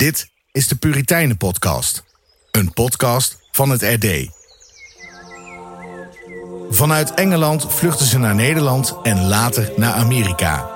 Dit 0.00 0.30
is 0.52 0.68
de 0.68 0.76
Puritijnen 0.76 1.36
Podcast. 1.36 2.04
Een 2.50 2.72
podcast 2.72 3.38
van 3.50 3.70
het 3.70 3.82
RD. 3.82 4.28
Vanuit 6.70 7.14
Engeland 7.14 7.66
vluchten 7.68 8.06
ze 8.06 8.18
naar 8.18 8.34
Nederland 8.34 8.96
en 9.02 9.28
later 9.28 9.72
naar 9.76 9.92
Amerika. 9.92 10.70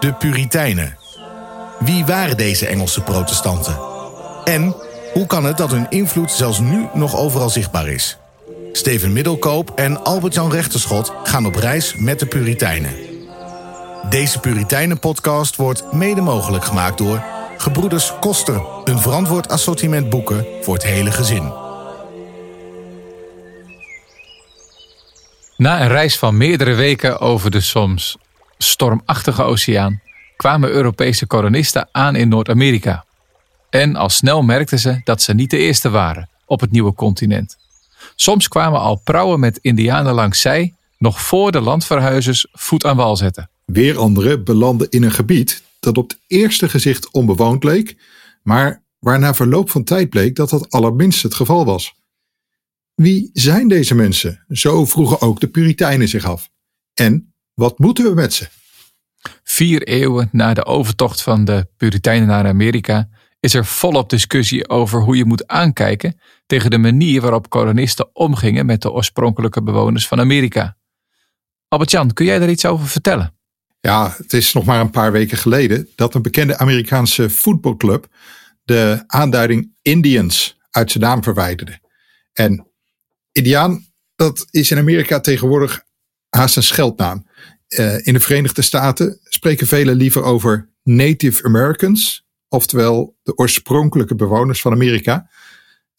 De 0.00 0.12
Puritijnen. 0.12 0.96
Wie 1.78 2.04
waren 2.04 2.36
deze 2.36 2.66
Engelse 2.66 3.00
protestanten? 3.00 3.78
En 4.44 4.74
hoe 5.12 5.26
kan 5.26 5.44
het 5.44 5.56
dat 5.56 5.70
hun 5.70 5.90
invloed 5.90 6.30
zelfs 6.30 6.58
nu 6.58 6.88
nog 6.94 7.16
overal 7.16 7.50
zichtbaar 7.50 7.88
is? 7.88 8.18
Steven 8.72 9.12
Middelkoop 9.12 9.70
en 9.74 10.04
Albert-Jan 10.04 10.50
Rechterschot 10.50 11.12
gaan 11.22 11.46
op 11.46 11.54
reis 11.54 11.94
met 11.94 12.18
de 12.18 12.26
Puritijnen. 12.26 12.94
Deze 14.08 14.38
Puritijnen-podcast 14.38 15.56
wordt 15.56 15.92
mede 15.92 16.20
mogelijk 16.20 16.64
gemaakt 16.64 16.98
door 16.98 17.40
Gebroeders 17.62 18.12
Koster, 18.20 18.62
een 18.84 18.98
verantwoord 18.98 19.48
assortiment 19.48 20.10
boeken 20.10 20.46
voor 20.60 20.74
het 20.74 20.82
hele 20.82 21.10
gezin. 21.10 21.52
Na 25.56 25.80
een 25.80 25.88
reis 25.88 26.18
van 26.18 26.36
meerdere 26.36 26.74
weken 26.74 27.20
over 27.20 27.50
de 27.50 27.60
soms 27.60 28.16
stormachtige 28.58 29.42
oceaan 29.42 30.00
kwamen 30.36 30.70
Europese 30.70 31.26
kolonisten 31.26 31.88
aan 31.92 32.16
in 32.16 32.28
Noord-Amerika. 32.28 33.04
En 33.70 33.96
al 33.96 34.08
snel 34.08 34.42
merkten 34.42 34.78
ze 34.78 35.00
dat 35.04 35.22
ze 35.22 35.34
niet 35.34 35.50
de 35.50 35.58
eerste 35.58 35.90
waren 35.90 36.28
op 36.46 36.60
het 36.60 36.70
nieuwe 36.70 36.94
continent. 36.94 37.56
Soms 38.16 38.48
kwamen 38.48 38.80
al 38.80 39.00
prauwen 39.04 39.40
met 39.40 39.58
indianen 39.60 40.14
langs 40.14 40.40
zij 40.40 40.74
nog 40.98 41.20
voor 41.20 41.52
de 41.52 41.60
landverhuizers 41.60 42.46
voet 42.52 42.84
aan 42.84 42.96
wal 42.96 43.16
zetten. 43.16 43.50
Weer 43.64 43.98
anderen 43.98 44.44
belanden 44.44 44.90
in 44.90 45.02
een 45.02 45.12
gebied 45.12 45.62
dat 45.82 45.98
op 45.98 46.10
het 46.10 46.20
eerste 46.26 46.68
gezicht 46.68 47.10
onbewoond 47.10 47.64
leek, 47.64 47.96
maar 48.42 48.84
waar 48.98 49.18
na 49.18 49.34
verloop 49.34 49.70
van 49.70 49.84
tijd 49.84 50.10
bleek 50.10 50.36
dat 50.36 50.50
dat 50.50 50.70
allerminst 50.70 51.22
het 51.22 51.34
geval 51.34 51.64
was. 51.64 51.94
Wie 52.94 53.30
zijn 53.32 53.68
deze 53.68 53.94
mensen? 53.94 54.44
Zo 54.48 54.84
vroegen 54.84 55.20
ook 55.20 55.40
de 55.40 55.48
Puritijnen 55.48 56.08
zich 56.08 56.24
af. 56.24 56.48
En 56.94 57.34
wat 57.54 57.78
moeten 57.78 58.04
we 58.04 58.14
met 58.14 58.32
ze? 58.32 58.48
Vier 59.42 59.82
eeuwen 59.82 60.28
na 60.32 60.54
de 60.54 60.64
overtocht 60.64 61.22
van 61.22 61.44
de 61.44 61.68
Puritijnen 61.76 62.28
naar 62.28 62.46
Amerika 62.46 63.08
is 63.40 63.54
er 63.54 63.64
volop 63.64 64.10
discussie 64.10 64.68
over 64.68 65.00
hoe 65.00 65.16
je 65.16 65.24
moet 65.24 65.46
aankijken 65.46 66.20
tegen 66.46 66.70
de 66.70 66.78
manier 66.78 67.20
waarop 67.20 67.48
kolonisten 67.48 68.14
omgingen 68.16 68.66
met 68.66 68.82
de 68.82 68.92
oorspronkelijke 68.92 69.62
bewoners 69.62 70.08
van 70.08 70.20
Amerika. 70.20 70.76
Albert-Jan, 71.68 72.12
kun 72.12 72.26
jij 72.26 72.38
daar 72.38 72.50
iets 72.50 72.66
over 72.66 72.86
vertellen? 72.86 73.34
Ja, 73.82 74.14
het 74.16 74.32
is 74.32 74.52
nog 74.52 74.64
maar 74.64 74.80
een 74.80 74.90
paar 74.90 75.12
weken 75.12 75.38
geleden 75.38 75.88
dat 75.94 76.14
een 76.14 76.22
bekende 76.22 76.58
Amerikaanse 76.58 77.30
voetbalclub 77.30 78.06
de 78.64 79.04
aanduiding 79.06 79.72
Indians 79.82 80.58
uit 80.70 80.90
zijn 80.90 81.04
naam 81.04 81.22
verwijderde. 81.22 81.80
En 82.32 82.66
Indiaan, 83.32 83.86
dat 84.14 84.46
is 84.50 84.70
in 84.70 84.78
Amerika 84.78 85.20
tegenwoordig 85.20 85.84
haast 86.28 86.56
een 86.56 86.62
scheldnaam. 86.62 87.26
Uh, 87.68 88.06
in 88.06 88.12
de 88.12 88.20
Verenigde 88.20 88.62
Staten 88.62 89.20
spreken 89.24 89.66
velen 89.66 89.96
liever 89.96 90.22
over 90.22 90.68
Native 90.82 91.44
Americans, 91.44 92.26
oftewel 92.48 93.16
de 93.22 93.36
oorspronkelijke 93.36 94.14
bewoners 94.14 94.60
van 94.60 94.72
Amerika. 94.72 95.30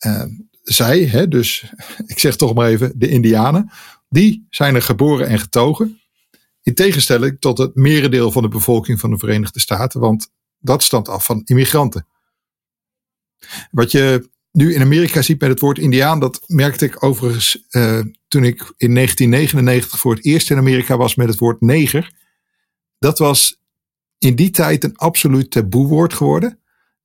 Uh, 0.06 0.24
zij, 0.62 1.06
hè, 1.06 1.28
dus 1.28 1.72
ik 2.06 2.20
zeg 2.20 2.36
toch 2.36 2.54
maar 2.54 2.68
even 2.68 2.92
de 2.96 3.08
Indianen, 3.08 3.72
die 4.10 4.48
zijn 4.50 4.76
er 4.76 4.82
geboren 4.82 5.28
en 5.28 5.40
getogen. 5.40 6.02
In 6.64 6.74
tegenstelling 6.74 7.38
tot 7.40 7.58
het 7.58 7.76
merendeel 7.76 8.32
van 8.32 8.42
de 8.42 8.48
bevolking 8.48 9.00
van 9.00 9.10
de 9.10 9.18
Verenigde 9.18 9.60
Staten, 9.60 10.00
want 10.00 10.32
dat 10.60 10.84
stamt 10.84 11.10
af 11.10 11.26
van 11.26 11.42
immigranten. 11.46 12.08
Wat 13.72 13.92
je 13.92 14.30
nu 14.52 14.74
in 14.74 14.82
Amerika 14.82 15.22
ziet 15.22 15.40
met 15.40 15.50
het 15.50 15.60
woord 15.60 15.78
Indiaan, 15.78 16.20
dat 16.20 16.44
merkte 16.48 16.86
ik 16.86 17.04
overigens 17.04 17.66
uh, 17.72 18.00
toen 18.28 18.44
ik 18.44 18.74
in 18.78 18.94
1999 18.94 20.00
voor 20.00 20.16
het 20.16 20.26
eerst 20.26 20.52
in 20.52 20.58
Amerika 20.58 20.98
was 20.98 21.16
met 21.16 21.28
het 21.28 21.40
woord 21.40 21.62
neger. 21.62 22.12
Dat 23.00 23.18
was 23.18 23.62
in 24.18 24.36
die 24.36 24.50
tijd 24.50 24.84
een 24.84 24.98
absoluut 24.98 25.52
taboewoord 25.52 26.14
geworden. 26.14 26.60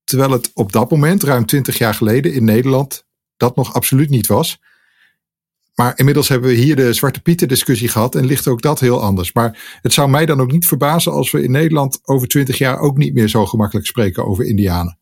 Terwijl 0.05 0.31
het 0.31 0.51
op 0.55 0.73
dat 0.73 0.91
moment, 0.91 1.23
ruim 1.23 1.47
20 1.47 1.79
jaar 1.79 1.95
geleden 1.95 2.33
in 2.33 2.45
Nederland, 2.45 3.07
dat 3.37 3.57
nog 3.57 3.75
absoluut 3.75 4.11
niet 4.11 4.27
was. 4.27 4.61
Maar 5.81 5.93
inmiddels 5.97 6.29
hebben 6.29 6.49
we 6.49 6.57
hier 6.57 6.77
de 6.77 6.93
Zwarte 6.93 7.21
Pieten 7.21 7.49
discussie 7.49 7.89
gehad 7.89 8.15
en 8.15 8.27
ligt 8.27 8.49
ook 8.49 8.63
dat 8.63 8.81
heel 8.81 9.03
anders. 9.03 9.33
Maar 9.33 9.79
het 9.83 9.93
zou 9.93 10.09
mij 10.09 10.27
dan 10.27 10.41
ook 10.41 10.53
niet 10.53 10.67
verbazen 10.67 11.13
als 11.13 11.31
we 11.31 11.43
in 11.43 11.51
Nederland 11.51 12.01
over 12.05 12.29
20 12.29 12.59
jaar 12.59 12.79
ook 12.79 12.97
niet 12.97 13.15
meer 13.15 13.29
zo 13.29 13.47
gemakkelijk 13.47 13.87
spreken 13.87 14.27
over 14.27 14.45
Indianen. 14.45 14.99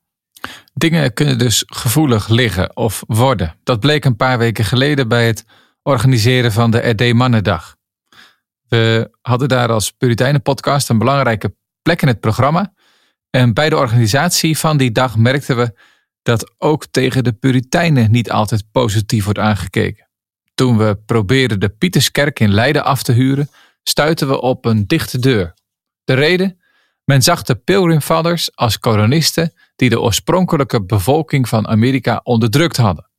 Dingen 0.74 1.12
kunnen 1.12 1.38
dus 1.38 1.64
gevoelig 1.66 2.28
liggen 2.28 2.76
of 2.76 3.02
worden. 3.06 3.56
Dat 3.62 3.80
bleek 3.80 4.04
een 4.04 4.16
paar 4.16 4.38
weken 4.38 4.64
geleden 4.64 5.08
bij 5.08 5.26
het 5.26 5.44
organiseren 5.82 6.52
van 6.52 6.70
de 6.70 6.88
RD 6.88 7.12
Mannendag. 7.12 7.76
We 8.68 9.10
hadden 9.22 9.48
daar 9.48 9.72
als 9.72 9.90
Puritijnen 9.90 10.42
podcast 10.42 10.88
een 10.88 10.98
belangrijke 10.98 11.54
plek 11.82 12.02
in 12.02 12.08
het 12.08 12.20
programma. 12.20 12.74
En 13.30 13.54
bij 13.54 13.68
de 13.68 13.76
organisatie 13.76 14.58
van 14.58 14.76
die 14.76 14.92
dag 14.92 15.16
merkten 15.16 15.56
we 15.56 15.78
dat 16.22 16.54
ook 16.58 16.86
tegen 16.86 17.24
de 17.24 17.32
Puritijnen 17.32 18.10
niet 18.10 18.30
altijd 18.30 18.64
positief 18.72 19.24
wordt 19.24 19.38
aangekeken. 19.38 20.05
Toen 20.56 20.78
we 20.78 20.98
probeerden 21.06 21.60
de 21.60 21.68
Pieterskerk 21.68 22.40
in 22.40 22.52
Leiden 22.52 22.84
af 22.84 23.02
te 23.02 23.12
huren, 23.12 23.48
stuitten 23.82 24.28
we 24.28 24.40
op 24.40 24.64
een 24.64 24.86
dichte 24.86 25.18
deur. 25.18 25.54
De 26.04 26.14
reden? 26.14 26.60
Men 27.04 27.22
zag 27.22 27.42
de 27.42 27.54
Pilgrim 27.54 28.00
Fathers 28.00 28.56
als 28.56 28.78
kolonisten 28.78 29.52
die 29.76 29.90
de 29.90 30.00
oorspronkelijke 30.00 30.84
bevolking 30.84 31.48
van 31.48 31.68
Amerika 31.68 32.20
onderdrukt 32.22 32.76
hadden. 32.76 33.10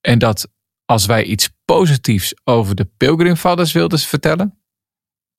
En 0.00 0.18
dat 0.18 0.48
als 0.84 1.06
wij 1.06 1.24
iets 1.24 1.50
positiefs 1.64 2.34
over 2.44 2.74
de 2.74 2.88
Pilgrim 2.96 3.36
Fathers 3.36 3.72
wilden 3.72 3.98
vertellen, 3.98 4.58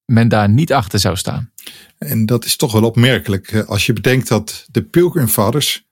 men 0.06 0.28
daar 0.28 0.50
niet 0.50 0.74
achter 0.74 1.00
zou 1.00 1.16
staan. 1.16 1.52
En 1.98 2.26
dat 2.26 2.46
is 2.46 2.56
toch 2.56 2.72
wel 2.72 2.84
opmerkelijk 2.84 3.56
als 3.56 3.86
je 3.86 3.94
bedenkt 3.94 4.28
dat 4.28 4.66
de 4.72 4.84
Pilgrim 4.84 5.28
Fathers 5.28 5.87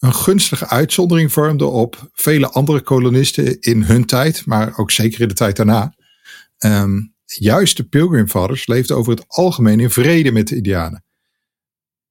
een 0.00 0.14
gunstige 0.14 0.68
uitzondering 0.68 1.32
vormden 1.32 1.72
op 1.72 2.10
vele 2.12 2.50
andere 2.50 2.80
kolonisten 2.80 3.60
in 3.60 3.82
hun 3.82 4.04
tijd, 4.04 4.46
maar 4.46 4.78
ook 4.78 4.90
zeker 4.90 5.20
in 5.20 5.28
de 5.28 5.34
tijd 5.34 5.56
daarna. 5.56 5.94
Um, 6.58 7.14
juist 7.24 7.76
de 7.76 7.84
Pilgrim 7.84 8.28
Fathers 8.28 8.66
leefden 8.66 8.96
over 8.96 9.12
het 9.12 9.24
algemeen 9.28 9.80
in 9.80 9.90
vrede 9.90 10.32
met 10.32 10.48
de 10.48 10.56
Indianen. 10.56 11.04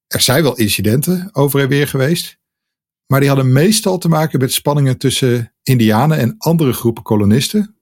Er 0.08 0.22
zijn 0.22 0.44
wel 0.44 0.58
incidenten 0.58 1.30
over 1.32 1.60
en 1.60 1.68
weer 1.68 1.88
geweest, 1.88 2.38
maar 3.06 3.20
die 3.20 3.30
hadden 3.30 3.52
meestal 3.52 3.98
te 3.98 4.10
maken 4.10 4.40
met 4.40 4.54
spanningen 4.54 4.98
tussen 4.98 5.54
Indianen 5.64 6.18
en 6.18 6.36
andere 6.38 6.74
groepen 6.74 7.04
kolonisten, 7.04 7.76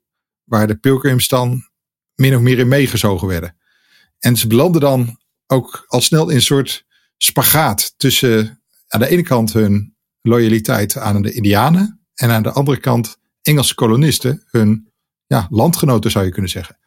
waar 0.44 0.68
de 0.68 0.78
Pilgrims 0.78 1.28
dan 1.28 1.69
min 2.16 2.35
of 2.35 2.41
meer 2.41 2.59
in 2.59 2.68
meegezogen 2.68 3.28
werden. 3.28 3.57
En 4.19 4.35
ze 4.35 4.47
belanden 4.47 4.81
dan 4.81 5.19
ook 5.47 5.85
al 5.88 6.01
snel 6.01 6.29
in 6.29 6.35
een 6.35 6.41
soort 6.41 6.85
spagaat 7.18 7.94
tussen 7.97 8.62
aan 8.88 9.00
de 9.00 9.09
ene 9.09 9.24
kant 9.24 9.53
hun 9.53 9.97
loyaliteit 10.27 10.97
aan 10.97 11.21
de 11.21 11.33
Indianen 11.33 12.05
en 12.13 12.29
aan 12.29 12.43
de 12.43 12.51
andere 12.51 12.79
kant 12.79 13.17
Engelse 13.41 13.75
kolonisten, 13.75 14.43
hun 14.49 14.91
ja, 15.25 15.47
landgenoten 15.49 16.11
zou 16.11 16.25
je 16.25 16.31
kunnen 16.31 16.51
zeggen. 16.51 16.77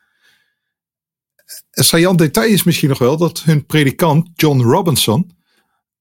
Een 1.70 1.84
saillant 1.84 2.18
detail 2.18 2.52
is 2.52 2.62
misschien 2.62 2.88
nog 2.88 2.98
wel 2.98 3.16
dat 3.16 3.42
hun 3.42 3.66
predikant 3.66 4.28
John 4.34 4.60
Robinson, 4.60 5.30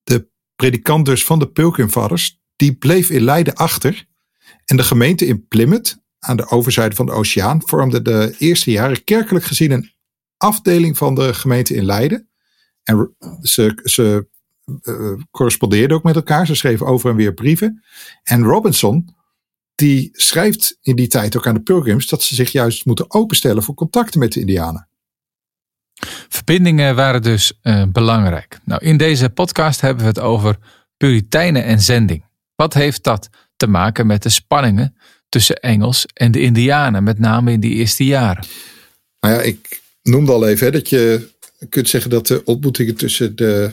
de 0.04 0.30
predikant 0.56 1.06
dus 1.06 1.26
van 1.26 1.40
de 1.40 1.52
Pilgrim 1.52 1.90
Fathers, 1.90 2.42
die 2.56 2.76
bleef 2.76 3.10
in 3.10 3.22
Leiden 3.22 3.56
achter. 3.56 4.08
En 4.66 4.78
de 4.78 4.84
gemeente 4.84 5.26
in 5.26 5.48
Plymouth, 5.48 5.98
aan 6.20 6.38
de 6.38 6.50
overzijde 6.50 6.96
van 6.96 7.06
de 7.06 7.12
oceaan, 7.12 7.62
vormde 7.66 8.02
de 8.02 8.36
eerste 8.38 8.72
jaren 8.72 9.04
kerkelijk 9.04 9.46
gezien 9.46 9.72
een 9.72 9.92
afdeling 10.38 10.98
van 10.98 11.16
de 11.16 11.34
gemeente 11.34 11.76
in 11.76 11.86
Leiden. 11.86 12.30
En 12.84 13.16
ze, 13.42 13.80
ze 13.84 14.28
correspondeerden 15.32 15.98
ook 15.98 16.04
met 16.04 16.16
elkaar. 16.16 16.46
Ze 16.46 16.56
schreven 16.56 16.86
over 16.86 17.10
en 17.10 17.16
weer 17.16 17.34
brieven. 17.34 17.84
En 18.24 18.44
Robinson, 18.44 19.16
die 19.76 20.10
schrijft 20.12 20.78
in 20.82 20.96
die 20.96 21.08
tijd 21.08 21.38
ook 21.38 21.48
aan 21.48 21.54
de 21.54 21.62
Pilgrims 21.62 22.08
dat 22.08 22.24
ze 22.24 22.36
zich 22.36 22.52
juist 22.52 22.86
moeten 22.86 23.12
openstellen 23.12 23.64
voor 23.64 23.76
contacten 23.76 24.20
met 24.20 24.34
de 24.34 24.40
Indianen. 24.40 24.88
Verbindingen 26.30 26.96
waren 26.96 27.22
dus 27.22 27.60
uh, 27.64 27.84
belangrijk. 27.92 28.60
Nou, 28.64 28.86
in 28.86 28.98
deze 28.98 29.30
podcast 29.30 29.82
hebben 29.82 30.04
we 30.04 30.10
het 30.10 30.20
over 30.20 30.58
Puritijnen 30.98 31.64
en 31.64 31.80
zending. 31.80 32.24
Wat 32.56 32.74
heeft 32.74 33.04
dat 33.04 33.30
te 33.56 33.68
maken 33.68 34.08
met 34.08 34.24
de 34.24 34.30
spanningen 34.30 34.96
tussen 35.30 35.56
Engels 35.56 36.06
en 36.14 36.32
de 36.32 36.42
Indianen, 36.42 37.04
met 37.04 37.20
name 37.20 37.52
in 37.52 37.60
die 37.60 37.74
eerste 37.74 38.06
jaren? 38.06 38.46
Nou 39.20 39.34
ja, 39.34 39.42
ik 39.42 39.82
noemde 40.04 40.32
al 40.32 40.48
even 40.48 40.66
hè, 40.66 40.72
dat 40.72 40.90
je 40.90 41.30
kunt 41.70 41.90
zeggen 41.90 42.10
dat 42.10 42.28
de 42.28 42.42
ontmoetingen 42.46 42.96
tussen 42.96 43.36
de, 43.36 43.72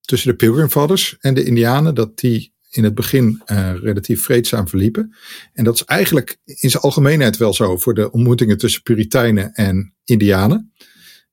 tussen 0.00 0.30
de 0.30 0.36
Pilgrim 0.36 0.96
en 1.20 1.34
de 1.34 1.44
Indianen, 1.44 1.94
dat 1.94 2.18
die 2.18 2.52
in 2.72 2.84
het 2.84 2.94
begin 2.94 3.42
uh, 3.46 3.72
relatief 3.74 4.22
vreedzaam 4.22 4.68
verliepen. 4.68 5.14
En 5.52 5.64
dat 5.64 5.74
is 5.74 5.84
eigenlijk 5.84 6.38
in 6.44 6.70
zijn 6.70 6.82
algemeenheid 6.82 7.36
wel 7.36 7.54
zo 7.54 7.76
voor 7.76 7.94
de 7.94 8.10
ontmoetingen 8.10 8.58
tussen 8.58 8.82
Puritijnen 8.82 9.52
en 9.52 9.94
Indianen. 10.04 10.72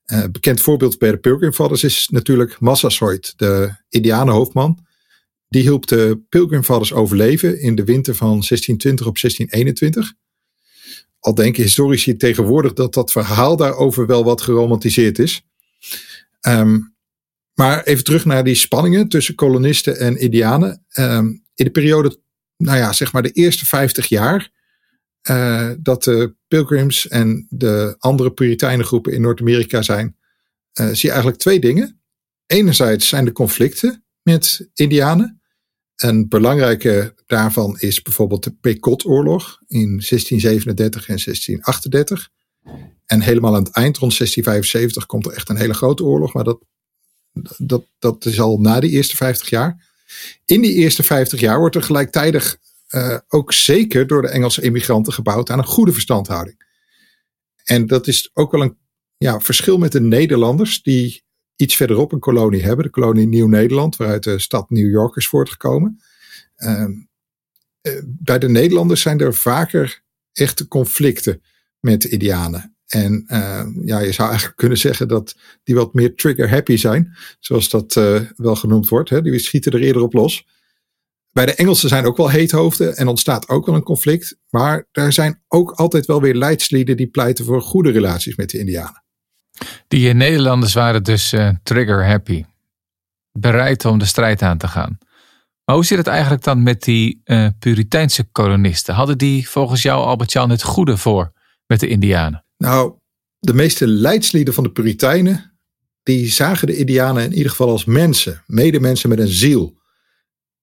Uh, 0.06 0.24
bekend 0.32 0.62
voorbeeld 0.62 0.98
bij 0.98 1.12
de 1.12 1.18
Pilgrim 1.18 1.54
is 1.72 2.08
natuurlijk 2.12 2.60
Massasoit, 2.60 3.34
de 3.36 3.76
Indianenhoofdman, 3.90 4.86
Die 5.48 5.62
hielp 5.62 5.88
de 5.88 6.22
Pilgrimvaders 6.30 6.94
overleven 6.94 7.62
in 7.62 7.76
de 7.76 7.84
winter 7.84 8.16
van 8.16 8.28
1620 8.28 9.08
op 9.08 9.18
1621. 9.18 10.14
Al 11.20 11.36
denken 11.36 11.64
historici 11.64 12.16
tegenwoordig 12.16 12.74
dat 12.74 12.94
dat 12.94 13.12
verhaal 13.12 13.58
daarover 13.58 14.06
wel 14.06 14.24
wat 14.24 14.42
geromantiseerd 14.42 15.20
is. 15.20 15.42
Ehm, 16.40 16.78
maar 17.60 17.84
even 17.84 18.04
terug 18.04 18.26
naar 18.26 18.44
die 18.44 18.56
spanningen 18.56 19.08
tussen 19.08 19.36
kolonisten 19.36 20.00
en 20.00 20.20
Indianen. 20.20 20.86
Ehm, 20.90 21.26
in 21.28 21.66
de 21.66 21.72
periode, 21.72 22.22
nou 22.58 22.78
ja, 22.78 22.94
zeg 22.94 23.14
maar 23.14 23.22
de 23.22 23.32
eerste 23.32 23.66
50 23.66 24.06
jaar. 24.06 24.52
Uh, 25.30 25.72
dat 25.80 26.04
de 26.04 26.36
Pilgrims 26.48 27.08
en 27.08 27.48
de 27.50 27.96
andere 28.00 28.32
Puritijnengroepen 28.32 29.14
in 29.14 29.22
Noord-Amerika 29.22 29.82
zijn, 29.82 30.18
uh, 30.80 30.88
zie 30.88 31.02
je 31.02 31.10
eigenlijk 31.10 31.38
twee 31.38 31.60
dingen. 31.60 32.02
Enerzijds 32.46 33.08
zijn 33.08 33.26
de 33.26 33.32
conflicten 33.32 34.06
met 34.22 34.70
Indianen. 34.74 35.42
Een 35.96 36.28
belangrijke 36.28 37.14
daarvan 37.26 37.80
is 37.80 38.02
bijvoorbeeld 38.02 38.44
de 38.44 38.56
Pequot-oorlog 38.62 39.62
in 39.68 39.88
1637 39.88 41.08
en 41.08 41.18
1638. 41.24 42.30
En 43.06 43.22
helemaal 43.22 43.56
aan 43.56 43.64
het 43.64 43.76
eind, 43.76 43.98
rond 43.98 44.18
1675, 44.18 45.06
komt 45.06 45.26
er 45.26 45.34
echt 45.34 45.50
een 45.50 45.58
hele 45.58 45.74
grote 45.74 46.04
oorlog. 46.04 46.34
Maar 46.34 46.44
dat, 46.44 46.60
dat, 47.58 47.86
dat 48.00 48.26
is 48.26 48.40
al 48.40 48.58
na 48.58 48.80
de 48.80 48.90
eerste 48.90 49.16
50 49.16 49.50
jaar. 49.50 49.88
In 50.46 50.62
die 50.62 50.74
eerste 50.74 51.04
50 51.04 51.40
jaar 51.40 51.60
wordt 51.60 51.76
er 51.76 51.84
gelijktijdig 51.84 52.58
uh, 52.90 53.18
ook 53.28 53.54
zeker 53.54 54.08
door 54.08 54.22
de 54.22 54.28
Engelse 54.30 54.62
immigranten 54.62 55.14
gebouwd 55.14 55.50
aan 55.50 55.58
een 55.58 55.66
goede 55.66 55.94
verstandhouding. 55.94 56.68
En 57.64 57.88
dat 57.88 58.08
is 58.08 58.30
ook 58.34 58.52
wel 58.52 58.62
een 58.62 58.78
ja, 59.18 59.40
verschil 59.40 59.78
met 59.78 59.92
de 59.92 60.02
Nederlanders, 60.02 60.82
die 60.82 61.24
iets 61.56 61.76
verderop 61.76 62.12
een 62.12 62.20
kolonie 62.20 62.64
hebben, 62.64 62.86
de 62.86 62.92
kolonie 62.92 63.28
Nieuw-Nederland, 63.28 63.96
waaruit 63.96 64.24
de 64.24 64.40
stad 64.40 64.70
New 64.70 64.90
York 64.90 65.16
is 65.16 65.28
voortgekomen. 65.28 66.02
Uh, 66.58 66.86
bij 68.06 68.40
de 68.40 68.50
Nederlanders 68.50 69.02
zijn 69.02 69.20
er 69.20 69.34
vaker 69.34 70.04
echte 70.34 70.68
conflicten 70.68 71.42
met 71.80 72.02
de 72.02 72.10
Indianen. 72.10 72.76
En 72.90 73.24
uh, 73.28 73.66
ja, 73.86 74.00
je 74.00 74.12
zou 74.12 74.30
eigenlijk 74.30 74.58
kunnen 74.58 74.78
zeggen 74.78 75.08
dat 75.08 75.36
die 75.64 75.76
wat 75.76 75.94
meer 75.94 76.16
trigger-happy 76.16 76.78
zijn, 76.78 77.16
zoals 77.40 77.70
dat 77.70 77.96
uh, 77.96 78.22
wel 78.36 78.56
genoemd 78.56 78.90
wordt. 78.90 79.10
Hè? 79.10 79.22
Die 79.22 79.40
schieten 79.40 79.72
er 79.72 79.82
eerder 79.82 80.02
op 80.02 80.14
los. 80.14 80.48
Bij 81.32 81.46
de 81.46 81.54
Engelsen 81.54 81.90
zijn 81.90 82.06
ook 82.06 82.18
wel 82.18 82.30
heethoofden 82.30 82.96
en 82.96 83.08
ontstaat 83.08 83.50
ook 83.50 83.66
wel 83.66 83.76
een 83.76 83.84
conflict. 83.84 84.38
Maar 84.50 84.88
er 84.92 85.14
zijn 85.14 85.42
ook 85.48 85.72
altijd 85.72 86.06
wel 86.06 86.22
weer 86.22 86.36
leidslieden 86.36 86.98
die 86.98 87.08
pleiten 87.08 87.46
voor 87.46 87.62
goede 87.62 87.92
relaties 87.92 88.36
met 88.36 88.50
de 88.50 88.58
Indianen. 88.60 89.04
Die 89.88 90.14
Nederlanders 90.14 90.74
waren 90.74 91.04
dus 91.04 91.36
trigger-happy. 91.64 92.46
Bereid 93.32 93.86
om 93.86 94.00
de 94.00 94.06
strijd 94.06 94.42
aan 94.42 94.58
te 94.58 94.68
gaan. 94.68 94.98
Maar 95.66 95.76
hoe 95.76 95.86
zit 95.86 95.98
het 95.98 96.08
eigenlijk 96.08 96.44
dan 96.44 96.64
met 96.64 96.84
die 96.84 97.22
Puriteinse 97.60 98.24
kolonisten? 98.24 98.94
Hadden 98.94 99.18
die 99.18 99.50
volgens 99.50 99.82
jou, 99.82 100.06
Albert-Jan, 100.06 100.50
het 100.50 100.64
goede 100.64 100.98
voor 100.98 101.32
met 101.68 101.80
de 101.80 101.88
Indianen? 101.88 102.44
Nou, 102.64 102.98
de 103.40 103.54
meeste 103.54 103.88
leidslieden 103.88 104.54
van 104.54 104.64
de 104.64 104.72
Puritijnen, 104.72 105.60
die 106.04 106.28
zagen 106.28 106.68
de 106.68 106.78
Indianen 106.78 107.24
in 107.24 107.34
ieder 107.34 107.50
geval 107.50 107.70
als 107.70 107.86
mensen, 107.86 108.44
medemensen 108.48 109.10
met 109.10 109.20
een 109.20 109.28
ziel. 109.28 109.78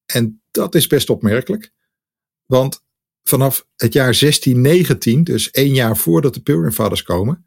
En 0.06 0.42
dat 0.50 0.74
is 0.74 0.86
best 0.86 1.10
opmerkelijk, 1.10 1.72
want 2.46 2.84
vanaf 3.22 3.66
het 3.76 3.92
jaar 3.92 4.18
1619, 4.18 5.24
dus 5.24 5.50
één 5.50 5.74
jaar 5.74 5.96
voordat 5.96 6.34
de 6.34 6.42
Pilgrimvaders 6.42 7.02
komen, 7.02 7.46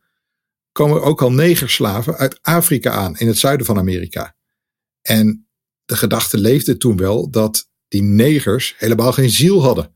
komen 0.72 1.02
ook 1.02 1.22
al 1.22 1.32
negerslaven 1.32 2.16
uit 2.16 2.40
Afrika 2.42 2.92
aan, 2.92 3.18
in 3.18 3.28
het 3.28 3.38
zuiden 3.38 3.66
van 3.66 3.78
Amerika. 3.78 4.36
En 5.02 5.48
de 5.86 5.96
gedachte 5.96 6.38
leefde 6.38 6.78
toen 6.78 6.98
wel 6.98 7.30
dat 7.30 7.70
die 7.88 8.04
negers 8.04 8.76
helemaal 8.78 9.12
geen 9.12 9.30
ziel 9.30 9.62
hadden. 9.62 9.96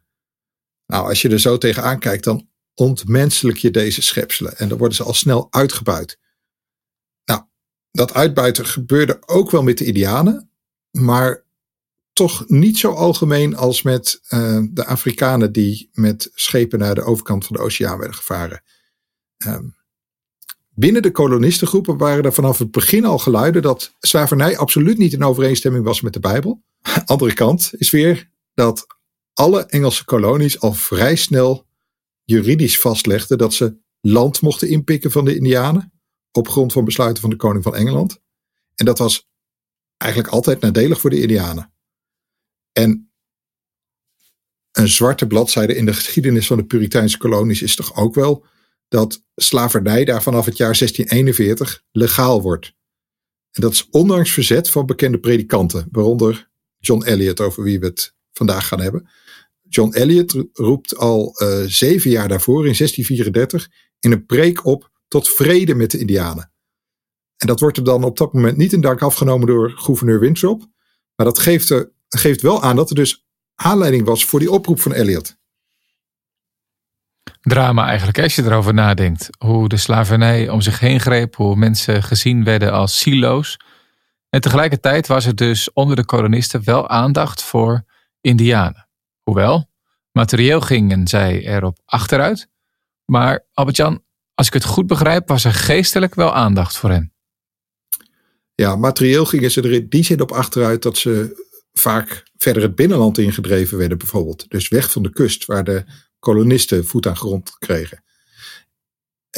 Nou, 0.86 1.08
als 1.08 1.22
je 1.22 1.30
er 1.30 1.40
zo 1.40 1.58
tegenaan 1.58 2.00
kijkt, 2.00 2.24
dan 2.24 2.52
ontmenselijk 2.75 3.58
je 3.58 3.72
deze 3.72 4.02
schepselen 4.02 4.58
en 4.58 4.70
dan 4.70 4.78
worden 4.78 4.98
ze 4.98 5.04
al 5.04 5.14
snel 5.14 5.48
uitgebuit. 5.50 6.20
Nou, 7.25 7.42
dat 7.92 8.14
uitbuiten 8.14 8.66
gebeurde 8.66 9.22
ook 9.25 9.52
wel 9.52 9.64
met 9.64 9.78
de 9.78 9.86
Indianen, 9.86 10.50
maar 10.92 11.44
toch 12.14 12.48
niet 12.48 12.78
zo 12.78 12.92
algemeen 12.92 13.56
als 13.56 13.81
met 13.81 14.22
uh, 14.30 14.60
de 14.72 14.86
Afrikanen 14.86 15.52
die 15.52 15.90
met 15.94 16.31
schepen 16.34 16.80
naar 16.80 16.96
de 16.96 17.04
overkant 17.04 17.46
van 17.46 17.56
de 17.56 17.62
oceaan 17.62 17.98
werden 17.98 18.16
gevaren. 18.16 18.64
Um, 19.48 19.75
binnen 20.70 21.02
de 21.02 21.12
kolonistengroepen 21.12 21.98
waren 21.98 22.24
er 22.24 22.34
vanaf 22.34 22.58
het 22.58 22.72
begin 22.72 23.06
al 23.06 23.18
geluiden 23.18 23.62
dat 23.62 23.96
slavernij 24.00 24.58
absoluut 24.58 24.98
niet 24.98 25.14
in 25.14 25.24
overeenstemming 25.24 25.84
was 25.84 26.02
met 26.02 26.14
de 26.14 26.20
Bijbel. 26.20 26.64
Andere 27.06 27.34
kant 27.34 27.72
is 27.78 27.90
weer 27.90 28.30
dat 28.54 28.88
alle 29.34 29.66
Engelse 29.66 30.06
kolonies 30.06 30.60
al 30.60 30.74
vrij 30.74 31.16
snel 31.16 31.66
juridisch 32.24 32.80
vastlegden 32.80 33.38
dat 33.38 33.54
ze 33.54 33.78
land 34.02 34.42
mochten 34.42 34.70
inpikken 34.70 35.12
van 35.12 35.25
de 35.25 35.36
Indianen 35.36 35.94
op 36.31 36.48
grond 36.48 36.74
van 36.74 36.86
besluiten 36.86 37.22
van 37.22 37.30
de 37.30 37.36
koning 37.36 37.64
van 37.64 37.75
Engeland. 37.75 38.22
En 38.75 38.86
dat 38.86 38.98
was 38.98 39.30
eigenlijk 39.98 40.34
altijd 40.34 40.60
nadelig 40.60 41.00
voor 41.00 41.10
de 41.10 41.22
Indianen. 41.22 41.74
En 42.72 43.12
een 44.72 44.88
zwarte 44.88 45.28
bladzijde 45.28 45.75
in 45.75 45.86
de 45.86 45.94
geschiedenis 45.94 46.48
van 46.48 46.58
de 46.58 46.66
Puriteinse 46.66 47.18
kolonies 47.18 47.62
is 47.62 47.75
toch 47.75 47.96
ook 47.96 48.16
wel 48.16 48.46
dat 48.88 49.24
slavernij 49.36 50.06
daar 50.06 50.24
vanaf 50.24 50.46
het 50.46 50.58
jaar 50.58 50.78
1641 50.78 51.84
legaal 51.92 52.42
wordt. 52.42 52.75
En 53.52 53.62
dat 53.62 53.72
is 53.72 53.90
ondanks 53.90 54.31
verzet 54.31 54.70
van 54.70 54.86
bekende 54.86 55.20
predikanten, 55.20 55.88
waaronder 55.92 56.52
John 56.78 57.04
Eliot, 57.04 57.40
over 57.40 57.64
wie 57.64 57.80
we 57.80 57.86
het 57.86 58.16
vandaag 58.31 58.68
gaan 58.68 58.81
hebben. 58.81 59.10
John 59.75 59.94
Eliot 59.94 60.46
roept 60.54 60.98
al 60.98 61.36
uh, 61.38 61.64
zeven 61.66 62.10
jaar 62.10 62.28
daarvoor, 62.28 62.68
in 62.68 62.75
1634, 62.78 63.70
in 64.00 64.12
een 64.12 64.25
preek 64.25 64.66
op 64.66 64.92
tot 65.08 65.30
vrede 65.30 65.75
met 65.75 65.92
de 65.92 66.00
Indianen. 66.00 66.52
En 67.38 67.48
dat 67.48 67.60
wordt 67.60 67.78
er 67.78 67.84
dan 67.84 68.04
op 68.04 68.18
dat 68.18 68.34
moment 68.34 68.58
niet 68.58 68.74
in 68.74 68.81
dank 68.81 69.02
afgenomen 69.02 69.48
door 69.48 69.70
gouverneur 69.70 70.20
Winthrop. 70.20 70.60
Maar 71.16 71.25
dat 71.25 71.40
geeft, 71.40 71.70
er, 71.70 71.92
geeft 72.10 72.42
wel 72.42 72.64
aan 72.64 72.75
dat 72.75 72.90
er 72.90 72.96
dus 72.96 73.25
aanleiding 73.56 74.06
was 74.06 74.25
voor 74.25 74.40
die 74.40 74.52
oproep 74.52 74.80
van 74.80 74.92
Eliot. 74.92 75.36
Drama 77.42 77.88
eigenlijk, 77.88 78.20
als 78.20 78.36
je 78.36 78.44
erover 78.44 78.74
nadenkt. 78.74 79.30
Hoe 79.38 79.70
de 79.70 79.78
slavernij 79.78 80.50
om 80.50 80.62
zich 80.62 80.80
heen 80.80 81.00
greep, 81.00 81.36
hoe 81.36 81.56
mensen 81.56 82.04
gezien 82.04 82.44
werden 82.44 82.72
als 82.72 83.00
silo's. 83.00 83.58
En 84.30 84.42
tegelijkertijd 84.42 85.08
was 85.08 85.25
er 85.25 85.36
dus 85.36 85.74
onder 85.74 85.96
de 85.96 86.06
kolonisten 86.06 86.64
wel 86.64 86.90
aandacht 86.90 87.44
voor 87.44 87.84
Indianen. 88.22 88.83
Hoewel, 89.24 89.70
materieel 90.12 90.62
gingen 90.62 91.08
zij 91.08 91.48
erop 91.48 91.80
achteruit. 91.86 92.50
Maar 93.06 93.46
Albert-Jan, 93.53 94.03
als 94.34 94.48
ik 94.48 94.53
het 94.53 94.65
goed 94.65 94.88
begrijp, 94.88 95.27
was 95.27 95.44
er 95.44 95.53
geestelijk 95.53 96.15
wel 96.15 96.34
aandacht 96.34 96.77
voor 96.77 96.89
hen. 96.89 97.13
Ja, 98.56 98.75
materieel 98.75 99.25
gingen 99.25 99.51
ze 99.51 99.62
er 99.62 99.72
in 99.72 99.89
die 99.89 100.03
zin 100.03 100.22
op 100.22 100.32
achteruit 100.32 100.82
dat 100.82 100.98
ze 100.98 101.42
vaak 101.74 102.24
verder 102.38 102.63
het 102.63 102.75
binnenland 102.75 103.18
ingedreven 103.18 103.77
werden, 103.77 103.98
bijvoorbeeld. 103.98 104.50
Dus 104.50 104.68
weg 104.68 104.92
van 104.92 105.03
de 105.03 105.12
kust, 105.12 105.46
waar 105.46 105.63
de 105.63 105.86
kolonisten 106.20 106.86
voet 106.86 107.08
aan 107.08 107.18
grond 107.18 107.58
kregen. 107.58 108.03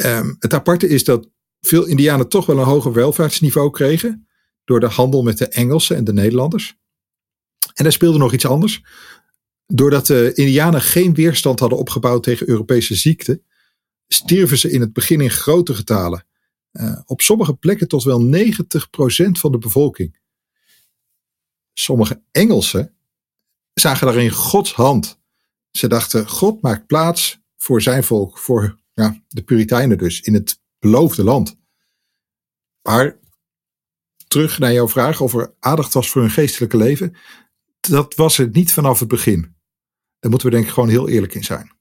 Um, 0.04 0.36
het 0.38 0.54
aparte 0.54 0.88
is 0.88 1.04
dat 1.04 1.28
veel 1.60 1.86
Indianen 1.86 2.28
toch 2.28 2.46
wel 2.46 2.58
een 2.58 2.64
hoger 2.64 2.92
welvaartsniveau 2.92 3.70
kregen. 3.70 4.28
Door 4.64 4.80
de 4.80 4.86
handel 4.86 5.22
met 5.22 5.38
de 5.38 5.48
Engelsen 5.48 5.96
en 5.96 6.04
de 6.04 6.12
Nederlanders. 6.12 6.76
En 7.74 7.82
daar 7.82 7.92
speelde 7.92 8.18
nog 8.18 8.32
iets 8.32 8.46
anders. 8.46 8.84
Doordat 9.66 10.06
de 10.06 10.32
Indianen 10.34 10.80
geen 10.80 11.14
weerstand 11.14 11.60
hadden 11.60 11.78
opgebouwd 11.78 12.22
tegen 12.22 12.48
Europese 12.48 12.94
ziekten, 12.94 13.42
stierven 14.08 14.58
ze 14.58 14.70
in 14.70 14.80
het 14.80 14.92
begin 14.92 15.20
in 15.20 15.30
grote 15.30 15.74
getalen. 15.74 16.26
Uh, 16.72 17.00
op 17.04 17.20
sommige 17.20 17.54
plekken 17.54 17.88
tot 17.88 18.04
wel 18.04 18.20
90% 18.24 19.30
van 19.30 19.52
de 19.52 19.58
bevolking. 19.58 20.18
Sommige 21.72 22.22
Engelsen 22.30 22.94
zagen 23.74 24.06
daarin 24.06 24.30
Gods 24.30 24.72
hand. 24.72 25.20
Ze 25.70 25.88
dachten: 25.88 26.28
God 26.28 26.62
maakt 26.62 26.86
plaats 26.86 27.40
voor 27.56 27.82
zijn 27.82 28.04
volk, 28.04 28.38
voor 28.38 28.78
ja, 28.94 29.22
de 29.28 29.42
Puritijnen 29.42 29.98
dus, 29.98 30.20
in 30.20 30.34
het 30.34 30.60
beloofde 30.78 31.24
land. 31.24 31.56
Maar 32.82 33.18
terug 34.28 34.58
naar 34.58 34.72
jouw 34.72 34.88
vraag 34.88 35.20
of 35.20 35.34
er 35.34 35.54
aandacht 35.60 35.94
was 35.94 36.10
voor 36.10 36.22
hun 36.22 36.30
geestelijke 36.30 36.76
leven. 36.76 37.16
Dat 37.80 38.14
was 38.14 38.36
het 38.36 38.54
niet 38.54 38.72
vanaf 38.72 38.98
het 38.98 39.08
begin. 39.08 39.55
Daar 40.26 40.34
moeten 40.34 40.50
we 40.50 40.56
denk 40.56 40.68
ik 40.68 40.74
gewoon 40.74 40.96
heel 40.96 41.08
eerlijk 41.08 41.34
in 41.34 41.44
zijn. 41.44 41.72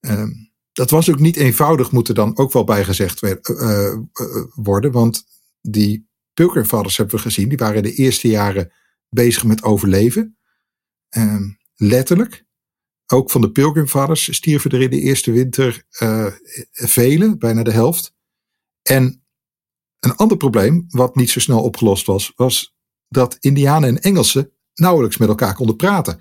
Um, 0.00 0.52
dat 0.72 0.90
was 0.90 1.10
ook 1.10 1.18
niet 1.18 1.36
eenvoudig, 1.36 1.92
moet 1.92 2.08
er 2.08 2.14
dan 2.14 2.38
ook 2.38 2.52
wel 2.52 2.64
bijgezegd 2.64 3.22
uh, 3.22 3.30
uh, 3.42 3.94
worden. 4.54 4.92
Want 4.92 5.24
die 5.60 6.08
Pilgrimvaders 6.34 6.96
hebben 6.96 7.16
we 7.16 7.22
gezien, 7.22 7.48
die 7.48 7.58
waren 7.58 7.82
de 7.82 7.94
eerste 7.94 8.28
jaren 8.28 8.72
bezig 9.08 9.44
met 9.44 9.62
overleven. 9.62 10.38
Um, 11.16 11.58
letterlijk. 11.74 12.46
Ook 13.06 13.30
van 13.30 13.40
de 13.40 13.50
Pilgrimvaders 13.50 14.34
stierven 14.34 14.70
er 14.70 14.80
in 14.80 14.90
de 14.90 15.00
eerste 15.00 15.32
winter 15.32 15.84
uh, 16.02 16.26
vele, 16.72 17.36
bijna 17.36 17.62
de 17.62 17.72
helft. 17.72 18.14
En 18.82 19.24
een 19.98 20.16
ander 20.16 20.36
probleem, 20.36 20.84
wat 20.88 21.14
niet 21.14 21.30
zo 21.30 21.40
snel 21.40 21.62
opgelost 21.62 22.06
was, 22.06 22.32
was 22.36 22.76
dat 23.08 23.36
Indianen 23.40 23.88
en 23.88 24.00
Engelsen 24.00 24.52
nauwelijks 24.74 25.16
met 25.16 25.28
elkaar 25.28 25.54
konden 25.54 25.76
praten. 25.76 26.20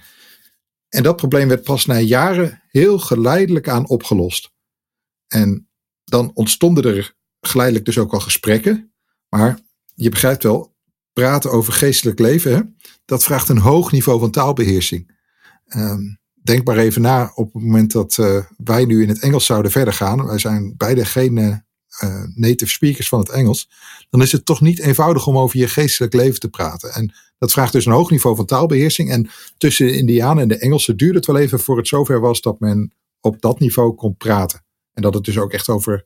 En 0.91 1.03
dat 1.03 1.15
probleem 1.15 1.47
werd 1.47 1.63
pas 1.63 1.85
na 1.85 1.99
jaren 1.99 2.61
heel 2.67 2.99
geleidelijk 2.99 3.69
aan 3.69 3.87
opgelost. 3.87 4.51
En 5.27 5.69
dan 6.03 6.31
ontstonden 6.33 6.83
er 6.83 7.15
geleidelijk 7.39 7.85
dus 7.85 7.97
ook 7.97 8.13
al 8.13 8.19
gesprekken. 8.19 8.93
Maar 9.29 9.59
je 9.95 10.09
begrijpt 10.09 10.43
wel, 10.43 10.75
praten 11.13 11.51
over 11.51 11.73
geestelijk 11.73 12.19
leven, 12.19 12.55
hè, 12.55 12.61
dat 13.05 13.23
vraagt 13.23 13.49
een 13.49 13.57
hoog 13.57 13.91
niveau 13.91 14.19
van 14.19 14.31
taalbeheersing. 14.31 15.19
Um, 15.75 16.19
denk 16.43 16.67
maar 16.67 16.77
even 16.77 17.01
na 17.01 17.31
op 17.35 17.53
het 17.53 17.63
moment 17.63 17.91
dat 17.91 18.17
uh, 18.17 18.45
wij 18.57 18.85
nu 18.85 19.01
in 19.01 19.09
het 19.09 19.19
Engels 19.19 19.45
zouden 19.45 19.71
verder 19.71 19.93
gaan. 19.93 20.25
Wij 20.25 20.37
zijn 20.37 20.73
beide 20.77 21.05
geen 21.05 21.37
uh, 21.37 21.55
native 22.35 22.71
speakers 22.71 23.07
van 23.07 23.19
het 23.19 23.29
Engels. 23.29 23.69
Dan 24.09 24.21
is 24.21 24.31
het 24.31 24.45
toch 24.45 24.61
niet 24.61 24.79
eenvoudig 24.79 25.27
om 25.27 25.37
over 25.37 25.59
je 25.59 25.67
geestelijk 25.67 26.13
leven 26.13 26.39
te 26.39 26.49
praten. 26.49 26.93
En 26.93 27.13
dat 27.37 27.51
vraagt 27.51 27.71
dus 27.71 27.85
een 27.85 27.91
hoog 27.91 28.09
niveau 28.09 28.35
van 28.35 28.45
taalbeheersing. 28.45 29.11
En 29.11 29.29
tussen 29.57 29.85
de 29.85 29.97
Indianen 29.97 30.41
en 30.43 30.47
de 30.47 30.57
Engelsen 30.57 30.97
duurde 30.97 31.17
het 31.17 31.25
wel 31.25 31.37
even 31.37 31.59
voor 31.59 31.77
het 31.77 31.87
zover 31.87 32.19
was 32.19 32.41
dat 32.41 32.59
men 32.59 32.93
op 33.19 33.41
dat 33.41 33.59
niveau 33.59 33.93
kon 33.95 34.15
praten. 34.15 34.63
En 34.93 35.01
dat 35.01 35.13
het 35.13 35.23
dus 35.23 35.37
ook 35.37 35.53
echt 35.53 35.69
over 35.69 36.05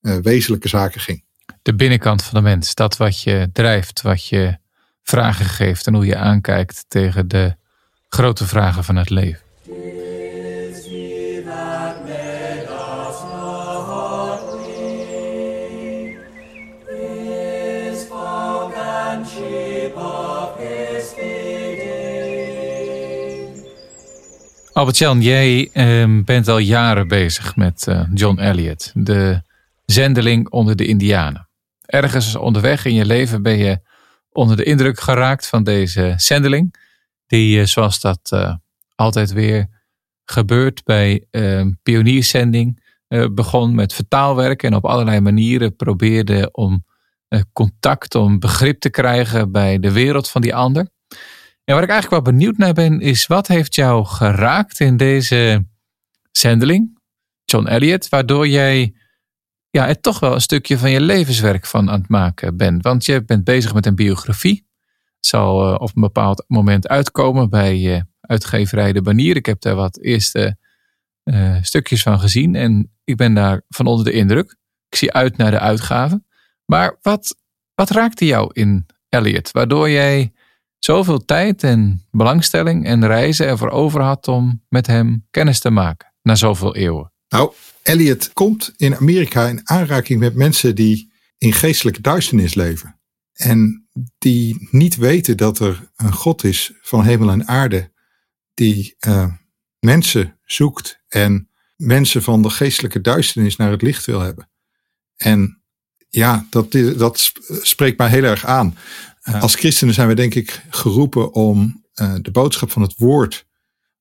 uh, 0.00 0.16
wezenlijke 0.16 0.68
zaken 0.68 1.00
ging. 1.00 1.24
De 1.62 1.74
binnenkant 1.74 2.22
van 2.22 2.34
de 2.34 2.48
mens, 2.48 2.74
dat 2.74 2.96
wat 2.96 3.22
je 3.22 3.50
drijft, 3.52 4.02
wat 4.02 4.26
je 4.26 4.58
vragen 5.02 5.46
geeft 5.46 5.86
en 5.86 5.94
hoe 5.94 6.06
je 6.06 6.16
aankijkt 6.16 6.84
tegen 6.88 7.28
de 7.28 7.54
grote 8.08 8.46
vragen 8.46 8.84
van 8.84 8.96
het 8.96 9.10
leven. 9.10 9.40
Albert-Jan, 24.72 25.22
jij 25.22 25.70
uh, 25.74 26.24
bent 26.24 26.48
al 26.48 26.58
jaren 26.58 27.08
bezig 27.08 27.56
met 27.56 27.86
uh, 27.88 28.02
John 28.14 28.38
Elliot, 28.38 28.92
de 28.94 29.42
zendeling 29.84 30.50
onder 30.50 30.76
de 30.76 30.86
Indianen. 30.86 31.48
Ergens 31.86 32.36
onderweg 32.36 32.84
in 32.84 32.94
je 32.94 33.06
leven 33.06 33.42
ben 33.42 33.58
je 33.58 33.80
onder 34.32 34.56
de 34.56 34.64
indruk 34.64 35.00
geraakt 35.00 35.46
van 35.46 35.64
deze 35.64 36.14
zendeling, 36.16 36.74
die 37.26 37.58
uh, 37.58 37.64
zoals 37.64 38.00
dat 38.00 38.30
uh, 38.34 38.54
altijd 38.94 39.32
weer 39.32 39.68
gebeurt 40.24 40.84
bij 40.84 41.26
ehm, 41.30 41.70
pionierszending, 41.82 42.88
begon 43.32 43.74
met 43.74 43.92
vertaalwerk 43.94 44.62
en 44.62 44.74
op 44.74 44.84
allerlei 44.84 45.20
manieren 45.20 45.76
probeerde 45.76 46.48
om 46.52 46.84
contact, 47.52 48.14
om 48.14 48.38
begrip 48.38 48.80
te 48.80 48.90
krijgen 48.90 49.52
bij 49.52 49.78
de 49.78 49.92
wereld 49.92 50.28
van 50.28 50.40
die 50.40 50.54
ander. 50.54 50.88
En 51.70 51.76
waar 51.76 51.84
ik 51.84 51.90
eigenlijk 51.90 52.24
wel 52.24 52.34
benieuwd 52.34 52.56
naar 52.56 52.72
ben, 52.72 53.00
is 53.00 53.26
wat 53.26 53.46
heeft 53.46 53.74
jou 53.74 54.04
geraakt 54.04 54.80
in 54.80 54.96
deze 54.96 55.66
zendeling, 56.30 56.98
John 57.44 57.66
Elliot, 57.66 58.08
waardoor 58.08 58.48
jij 58.48 58.94
ja, 59.70 59.88
er 59.88 60.00
toch 60.00 60.20
wel 60.20 60.34
een 60.34 60.40
stukje 60.40 60.78
van 60.78 60.90
je 60.90 61.00
levenswerk 61.00 61.66
van 61.66 61.90
aan 61.90 62.00
het 62.00 62.08
maken 62.08 62.56
bent. 62.56 62.82
Want 62.82 63.04
je 63.04 63.24
bent 63.24 63.44
bezig 63.44 63.74
met 63.74 63.86
een 63.86 63.94
biografie. 63.94 64.66
Zal 65.20 65.68
uh, 65.68 65.74
op 65.74 65.90
een 65.94 66.02
bepaald 66.02 66.44
moment 66.46 66.88
uitkomen 66.88 67.50
bij 67.50 67.78
uh, 67.78 68.00
uitgeverij 68.20 68.92
De 68.92 69.02
Banier. 69.02 69.36
Ik 69.36 69.46
heb 69.46 69.60
daar 69.60 69.74
wat 69.74 69.98
eerste 70.00 70.56
uh, 71.24 71.56
stukjes 71.62 72.02
van 72.02 72.20
gezien 72.20 72.54
en 72.54 72.92
ik 73.04 73.16
ben 73.16 73.34
daar 73.34 73.62
van 73.68 73.86
onder 73.86 74.04
de 74.04 74.12
indruk. 74.12 74.56
Ik 74.88 74.98
zie 74.98 75.12
uit 75.12 75.36
naar 75.36 75.50
de 75.50 75.60
uitgave. 75.60 76.22
Maar 76.64 76.98
wat, 77.02 77.36
wat 77.74 77.90
raakte 77.90 78.26
jou 78.26 78.50
in 78.52 78.86
Elliot, 79.08 79.50
waardoor 79.50 79.90
jij 79.90 80.32
zoveel 80.80 81.24
tijd 81.24 81.62
en 81.62 82.06
belangstelling 82.10 82.86
en 82.86 83.06
reizen 83.06 83.46
ervoor 83.46 83.70
over 83.70 84.00
had 84.00 84.28
om 84.28 84.62
met 84.68 84.86
hem 84.86 85.26
kennis 85.30 85.60
te 85.60 85.70
maken 85.70 86.12
na 86.22 86.34
zoveel 86.34 86.76
eeuwen? 86.76 87.12
Nou, 87.28 87.52
Elliot 87.82 88.32
komt 88.32 88.74
in 88.76 88.96
Amerika 88.96 89.48
in 89.48 89.60
aanraking 89.64 90.20
met 90.20 90.34
mensen 90.34 90.74
die 90.74 91.12
in 91.38 91.52
geestelijke 91.52 92.00
duisternis 92.00 92.54
leven. 92.54 93.00
En 93.32 93.88
die 94.18 94.68
niet 94.70 94.96
weten 94.96 95.36
dat 95.36 95.58
er 95.58 95.90
een 95.96 96.12
God 96.12 96.44
is 96.44 96.72
van 96.80 97.04
hemel 97.04 97.30
en 97.30 97.48
aarde 97.48 97.92
die 98.54 98.96
uh, 99.06 99.32
mensen 99.78 100.38
zoekt 100.44 101.00
en 101.08 101.48
mensen 101.76 102.22
van 102.22 102.42
de 102.42 102.50
geestelijke 102.50 103.00
duisternis 103.00 103.56
naar 103.56 103.70
het 103.70 103.82
licht 103.82 104.04
wil 104.04 104.20
hebben. 104.20 104.50
En 105.16 105.62
ja, 106.08 106.46
dat, 106.50 106.72
dat 106.96 107.32
spreekt 107.62 107.98
mij 107.98 108.08
heel 108.08 108.24
erg 108.24 108.44
aan. 108.44 108.76
Als 109.34 109.54
christenen 109.54 109.94
zijn 109.94 110.08
we 110.08 110.14
denk 110.14 110.34
ik 110.34 110.64
geroepen 110.70 111.32
om 111.32 111.84
uh, 111.94 112.14
de 112.20 112.30
boodschap 112.30 112.70
van 112.70 112.82
het 112.82 112.94
woord, 112.96 113.46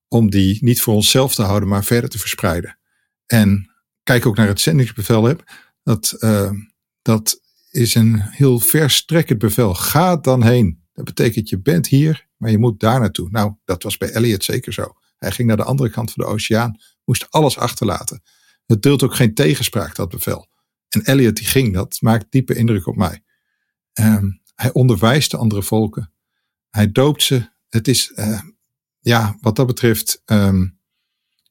om 0.08 0.30
die 0.30 0.58
niet 0.64 0.82
voor 0.82 0.94
onszelf 0.94 1.36
te 1.36 1.44
houden, 1.44 1.70
maar 1.70 1.84
verder 1.84 2.10
te 2.10 2.20
verspreiden. 2.20 2.80
En 3.26 3.72
kijk 4.04 4.26
ook 4.26 4.36
naar 4.36 4.48
het 4.48 4.62
zendingsbevel 4.62 5.24
heb. 5.24 5.52
Dat, 5.84 6.16
uh, 6.20 6.52
dat 7.02 7.42
is 7.70 7.96
een 7.96 8.22
heel 8.22 8.60
verstrekkend 8.60 9.40
bevel. 9.40 9.74
Ga 9.74 10.18
dan 10.18 10.44
heen. 10.44 10.84
Dat 10.94 11.06
betekent 11.06 11.50
je 11.50 11.62
bent 11.62 11.88
hier, 11.88 12.28
maar 12.38 12.52
je 12.52 12.58
moet 12.58 12.80
daar 12.80 13.00
naartoe. 13.00 13.30
Nou, 13.30 13.54
dat 13.66 13.84
was 13.84 13.98
bij 13.98 14.12
Elliot 14.12 14.44
zeker 14.44 14.74
zo. 14.74 14.94
Hij 15.18 15.32
ging 15.32 15.48
naar 15.48 15.58
de 15.58 15.64
andere 15.64 15.90
kant 15.90 16.12
van 16.12 16.24
de 16.24 16.30
oceaan, 16.30 16.80
moest 17.06 17.28
alles 17.30 17.58
achterlaten. 17.58 18.22
Het 18.66 18.82
deelt 18.82 19.04
ook 19.04 19.16
geen 19.16 19.34
tegenspraak, 19.34 19.96
dat 19.96 20.10
bevel. 20.10 20.48
En 20.90 21.04
Elliot 21.04 21.36
die 21.36 21.46
ging, 21.46 21.74
dat 21.74 21.98
maakt 22.02 22.26
diepe 22.30 22.56
indruk 22.56 22.88
op 22.88 22.96
mij. 22.96 23.24
Um, 23.94 24.42
hij 24.62 24.74
onderwijst 24.74 25.32
de 25.32 25.38
andere 25.38 25.64
volken. 25.64 26.12
Hij 26.70 26.92
doopt 26.92 27.24
ze. 27.24 27.50
Het 27.70 27.88
is, 27.88 28.12
uh, 28.16 28.42
ja, 29.00 29.38
wat 29.42 29.56
dat 29.56 29.68
betreft, 29.68 30.22
um, 30.26 30.80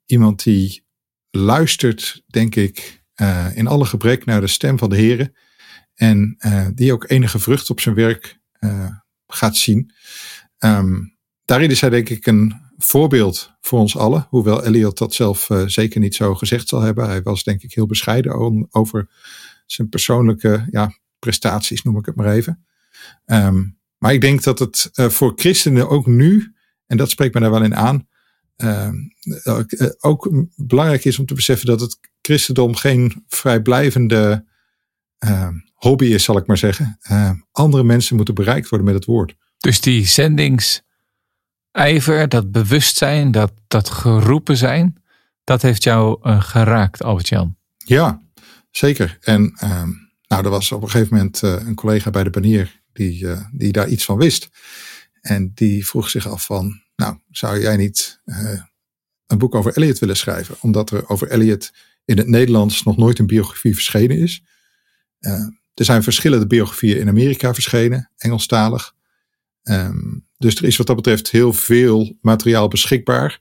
iemand 0.06 0.42
die 0.42 0.86
luistert, 1.30 2.22
denk 2.26 2.54
ik, 2.54 3.02
uh, 3.16 3.56
in 3.56 3.66
alle 3.66 3.84
gebrek 3.84 4.24
naar 4.24 4.40
de 4.40 4.46
stem 4.46 4.78
van 4.78 4.90
de 4.90 4.96
Heer. 4.96 5.32
En 5.94 6.36
uh, 6.38 6.66
die 6.74 6.92
ook 6.92 7.10
enige 7.10 7.38
vrucht 7.38 7.70
op 7.70 7.80
zijn 7.80 7.94
werk 7.94 8.36
gaat 9.26 9.56
zien. 9.56 9.92
Um, 10.58 11.16
daarin 11.44 11.70
is 11.70 11.80
hij, 11.80 11.90
denk 11.90 12.08
ik, 12.08 12.26
een 12.26 12.60
voorbeeld 12.76 13.52
voor 13.60 13.78
ons 13.78 13.96
allen. 13.96 14.26
Hoewel 14.28 14.64
Elliot 14.64 14.98
dat 14.98 15.14
zelf 15.14 15.48
zeker 15.66 16.00
niet 16.00 16.14
zo 16.14 16.34
gezegd 16.34 16.68
zal 16.68 16.80
hebben. 16.80 17.06
Hij 17.06 17.22
was, 17.22 17.42
denk 17.42 17.62
ik, 17.62 17.74
heel 17.74 17.86
bescheiden 17.86 18.68
over 18.70 19.10
zijn 19.66 19.88
persoonlijke 19.88 20.66
ja, 20.70 20.98
prestaties, 21.18 21.82
noem 21.82 21.98
ik 21.98 22.06
het 22.06 22.16
maar 22.16 22.32
even. 22.32 22.66
Um, 23.26 23.78
maar 23.98 24.12
ik 24.12 24.20
denk 24.20 24.42
dat 24.42 24.58
het 24.58 24.90
uh, 24.94 25.08
voor 25.08 25.32
christenen 25.36 25.88
ook 25.88 26.06
nu, 26.06 26.54
en 26.86 26.96
dat 26.96 27.10
spreekt 27.10 27.34
me 27.34 27.40
daar 27.40 27.50
wel 27.50 27.62
in 27.62 27.76
aan, 27.76 28.08
uh, 28.56 28.90
ook 29.98 30.46
belangrijk 30.56 31.04
is 31.04 31.18
om 31.18 31.26
te 31.26 31.34
beseffen 31.34 31.66
dat 31.66 31.80
het 31.80 31.98
christendom 32.22 32.74
geen 32.74 33.24
vrijblijvende 33.28 34.46
uh, 35.24 35.48
hobby 35.72 36.06
is, 36.06 36.24
zal 36.24 36.36
ik 36.36 36.46
maar 36.46 36.58
zeggen. 36.58 36.98
andere 37.52 37.84
mensen 37.84 38.16
moeten 38.16 38.34
bereikt 38.34 38.68
worden 38.68 38.86
met 38.86 38.96
het 38.96 39.04
woord. 39.04 39.34
Dus 39.58 39.80
die 39.80 40.06
zendingsijver, 40.06 42.28
dat 42.28 42.52
bewustzijn, 42.52 43.30
dat, 43.30 43.52
dat 43.66 43.90
geroepen 43.90 44.56
zijn, 44.56 45.02
dat 45.44 45.62
heeft 45.62 45.82
jou 45.82 46.18
geraakt, 46.40 47.02
Albert-Jan? 47.02 47.56
Ja, 47.76 48.22
zeker. 48.70 49.18
En 49.20 49.52
ehm, 49.56 49.90
nou, 50.28 50.44
er 50.44 50.50
was 50.50 50.72
op 50.72 50.82
een 50.82 50.90
gegeven 50.90 51.16
moment 51.16 51.42
een 51.42 51.74
collega 51.74 52.10
bij 52.10 52.24
de 52.24 52.30
banier 52.30 52.80
die, 52.92 53.24
uh, 53.24 53.44
die 53.52 53.72
daar 53.72 53.88
iets 53.88 54.04
van 54.04 54.16
wist. 54.16 54.48
En 55.20 55.52
die 55.54 55.86
vroeg 55.86 56.10
zich 56.10 56.28
af 56.28 56.44
van, 56.44 56.82
nou, 56.96 57.18
zou 57.30 57.60
jij 57.60 57.76
niet 57.76 58.20
uh, 58.24 58.60
een 59.26 59.38
boek 59.38 59.54
over 59.54 59.76
Elliot 59.76 59.98
willen 59.98 60.16
schrijven? 60.16 60.56
Omdat 60.60 60.90
er 60.90 61.08
over 61.08 61.28
Elliot 61.28 61.72
in 62.04 62.16
het 62.16 62.26
Nederlands 62.26 62.82
nog 62.82 62.96
nooit 62.96 63.18
een 63.18 63.26
biografie 63.26 63.74
verschenen 63.74 64.18
is. 64.18 64.42
Er 65.74 65.84
zijn 65.84 66.02
verschillende 66.02 66.46
biografieën 66.46 66.98
in 66.98 67.08
Amerika 67.08 67.54
verschenen, 67.54 68.10
Engelstalig. 68.16 68.94
Um, 69.62 70.26
dus 70.38 70.56
er 70.56 70.64
is 70.64 70.76
wat 70.76 70.86
dat 70.86 70.96
betreft 70.96 71.30
heel 71.30 71.52
veel 71.52 72.16
materiaal 72.20 72.68
beschikbaar. 72.68 73.40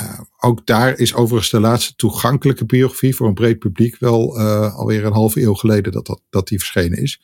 Uh, 0.00 0.20
ook 0.38 0.66
daar 0.66 0.98
is 0.98 1.14
overigens 1.14 1.50
de 1.50 1.60
laatste 1.60 1.94
toegankelijke 1.94 2.64
biografie 2.64 3.14
voor 3.14 3.28
een 3.28 3.34
breed 3.34 3.58
publiek 3.58 3.96
wel 3.98 4.40
uh, 4.40 4.74
alweer 4.74 5.04
een 5.04 5.12
halve 5.12 5.42
eeuw 5.42 5.54
geleden 5.54 5.92
dat, 5.92 6.06
dat, 6.06 6.20
dat 6.30 6.48
die 6.48 6.58
verschenen 6.58 6.98
is. 6.98 7.20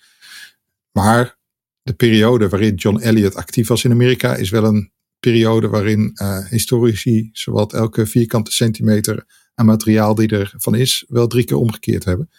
Maar 0.92 1.36
de 1.82 1.92
periode 1.92 2.48
waarin 2.48 2.74
John 2.74 2.98
Elliot 2.98 3.34
actief 3.34 3.68
was 3.68 3.84
in 3.84 3.90
Amerika 3.90 4.34
is 4.34 4.50
wel 4.50 4.64
een 4.64 4.90
periode 5.20 5.68
waarin 5.68 6.10
uh, 6.14 6.46
historici 6.46 7.28
zowat 7.32 7.72
elke 7.72 8.06
vierkante 8.06 8.52
centimeter 8.52 9.26
aan 9.54 9.66
materiaal 9.66 10.14
die 10.14 10.28
er 10.28 10.52
van 10.56 10.74
is, 10.74 11.04
wel 11.08 11.26
drie 11.26 11.44
keer 11.44 11.56
omgekeerd 11.56 12.04
hebben. 12.04 12.30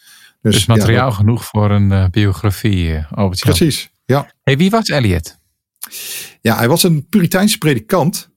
Dus, 0.41 0.53
dus 0.53 0.65
materiaal 0.65 1.11
genoeg 1.11 1.45
voor 1.45 1.71
een 1.71 2.11
biografie, 2.11 3.05
Albert 3.09 3.39
Precies, 3.39 3.91
ja. 4.05 4.33
Hey, 4.43 4.57
wie 4.57 4.69
was 4.69 4.89
Elliot? 4.89 5.37
Ja, 6.41 6.57
hij 6.57 6.67
was 6.67 6.83
een 6.83 7.07
Puriteinse 7.07 7.57
predikant 7.57 8.28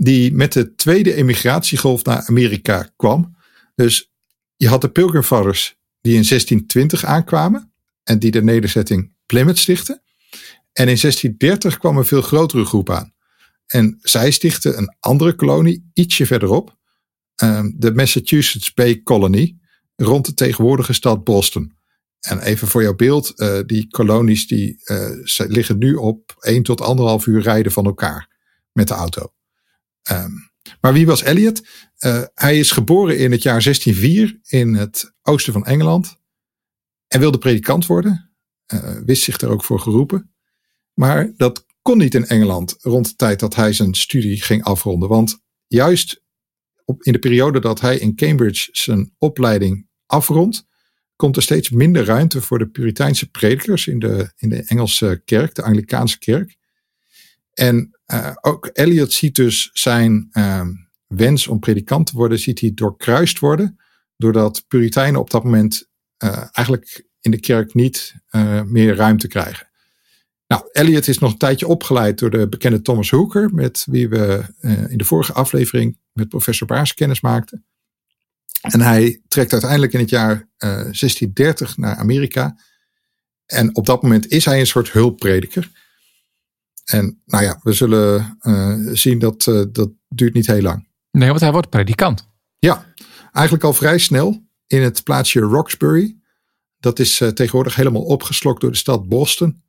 die 0.00 0.32
met 0.32 0.52
de 0.52 0.74
tweede 0.74 1.14
emigratiegolf 1.14 2.04
naar 2.04 2.26
Amerika 2.26 2.90
kwam. 2.96 3.36
Dus 3.74 4.12
je 4.56 4.68
had 4.68 4.80
de 4.80 4.90
Pilgrim 4.90 5.22
Fathers 5.22 5.76
die 6.00 6.14
in 6.14 6.24
1620 6.28 7.04
aankwamen 7.04 7.72
en 8.04 8.18
die 8.18 8.30
de 8.30 8.42
nederzetting 8.42 9.12
Plymouth 9.26 9.58
stichten. 9.58 10.02
En 10.72 10.88
in 10.88 10.96
1630 10.96 11.78
kwam 11.78 11.96
een 11.96 12.04
veel 12.04 12.22
grotere 12.22 12.64
groep 12.64 12.90
aan. 12.90 13.14
En 13.66 13.98
zij 14.00 14.30
stichten 14.30 14.78
een 14.78 14.96
andere 15.00 15.34
kolonie 15.34 15.90
ietsje 15.92 16.26
verderop, 16.26 16.76
ehm, 17.34 17.70
de 17.74 17.94
Massachusetts 17.94 18.74
Bay 18.74 19.02
Colony, 19.02 19.58
rond 19.96 20.26
de 20.26 20.34
tegenwoordige 20.34 20.92
stad 20.92 21.24
Boston. 21.24 21.76
En 22.20 22.40
even 22.40 22.68
voor 22.68 22.82
jouw 22.82 22.94
beeld, 22.94 23.32
uh, 23.36 23.58
die 23.66 23.88
kolonies 23.88 24.46
die 24.46 24.80
uh, 24.84 25.10
liggen 25.36 25.78
nu 25.78 25.94
op 25.94 26.36
1 26.40 26.62
tot 26.62 26.80
1,5 27.20 27.26
uur 27.26 27.42
rijden 27.42 27.72
van 27.72 27.84
elkaar 27.84 28.28
met 28.72 28.88
de 28.88 28.94
auto. 28.94 29.32
Um, 30.10 30.50
maar 30.80 30.92
wie 30.92 31.06
was 31.06 31.22
Eliot? 31.22 31.66
Uh, 31.98 32.22
hij 32.34 32.58
is 32.58 32.70
geboren 32.70 33.18
in 33.18 33.32
het 33.32 33.42
jaar 33.42 33.62
1604 33.62 34.38
in 34.42 34.74
het 34.74 35.12
oosten 35.22 35.52
van 35.52 35.64
Engeland. 35.64 36.16
En 37.08 37.20
wilde 37.20 37.38
predikant 37.38 37.86
worden. 37.86 38.32
wist 39.04 39.22
zich 39.22 39.40
er 39.40 39.48
ook 39.48 39.64
voor 39.64 39.80
geroepen. 39.80 40.34
Maar 40.94 41.32
dat 41.36 41.66
kon 41.82 41.98
niet 41.98 42.14
in 42.14 42.26
Engeland 42.26 42.76
rond 42.80 43.08
de 43.08 43.16
tijd 43.16 43.40
dat 43.40 43.54
hij 43.54 43.72
zijn 43.72 43.94
studie 43.94 44.42
ging 44.42 44.62
afronden. 44.64 45.08
Want 45.08 45.38
juist 45.66 46.22
op, 46.84 47.02
in 47.02 47.12
de 47.12 47.18
periode 47.18 47.60
dat 47.60 47.80
hij 47.80 47.98
in 47.98 48.16
Cambridge 48.16 48.68
zijn 48.72 49.14
opleiding 49.18 49.88
afrondt, 50.06 50.66
komt 51.16 51.36
er 51.36 51.42
steeds 51.42 51.70
minder 51.70 52.04
ruimte 52.04 52.40
voor 52.40 52.58
de 52.58 52.68
Puriteinse 52.68 53.30
predikers 53.30 53.86
in 53.86 53.98
de, 53.98 54.32
in 54.36 54.48
de 54.48 54.62
Engelse 54.62 55.22
kerk, 55.24 55.54
de 55.54 55.62
Anglikaanse 55.62 56.18
kerk. 56.18 56.56
En 57.52 57.97
uh, 58.12 58.30
ook 58.40 58.70
Eliot 58.72 59.12
ziet 59.12 59.34
dus 59.34 59.70
zijn 59.72 60.28
uh, 60.32 60.66
wens 61.06 61.46
om 61.46 61.58
predikant 61.58 62.06
te 62.06 62.16
worden, 62.16 62.38
ziet 62.38 62.60
hij 62.60 62.72
doorkruist 62.74 63.38
worden, 63.38 63.78
doordat 64.16 64.64
Puritijnen 64.68 65.20
op 65.20 65.30
dat 65.30 65.44
moment 65.44 65.88
uh, 66.24 66.44
eigenlijk 66.52 67.06
in 67.20 67.30
de 67.30 67.40
kerk 67.40 67.74
niet 67.74 68.14
meer 68.64 68.94
ruimte 68.96 69.28
krijgen. 69.28 69.66
Nou, 70.46 70.68
Eliot 70.72 71.08
is 71.08 71.18
nog 71.18 71.32
een 71.32 71.38
tijdje 71.38 71.66
opgeleid 71.66 72.18
door 72.18 72.30
de 72.30 72.48
bekende 72.48 72.82
Thomas 72.82 73.10
Hooker, 73.10 73.54
met 73.54 73.86
wie 73.90 74.08
we 74.08 74.44
in 74.88 74.98
de 74.98 75.04
vorige 75.04 75.32
aflevering 75.32 75.98
met 76.12 76.28
professor 76.28 76.66
Baars 76.66 76.94
kennis 76.94 77.20
maakten. 77.20 77.64
En 78.60 78.80
hij 78.80 79.20
trekt 79.28 79.52
uiteindelijk 79.52 79.92
in 79.92 80.00
het 80.00 80.10
jaar 80.10 80.34
uh, 80.34 80.40
eh, 80.58 80.74
1630 80.74 81.76
naar 81.76 81.96
Amerika. 81.96 82.56
En 83.46 83.76
op 83.76 83.86
dat 83.86 84.02
moment 84.02 84.28
is 84.28 84.44
hij 84.44 84.60
een 84.60 84.66
soort 84.66 84.92
hulpprediker. 84.92 85.70
En 86.90 87.22
nou 87.24 87.44
ja, 87.44 87.60
we 87.62 87.72
zullen 87.72 88.38
uh, 88.42 88.76
zien 88.92 89.18
dat 89.18 89.46
uh, 89.46 89.64
dat 89.72 89.90
duurt 90.08 90.34
niet 90.34 90.46
heel 90.46 90.62
lang. 90.62 90.88
Nee, 91.10 91.28
want 91.28 91.40
hij 91.40 91.52
wordt 91.52 91.70
predikant. 91.70 92.28
Ja, 92.58 92.94
eigenlijk 93.32 93.64
al 93.64 93.72
vrij 93.72 93.98
snel 93.98 94.46
in 94.66 94.82
het 94.82 95.04
plaatsje 95.04 95.40
Roxbury. 95.40 96.16
Dat 96.78 96.98
is 96.98 97.16
tegenwoordig 97.16 97.74
helemaal 97.74 98.02
opgeslokt 98.02 98.60
door 98.60 98.70
de 98.70 98.76
stad 98.76 99.08
Boston. 99.08 99.62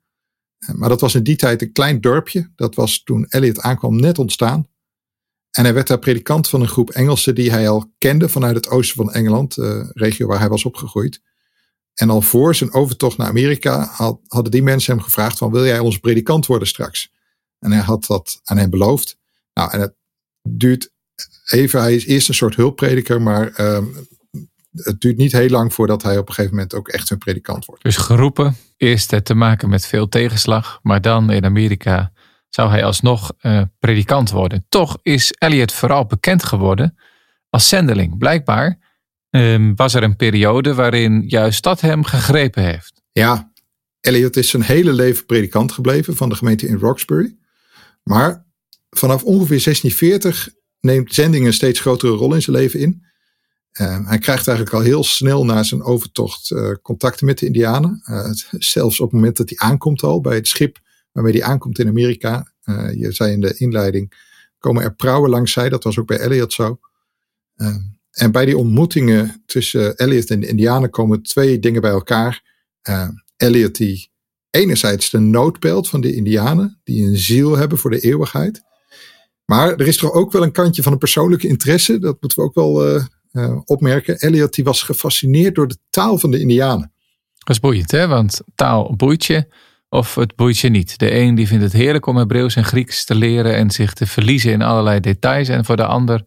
Maar 0.74 0.88
dat 0.88 1.00
was 1.00 1.14
in 1.14 1.22
die 1.22 1.36
tijd 1.36 1.62
een 1.62 1.72
klein 1.72 2.00
dorpje. 2.00 2.52
Dat 2.56 2.74
was 2.74 3.02
toen 3.02 3.26
Eliot 3.28 3.60
aankwam 3.60 4.00
net 4.00 4.18
ontstaan. 4.18 4.68
En 5.50 5.64
hij 5.64 5.74
werd 5.74 5.86
daar 5.86 5.98
predikant 5.98 6.48
van 6.48 6.60
een 6.60 6.68
groep 6.68 6.90
Engelsen 6.90 7.34
die 7.34 7.50
hij 7.50 7.68
al 7.68 7.92
kende 7.98 8.28
vanuit 8.28 8.54
het 8.54 8.68
oosten 8.68 8.96
van 8.96 9.12
Engeland, 9.12 9.54
de 9.54 9.90
regio 9.92 10.26
waar 10.26 10.38
hij 10.38 10.48
was 10.48 10.64
opgegroeid. 10.64 11.22
En 11.94 12.10
al 12.10 12.22
voor 12.22 12.54
zijn 12.54 12.72
overtocht 12.72 13.16
naar 13.16 13.28
Amerika 13.28 13.84
had, 13.84 14.20
hadden 14.26 14.50
die 14.50 14.62
mensen 14.62 14.94
hem 14.94 15.02
gevraagd 15.02 15.38
van 15.38 15.50
wil 15.50 15.64
jij 15.64 15.78
onze 15.78 16.00
predikant 16.00 16.46
worden 16.46 16.68
straks? 16.68 17.12
En 17.58 17.72
hij 17.72 17.80
had 17.80 18.06
dat 18.06 18.40
aan 18.44 18.56
hen 18.56 18.70
beloofd. 18.70 19.18
Nou, 19.54 19.70
en 19.70 19.80
het 19.80 19.94
duurt 20.42 20.92
even, 21.50 21.80
hij 21.80 21.94
is 21.94 22.06
eerst 22.06 22.28
een 22.28 22.34
soort 22.34 22.56
hulpprediker, 22.56 23.22
maar 23.22 23.60
um, 23.60 23.94
het 24.72 25.00
duurt 25.00 25.16
niet 25.16 25.32
heel 25.32 25.48
lang 25.48 25.74
voordat 25.74 26.02
hij 26.02 26.18
op 26.18 26.28
een 26.28 26.34
gegeven 26.34 26.56
moment 26.56 26.74
ook 26.74 26.88
echt 26.88 27.10
een 27.10 27.18
predikant 27.18 27.64
wordt. 27.64 27.82
Dus 27.82 27.96
geroepen, 27.96 28.56
eerst 28.76 29.24
te 29.24 29.34
maken 29.34 29.68
met 29.68 29.86
veel 29.86 30.08
tegenslag, 30.08 30.78
maar 30.82 31.00
dan 31.00 31.30
in 31.30 31.44
Amerika 31.44 32.12
zou 32.48 32.70
hij 32.70 32.84
alsnog 32.84 33.32
uh, 33.42 33.62
predikant 33.78 34.30
worden. 34.30 34.66
Toch 34.68 34.98
is 35.02 35.34
Eliot 35.38 35.72
vooral 35.72 36.06
bekend 36.06 36.44
geworden 36.44 36.96
als 37.50 37.68
zendeling. 37.68 38.18
Blijkbaar 38.18 38.78
um, 39.30 39.76
was 39.76 39.94
er 39.94 40.02
een 40.02 40.16
periode 40.16 40.74
waarin 40.74 41.24
juist 41.26 41.62
dat 41.62 41.80
hem 41.80 42.04
gegrepen 42.04 42.64
heeft. 42.64 43.02
Ja, 43.12 43.52
Eliot 44.00 44.36
is 44.36 44.48
zijn 44.48 44.62
hele 44.62 44.92
leven 44.92 45.26
predikant 45.26 45.72
gebleven 45.72 46.16
van 46.16 46.28
de 46.28 46.34
gemeente 46.34 46.66
in 46.66 46.78
Roxbury. 46.78 47.36
Maar 48.02 48.46
vanaf 48.90 49.22
ongeveer 49.22 49.62
1640 49.62 50.48
neemt 50.80 51.14
zending 51.14 51.46
een 51.46 51.52
steeds 51.52 51.80
grotere 51.80 52.12
rol 52.12 52.34
in 52.34 52.42
zijn 52.42 52.56
leven 52.56 52.80
in. 52.80 53.08
Uh, 53.80 54.06
hij 54.06 54.18
krijgt 54.18 54.48
eigenlijk 54.48 54.76
al 54.76 54.82
heel 54.82 55.04
snel 55.04 55.44
na 55.44 55.62
zijn 55.62 55.82
overtocht 55.82 56.50
uh, 56.50 56.70
contacten 56.82 57.26
met 57.26 57.38
de 57.38 57.46
Indianen. 57.46 58.02
Uh, 58.10 58.30
zelfs 58.50 59.00
op 59.00 59.06
het 59.06 59.14
moment 59.14 59.36
dat 59.36 59.48
hij 59.48 59.58
aankomt 59.58 60.02
al 60.02 60.20
bij 60.20 60.34
het 60.34 60.48
schip 60.48 60.78
waarmee 61.12 61.32
die 61.32 61.44
aankomt 61.44 61.78
in 61.78 61.88
Amerika. 61.88 62.52
Uh, 62.64 62.94
je 62.94 63.12
zei 63.12 63.32
in 63.32 63.40
de 63.40 63.54
inleiding, 63.56 64.12
komen 64.58 64.82
er 64.82 64.94
prauwen 64.94 65.30
langs 65.30 65.52
zij. 65.52 65.68
Dat 65.68 65.84
was 65.84 65.98
ook 65.98 66.06
bij 66.06 66.18
Elliot 66.18 66.52
zo. 66.52 66.80
En 68.10 68.32
bij 68.32 68.44
die 68.44 68.56
ontmoetingen 68.56 69.42
tussen 69.46 69.96
Elliot 69.96 70.30
en 70.30 70.40
de 70.40 70.46
Indianen 70.46 70.90
komen 70.90 71.22
twee 71.22 71.58
dingen 71.58 71.80
bij 71.80 71.90
elkaar. 71.90 72.42
Uh, 72.88 73.08
Elliot 73.36 73.76
die 73.76 74.10
enerzijds 74.50 75.10
de 75.10 75.18
noodpelt 75.18 75.88
van 75.88 76.00
de 76.00 76.14
Indianen, 76.14 76.80
die 76.84 77.06
een 77.06 77.16
ziel 77.16 77.56
hebben 77.56 77.78
voor 77.78 77.90
de 77.90 78.00
eeuwigheid. 78.00 78.62
Maar 79.44 79.72
er 79.72 79.86
is 79.86 79.96
toch 79.96 80.12
ook 80.12 80.32
wel 80.32 80.42
een 80.42 80.52
kantje 80.52 80.82
van 80.82 80.92
een 80.92 80.98
persoonlijke 80.98 81.48
interesse. 81.48 81.98
Dat 81.98 82.16
moeten 82.20 82.38
we 82.38 82.44
ook 82.44 82.54
wel 82.54 83.02
opmerken. 83.64 84.18
Elliot 84.18 84.54
die 84.54 84.64
was 84.64 84.82
gefascineerd 84.82 85.54
door 85.54 85.68
de 85.68 85.78
taal 85.90 86.18
van 86.18 86.30
de 86.30 86.40
Indianen. 86.40 86.92
Dat 87.38 87.56
is 87.56 87.60
boeiend, 87.60 87.90
hè? 87.90 88.06
Want 88.06 88.40
taal 88.54 88.96
boeit 88.96 89.24
je 89.24 89.46
of 89.88 90.14
het 90.14 90.36
boeit 90.36 90.58
je 90.58 90.68
niet. 90.68 90.98
De 90.98 91.14
een 91.14 91.34
die 91.34 91.46
vindt 91.46 91.64
het 91.64 91.72
heerlijk 91.72 92.06
om 92.06 92.16
Hebreeuws 92.16 92.56
en 92.56 92.64
Grieks 92.64 93.04
te 93.04 93.14
leren 93.14 93.54
en 93.56 93.70
zich 93.70 93.92
te 93.92 94.06
verliezen 94.06 94.52
in 94.52 94.62
allerlei 94.62 95.00
details. 95.00 95.48
En 95.48 95.64
voor 95.64 95.76
de 95.76 95.86
ander 95.86 96.24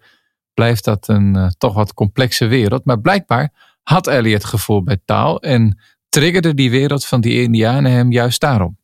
blijft 0.53 0.83
dat 0.83 1.07
een 1.07 1.35
uh, 1.35 1.47
toch 1.57 1.73
wat 1.73 1.93
complexe 1.93 2.45
wereld. 2.45 2.85
Maar 2.85 2.99
blijkbaar 2.99 3.77
had 3.83 4.07
Eliot 4.07 4.41
het 4.41 4.49
gevoel 4.49 4.83
bij 4.83 5.01
taal 5.05 5.41
en 5.41 5.79
triggerde 6.09 6.53
die 6.53 6.71
wereld 6.71 7.05
van 7.05 7.21
die 7.21 7.41
Indianen 7.41 7.91
hem 7.91 8.11
juist 8.11 8.41
daarom. 8.41 8.77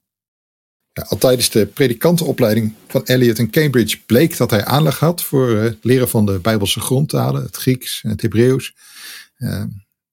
Al 1.08 1.18
tijdens 1.18 1.50
de 1.50 1.66
predikantenopleiding 1.66 2.74
van 2.88 3.02
Eliot 3.04 3.40
in 3.40 3.50
Cambridge 3.50 4.00
bleek 4.06 4.38
dat 4.38 4.50
hij 4.50 4.66
aanleg 4.66 5.00
had 5.00 5.24
voor 5.24 5.50
uh, 5.50 5.62
het 5.62 5.78
leren 5.82 6.10
van 6.10 6.26
de 6.26 6.40
Bijbelse 6.40 6.80
grondtalen, 6.80 7.44
het 7.44 7.56
Grieks 7.56 8.04
en 8.04 8.10
het 8.10 8.22
Hebreeuws. 8.22 8.76
Uh, 9.38 9.64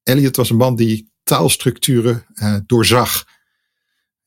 Eliot 0.03 0.37
was 0.37 0.51
een 0.51 0.57
man 0.57 0.77
die 0.77 1.11
taalstructuren 1.23 2.27
doorzag. 2.67 3.25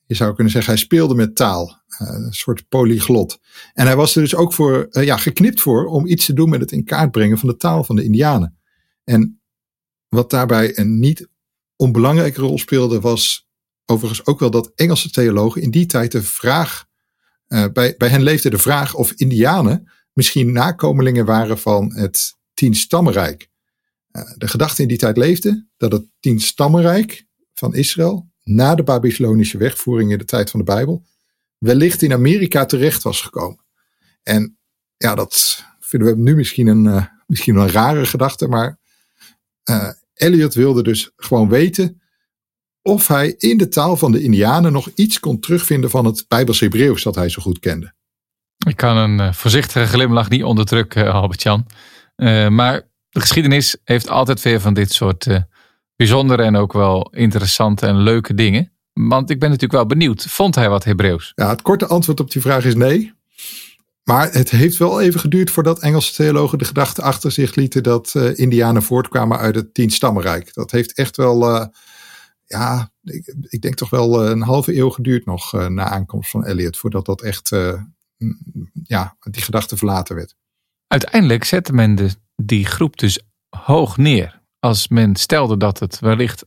Je 0.09 0.15
zou 0.15 0.33
kunnen 0.33 0.53
zeggen, 0.53 0.73
hij 0.73 0.81
speelde 0.81 1.15
met 1.15 1.35
taal. 1.35 1.81
Uh, 2.01 2.07
een 2.07 2.33
soort 2.33 2.67
polyglot. 2.69 3.39
En 3.73 3.85
hij 3.85 3.95
was 3.95 4.15
er 4.15 4.21
dus 4.21 4.35
ook 4.35 4.53
voor, 4.53 4.87
uh, 4.91 5.03
ja, 5.03 5.17
geknipt 5.17 5.61
voor 5.61 5.85
om 5.85 6.07
iets 6.07 6.25
te 6.25 6.33
doen 6.33 6.49
met 6.49 6.59
het 6.59 6.71
in 6.71 6.83
kaart 6.83 7.11
brengen 7.11 7.37
van 7.37 7.49
de 7.49 7.57
taal 7.57 7.83
van 7.83 7.95
de 7.95 8.03
Indianen. 8.03 8.57
En 9.03 9.41
wat 10.07 10.29
daarbij 10.29 10.77
een 10.77 10.99
niet 10.99 11.29
onbelangrijke 11.75 12.41
rol 12.41 12.57
speelde, 12.57 12.99
was 12.99 13.49
overigens 13.85 14.25
ook 14.25 14.39
wel 14.39 14.51
dat 14.51 14.71
Engelse 14.75 15.11
theologen 15.11 15.61
in 15.61 15.71
die 15.71 15.85
tijd 15.85 16.11
de 16.11 16.23
vraag, 16.23 16.85
uh, 17.47 17.65
bij, 17.73 17.95
bij 17.97 18.09
hen 18.09 18.23
leefde 18.23 18.49
de 18.49 18.57
vraag 18.57 18.95
of 18.95 19.11
Indianen 19.11 19.91
misschien 20.13 20.51
nakomelingen 20.51 21.25
waren 21.25 21.59
van 21.59 21.93
het 21.93 22.37
Tien-stammenrijk. 22.53 23.49
de 24.37 24.47
gedachte 24.47 24.81
in 24.81 24.87
die 24.87 24.97
tijd 24.97 25.17
leefde 25.17 25.67
dat 25.77 25.91
het 25.91 26.05
Tien-stammenrijk 26.19 27.27
van 27.53 27.75
Israël 27.75 28.28
na 28.49 28.75
de 28.75 28.83
Babylonische 28.83 29.57
wegvoering 29.57 30.11
in 30.11 30.17
de 30.17 30.25
tijd 30.25 30.49
van 30.49 30.59
de 30.59 30.65
Bijbel, 30.65 31.05
wellicht 31.57 32.01
in 32.01 32.13
Amerika 32.13 32.65
terecht 32.65 33.03
was 33.03 33.21
gekomen. 33.21 33.65
En 34.23 34.57
ja, 34.97 35.15
dat 35.15 35.63
vinden 35.79 36.07
we 36.07 36.21
nu 36.21 36.35
misschien 36.35 36.67
een, 36.67 36.85
uh, 36.85 37.05
misschien 37.27 37.55
een 37.55 37.69
rare 37.69 38.05
gedachte, 38.05 38.47
maar 38.47 38.79
uh, 39.69 39.89
Eliot 40.13 40.53
wilde 40.53 40.83
dus 40.83 41.11
gewoon 41.15 41.49
weten 41.49 42.01
of 42.81 43.07
hij 43.07 43.35
in 43.37 43.57
de 43.57 43.67
taal 43.67 43.97
van 43.97 44.11
de 44.11 44.21
Indianen 44.21 44.71
nog 44.71 44.89
iets 44.95 45.19
kon 45.19 45.39
terugvinden 45.39 45.89
van 45.89 46.05
het 46.05 46.25
Bijbels 46.27 46.59
Hebreeuws 46.59 47.03
dat 47.03 47.15
hij 47.15 47.29
zo 47.29 47.41
goed 47.41 47.59
kende. 47.59 47.93
Ik 48.67 48.75
kan 48.75 48.97
een 48.97 49.19
uh, 49.19 49.33
voorzichtige 49.33 49.85
glimlach 49.85 50.29
niet 50.29 50.43
onderdrukken, 50.43 51.13
Albert-Jan. 51.13 51.65
maar 52.49 52.87
de 53.09 53.19
geschiedenis 53.19 53.77
heeft 53.83 54.09
altijd 54.09 54.39
veel 54.39 54.59
van 54.59 54.73
dit 54.73 54.91
soort 54.91 55.27
bijzondere 55.99 56.43
en 56.43 56.55
ook 56.55 56.73
wel 56.73 57.09
interessante 57.11 57.85
en 57.85 57.97
leuke 57.97 58.33
dingen. 58.33 58.71
Want 58.93 59.29
ik 59.29 59.39
ben 59.39 59.49
natuurlijk 59.49 59.79
wel 59.79 59.85
benieuwd, 59.85 60.25
vond 60.25 60.55
hij 60.55 60.69
wat 60.69 60.83
Hebreeuws? 60.83 61.31
Ja, 61.35 61.49
het 61.49 61.61
korte 61.61 61.87
antwoord 61.87 62.19
op 62.19 62.31
die 62.31 62.41
vraag 62.41 62.65
is 62.65 62.75
nee. 62.75 63.13
Maar 64.03 64.31
het 64.31 64.49
heeft 64.49 64.77
wel 64.77 65.01
even 65.01 65.19
geduurd 65.19 65.51
voordat 65.51 65.79
Engelse 65.79 66.13
theologen 66.13 66.57
de 66.57 66.65
gedachte 66.65 67.01
achter 67.01 67.31
zich 67.31 67.55
lieten 67.55 67.83
dat 67.83 68.13
uh, 68.17 68.37
Indianen 68.37 68.83
voortkwamen 68.83 69.37
uit 69.37 69.55
het 69.55 69.73
Tien-stammenrijk. 69.73 70.53
Dat 70.53 70.71
heeft 70.71 70.93
echt 70.93 71.17
wel, 71.17 71.55
uh, 71.55 71.65
ja, 72.45 72.91
ik, 73.03 73.35
ik, 73.49 73.61
denk 73.61 73.75
toch 73.75 73.89
wel 73.89 74.23
uh, 74.23 74.29
een 74.29 74.41
halve 74.41 74.77
eeuw 74.77 74.89
geduurd 74.89 75.25
nog 75.25 75.51
na 75.69 75.83
aankomst 75.83 76.29
van 76.29 76.45
Eliot, 76.45 76.77
voordat 76.77 77.05
dat 77.05 77.21
echt, 77.21 77.49
ja, 78.83 79.17
die 79.19 79.41
gedachte 79.41 79.77
verlaten 79.77 80.15
werd. 80.15 80.35
Uiteindelijk 80.87 81.43
zette 81.43 81.73
men 81.73 81.95
de, 81.95 82.09
die 82.35 82.65
groep 82.65 82.97
dus 82.97 83.21
hoog 83.49 83.97
neer 83.97 84.38
als 84.59 84.87
men 84.87 85.15
stelde 85.15 85.57
dat 85.57 85.79
het 85.79 85.99
wellicht 85.99 86.45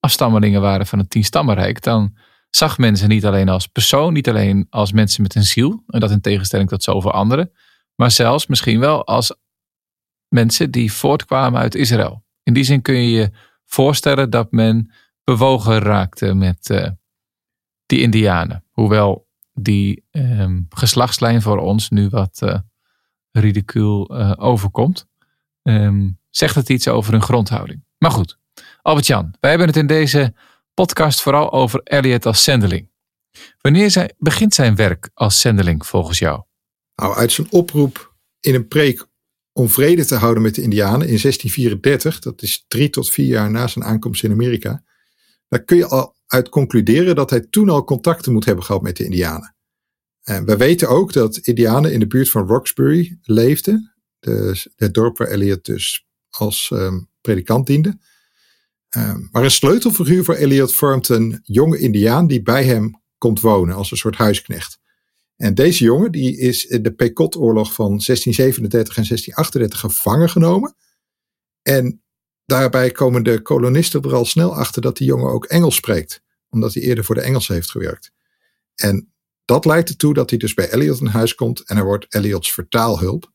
afstammelingen 0.00 0.60
waren 0.60 0.86
van 0.86 0.98
het 0.98 1.10
Tienstammenrijk, 1.10 1.82
dan 1.82 2.16
zag 2.50 2.78
mensen 2.78 3.08
niet 3.08 3.26
alleen 3.26 3.48
als 3.48 3.66
persoon, 3.66 4.12
niet 4.12 4.28
alleen 4.28 4.66
als 4.70 4.92
mensen 4.92 5.22
met 5.22 5.34
een 5.34 5.44
ziel, 5.44 5.82
en 5.86 6.00
dat 6.00 6.10
in 6.10 6.20
tegenstelling 6.20 6.68
tot 6.68 6.82
zoveel 6.82 7.12
anderen, 7.12 7.52
maar 7.94 8.10
zelfs 8.10 8.46
misschien 8.46 8.80
wel 8.80 9.06
als 9.06 9.36
mensen 10.28 10.70
die 10.70 10.92
voortkwamen 10.92 11.60
uit 11.60 11.74
Israël. 11.74 12.24
In 12.42 12.54
die 12.54 12.64
zin 12.64 12.82
kun 12.82 12.94
je 12.94 13.10
je 13.10 13.30
voorstellen 13.64 14.30
dat 14.30 14.52
men 14.52 14.92
bewogen 15.24 15.78
raakte 15.78 16.34
met 16.34 16.70
uh, 16.70 16.88
die 17.86 18.00
Indianen. 18.00 18.64
Hoewel 18.70 19.28
die 19.52 20.04
um, 20.10 20.66
geslachtslijn 20.68 21.42
voor 21.42 21.58
ons 21.58 21.90
nu 21.90 22.08
wat 22.08 22.40
uh, 22.44 22.58
ridicuul 23.30 24.20
uh, 24.20 24.32
overkomt. 24.36 25.08
Um, 25.68 26.18
zegt 26.30 26.54
het 26.54 26.68
iets 26.68 26.88
over 26.88 27.12
hun 27.12 27.22
grondhouding. 27.22 27.84
Maar 27.98 28.10
goed, 28.10 28.38
Albert-Jan, 28.82 29.34
wij 29.40 29.50
hebben 29.50 29.68
het 29.68 29.76
in 29.76 29.86
deze 29.86 30.34
podcast 30.74 31.22
vooral 31.22 31.52
over 31.52 31.80
Elliot 31.82 32.26
als 32.26 32.42
zendeling. 32.42 32.90
Wanneer 33.60 33.90
zij, 33.90 34.12
begint 34.18 34.54
zijn 34.54 34.74
werk 34.74 35.10
als 35.14 35.40
zendeling 35.40 35.86
volgens 35.86 36.18
jou? 36.18 36.42
Nou, 36.94 37.16
uit 37.16 37.32
zijn 37.32 37.46
oproep 37.50 38.14
in 38.40 38.54
een 38.54 38.68
preek 38.68 39.06
om 39.52 39.68
vrede 39.68 40.04
te 40.04 40.14
houden 40.14 40.42
met 40.42 40.54
de 40.54 40.62
Indianen 40.62 41.08
in 41.08 41.18
1634, 41.20 42.18
dat 42.18 42.42
is 42.42 42.64
drie 42.68 42.90
tot 42.90 43.10
vier 43.10 43.26
jaar 43.26 43.50
na 43.50 43.66
zijn 43.66 43.84
aankomst 43.84 44.24
in 44.24 44.30
Amerika, 44.30 44.82
daar 45.48 45.64
kun 45.64 45.76
je 45.76 45.86
al 45.86 46.16
uit 46.26 46.48
concluderen 46.48 47.14
dat 47.14 47.30
hij 47.30 47.40
toen 47.40 47.68
al 47.68 47.84
contacten 47.84 48.32
moet 48.32 48.44
hebben 48.44 48.64
gehad 48.64 48.82
met 48.82 48.96
de 48.96 49.04
Indianen. 49.04 49.56
En 50.22 50.44
we 50.44 50.56
weten 50.56 50.88
ook 50.88 51.12
dat 51.12 51.36
Indianen 51.36 51.92
in 51.92 52.00
de 52.00 52.06
buurt 52.06 52.30
van 52.30 52.46
Roxbury 52.46 53.18
leefden, 53.22 53.93
de, 54.24 54.62
het 54.76 54.94
dorp 54.94 55.16
waar 55.16 55.28
Eliot 55.28 55.64
dus 55.64 56.06
als 56.30 56.70
um, 56.72 57.08
predikant 57.20 57.66
diende. 57.66 57.98
Um, 58.96 59.28
maar 59.32 59.44
een 59.44 59.50
sleutelfiguur 59.50 60.24
voor 60.24 60.34
Eliot 60.34 60.74
vormt 60.74 61.08
een 61.08 61.40
jonge 61.42 61.78
Indiaan 61.78 62.26
die 62.26 62.42
bij 62.42 62.64
hem 62.64 63.02
komt 63.18 63.40
wonen 63.40 63.74
als 63.74 63.90
een 63.90 63.96
soort 63.96 64.16
huisknecht. 64.16 64.78
En 65.36 65.54
deze 65.54 65.84
jongen 65.84 66.12
die 66.12 66.38
is 66.38 66.66
in 66.66 66.82
de 66.82 66.94
Pekot-oorlog 66.94 67.72
van 67.72 67.86
1637 67.86 68.96
en 68.96 69.04
1638 69.04 69.80
gevangen 69.80 70.30
genomen. 70.30 70.76
En 71.62 72.02
daarbij 72.44 72.90
komen 72.90 73.22
de 73.22 73.42
kolonisten 73.42 74.02
er 74.02 74.14
al 74.14 74.24
snel 74.24 74.54
achter 74.54 74.82
dat 74.82 74.96
die 74.96 75.06
jongen 75.06 75.30
ook 75.30 75.44
Engels 75.44 75.74
spreekt, 75.74 76.22
omdat 76.48 76.74
hij 76.74 76.82
eerder 76.82 77.04
voor 77.04 77.14
de 77.14 77.20
Engelsen 77.20 77.54
heeft 77.54 77.70
gewerkt. 77.70 78.12
En 78.74 79.12
dat 79.44 79.64
leidt 79.64 79.88
ertoe 79.88 80.14
dat 80.14 80.30
hij 80.30 80.38
dus 80.38 80.54
bij 80.54 80.68
Elliot 80.68 81.00
in 81.00 81.06
huis 81.06 81.34
komt 81.34 81.60
en 81.60 81.76
er 81.76 81.84
wordt 81.84 82.06
Elliots 82.08 82.52
vertaalhulp. 82.52 83.32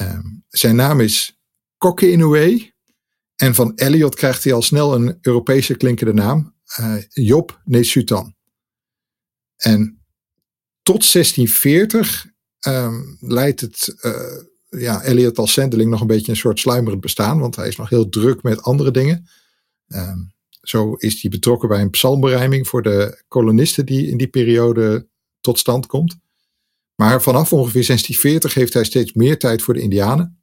Um, 0.00 0.44
zijn 0.48 0.76
naam 0.76 1.00
is 1.00 1.38
Kokke 1.76 2.10
Inoue. 2.10 2.74
En 3.36 3.54
van 3.54 3.76
Elliot 3.76 4.14
krijgt 4.14 4.44
hij 4.44 4.52
al 4.52 4.62
snel 4.62 4.94
een 4.94 5.18
Europese 5.20 5.76
klinkende 5.76 6.12
naam, 6.12 6.54
uh, 6.80 6.96
Job 7.08 7.60
Nesutan. 7.64 8.34
En 9.56 10.04
tot 10.82 11.12
1640 11.12 12.26
um, 12.66 13.16
leidt 13.20 13.60
het 13.60 13.96
uh, 14.02 14.42
ja, 14.68 15.02
Elliot 15.02 15.38
als 15.38 15.52
zendeling 15.52 15.90
nog 15.90 16.00
een 16.00 16.06
beetje 16.06 16.30
een 16.30 16.38
soort 16.38 16.60
sluimerend 16.60 17.00
bestaan, 17.00 17.38
want 17.38 17.56
hij 17.56 17.68
is 17.68 17.76
nog 17.76 17.88
heel 17.88 18.08
druk 18.08 18.42
met 18.42 18.62
andere 18.62 18.90
dingen. 18.90 19.28
Um, 19.86 20.34
zo 20.60 20.94
is 20.94 21.22
hij 21.22 21.30
betrokken 21.30 21.68
bij 21.68 21.80
een 21.80 21.90
psalmberijming 21.90 22.68
voor 22.68 22.82
de 22.82 23.22
kolonisten 23.28 23.86
die 23.86 24.10
in 24.10 24.16
die 24.16 24.28
periode 24.28 25.08
tot 25.40 25.58
stand 25.58 25.86
komt. 25.86 26.16
Maar 26.96 27.22
vanaf 27.22 27.52
ongeveer 27.52 27.86
1640 27.86 28.54
heeft 28.54 28.72
hij 28.72 28.84
steeds 28.84 29.12
meer 29.12 29.38
tijd 29.38 29.62
voor 29.62 29.74
de 29.74 29.80
Indianen. 29.80 30.40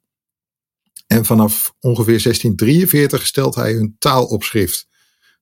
En 1.06 1.24
vanaf 1.24 1.74
ongeveer 1.80 2.22
1643 2.22 3.26
stelt 3.26 3.54
hij 3.54 3.72
hun 3.72 3.96
taalopschrift. 3.98 4.88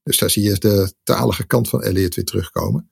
Dus 0.03 0.19
daar 0.19 0.31
zie 0.31 0.43
je 0.43 0.59
de 0.59 0.95
talige 1.03 1.47
kant 1.47 1.69
van 1.69 1.83
Eliot 1.83 2.15
weer 2.15 2.25
terugkomen. 2.25 2.91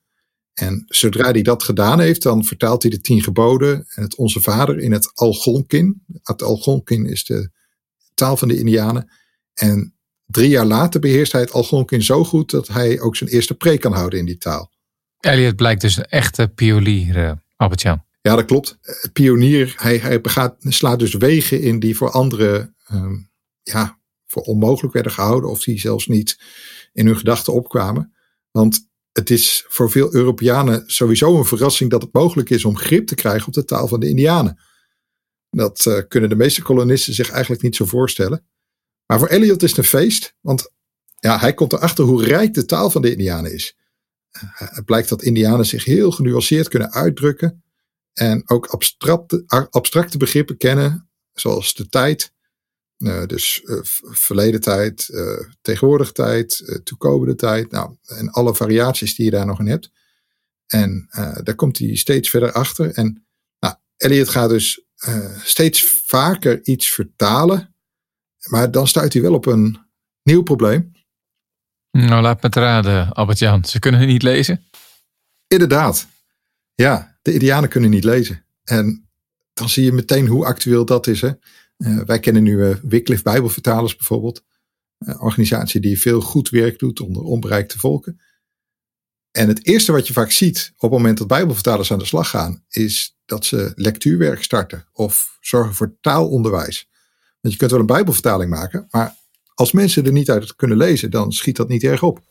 En 0.54 0.84
zodra 0.86 1.30
hij 1.30 1.42
dat 1.42 1.62
gedaan 1.62 2.00
heeft, 2.00 2.22
dan 2.22 2.44
vertaalt 2.44 2.82
hij 2.82 2.90
de 2.90 3.00
tien 3.00 3.22
geboden 3.22 3.86
en 3.88 4.02
het 4.02 4.14
Onze 4.14 4.40
Vader 4.40 4.78
in 4.78 4.92
het 4.92 5.10
Algonkin. 5.14 6.04
Het 6.22 6.42
Algonkin 6.42 7.06
is 7.06 7.24
de 7.24 7.50
taal 8.14 8.36
van 8.36 8.48
de 8.48 8.58
Indianen. 8.58 9.10
En 9.54 9.94
drie 10.26 10.48
jaar 10.48 10.66
later 10.66 11.00
beheerst 11.00 11.32
hij 11.32 11.40
het 11.40 11.52
Algonkin 11.52 12.02
zo 12.02 12.24
goed 12.24 12.50
dat 12.50 12.68
hij 12.68 13.00
ook 13.00 13.16
zijn 13.16 13.30
eerste 13.30 13.54
preek 13.54 13.80
kan 13.80 13.92
houden 13.92 14.18
in 14.18 14.26
die 14.26 14.38
taal. 14.38 14.72
Eliot 15.20 15.56
blijkt 15.56 15.80
dus 15.80 15.96
een 15.96 16.04
echte 16.04 16.48
pionier, 16.48 17.16
uh, 17.16 17.32
Albert-Jan. 17.56 18.04
Ja, 18.20 18.36
dat 18.36 18.44
klopt. 18.44 18.78
Pionier, 19.12 19.74
hij, 19.76 19.98
hij 19.98 20.20
slaat 20.58 20.98
dus 20.98 21.14
wegen 21.14 21.60
in 21.60 21.78
die 21.78 21.96
voor 21.96 22.10
anderen 22.10 22.76
um, 22.92 23.30
ja, 23.62 24.00
voor 24.26 24.42
onmogelijk 24.42 24.94
werden 24.94 25.12
gehouden 25.12 25.50
of 25.50 25.62
die 25.62 25.80
zelfs 25.80 26.06
niet 26.06 26.40
in 26.92 27.06
hun 27.06 27.16
gedachten 27.16 27.52
opkwamen. 27.52 28.14
Want 28.50 28.88
het 29.12 29.30
is 29.30 29.64
voor 29.68 29.90
veel 29.90 30.14
Europeanen 30.14 30.82
sowieso 30.86 31.38
een 31.38 31.44
verrassing 31.44 31.90
dat 31.90 32.02
het 32.02 32.12
mogelijk 32.12 32.50
is 32.50 32.64
om 32.64 32.76
grip 32.76 33.06
te 33.06 33.14
krijgen 33.14 33.46
op 33.46 33.52
de 33.52 33.64
taal 33.64 33.88
van 33.88 34.00
de 34.00 34.08
Indianen. 34.08 34.60
Dat 35.50 35.84
uh, 35.88 35.98
kunnen 36.08 36.30
de 36.30 36.36
meeste 36.36 36.62
kolonisten 36.62 37.14
zich 37.14 37.30
eigenlijk 37.30 37.62
niet 37.62 37.76
zo 37.76 37.84
voorstellen. 37.84 38.46
Maar 39.06 39.18
voor 39.18 39.28
Eliot 39.28 39.62
is 39.62 39.70
het 39.70 39.78
een 39.78 39.84
feest, 39.84 40.36
want 40.40 40.72
ja, 41.18 41.38
hij 41.38 41.54
komt 41.54 41.72
erachter 41.72 42.04
hoe 42.04 42.24
rijk 42.24 42.54
de 42.54 42.64
taal 42.64 42.90
van 42.90 43.02
de 43.02 43.10
Indianen 43.10 43.52
is. 43.52 43.76
Uh, 44.32 44.42
het 44.54 44.84
blijkt 44.84 45.08
dat 45.08 45.22
Indianen 45.22 45.66
zich 45.66 45.84
heel 45.84 46.10
genuanceerd 46.10 46.68
kunnen 46.68 46.92
uitdrukken 46.92 47.62
en 48.12 48.48
ook 48.48 48.66
abstracte, 48.66 49.44
abstracte 49.70 50.18
begrippen 50.18 50.56
kennen, 50.56 51.10
zoals 51.32 51.74
de 51.74 51.88
tijd, 51.88 52.32
uh, 52.98 53.26
dus 53.26 53.60
uh, 53.64 53.78
verleden 54.10 54.60
tijd, 54.60 55.08
uh, 55.08 55.48
tegenwoordige 55.60 56.12
tijd, 56.12 56.80
toekomende 56.84 57.34
tijd. 57.34 57.70
Nou, 57.70 57.96
en 58.04 58.30
alle 58.30 58.54
variaties 58.54 59.14
die 59.14 59.24
je 59.24 59.30
daar 59.30 59.46
nog 59.46 59.60
in 59.60 59.66
hebt. 59.66 59.90
En 60.66 61.08
daar 61.42 61.54
komt 61.54 61.78
hij 61.78 61.96
steeds 61.96 62.30
verder 62.30 62.52
achter. 62.52 62.94
En 62.94 63.26
nou, 63.58 63.74
Elliot 63.96 64.28
gaat 64.28 64.48
dus 64.48 64.84
steeds 65.42 65.84
vaker 66.04 66.64
iets 66.64 66.90
vertalen. 66.90 67.74
Maar 68.48 68.70
dan 68.70 68.88
stuit 68.88 69.12
hij 69.12 69.22
wel 69.22 69.34
op 69.34 69.46
een 69.46 69.78
nieuw 70.22 70.42
probleem. 70.42 70.92
Nou, 71.90 72.22
laat 72.22 72.42
me 72.42 72.46
het 72.46 72.56
raden, 72.56 73.12
Albert-Jan. 73.12 73.64
Ze 73.64 73.78
kunnen 73.78 74.06
niet 74.06 74.22
lezen? 74.22 74.64
Inderdaad. 75.46 76.06
Ja, 76.74 77.09
de 77.22 77.32
Indianen 77.32 77.68
kunnen 77.68 77.90
niet 77.90 78.04
lezen. 78.04 78.44
En 78.64 79.08
dan 79.52 79.68
zie 79.68 79.84
je 79.84 79.92
meteen 79.92 80.26
hoe 80.26 80.44
actueel 80.44 80.84
dat 80.84 81.06
is. 81.06 81.20
Hè? 81.20 81.30
Uh, 81.76 82.00
wij 82.04 82.20
kennen 82.20 82.42
nu 82.42 82.52
uh, 82.52 82.76
Wycliffe 82.82 83.22
Bijbelvertalers 83.22 83.96
bijvoorbeeld. 83.96 84.44
Een 84.98 85.20
organisatie 85.20 85.80
die 85.80 86.00
veel 86.00 86.20
goed 86.20 86.48
werk 86.48 86.78
doet 86.78 87.00
onder 87.00 87.22
onbereikte 87.22 87.78
volken. 87.78 88.20
En 89.30 89.48
het 89.48 89.66
eerste 89.66 89.92
wat 89.92 90.06
je 90.06 90.12
vaak 90.12 90.30
ziet 90.30 90.72
op 90.74 90.80
het 90.80 90.90
moment 90.90 91.18
dat 91.18 91.26
Bijbelvertalers 91.26 91.92
aan 91.92 91.98
de 91.98 92.04
slag 92.04 92.28
gaan, 92.28 92.64
is 92.68 93.18
dat 93.24 93.44
ze 93.44 93.72
lectuurwerk 93.74 94.42
starten 94.42 94.86
of 94.92 95.38
zorgen 95.40 95.74
voor 95.74 95.96
taalonderwijs. 96.00 96.88
Want 97.40 97.54
je 97.54 97.60
kunt 97.60 97.70
wel 97.70 97.80
een 97.80 97.86
Bijbelvertaling 97.86 98.50
maken, 98.50 98.86
maar 98.90 99.16
als 99.54 99.72
mensen 99.72 100.06
er 100.06 100.12
niet 100.12 100.30
uit 100.30 100.56
kunnen 100.56 100.76
lezen, 100.76 101.10
dan 101.10 101.32
schiet 101.32 101.56
dat 101.56 101.68
niet 101.68 101.82
erg 101.82 102.02
op. 102.02 102.22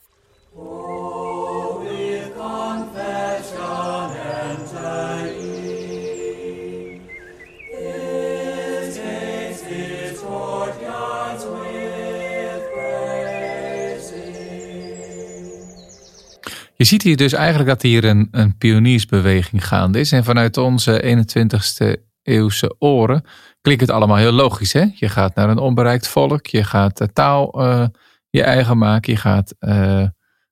Je 16.80 16.86
ziet 16.86 17.02
hier 17.02 17.18
dus 17.18 17.34
eigenlijk 17.34 17.70
dat 17.70 17.82
hier 17.82 18.04
een, 18.04 18.28
een 18.32 18.58
pioniersbeweging 18.58 19.68
gaande 19.68 20.00
is. 20.00 20.12
En 20.12 20.24
vanuit 20.24 20.58
onze 20.58 21.04
21ste 21.04 22.04
eeuwse 22.24 22.76
oren 22.78 23.24
klinkt 23.62 23.82
het 23.82 23.92
allemaal 23.92 24.18
heel 24.18 24.32
logisch. 24.32 24.74
Hè? 24.74 24.86
Je 24.94 25.10
gaat 25.10 25.36
naar 25.36 25.50
een 25.50 25.58
onbereikt 25.58 26.08
volk, 26.08 26.46
je 26.48 26.64
gaat 26.64 26.98
de 26.98 27.14
taal 27.14 27.62
uh, 27.62 27.88
je 28.30 28.44
eigen 28.44 28.78
maken, 28.78 29.14
je 29.14 29.20
gaat 29.20 29.56
uh, 29.60 30.08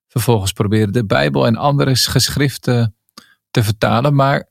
vervolgens 0.08 0.52
proberen 0.52 0.94
de 0.94 1.06
Bijbel 1.06 1.46
en 1.46 1.56
andere 1.56 1.96
geschriften 1.96 2.96
te 3.52 3.63
vertalen. 3.63 4.16
Maar 4.16 4.50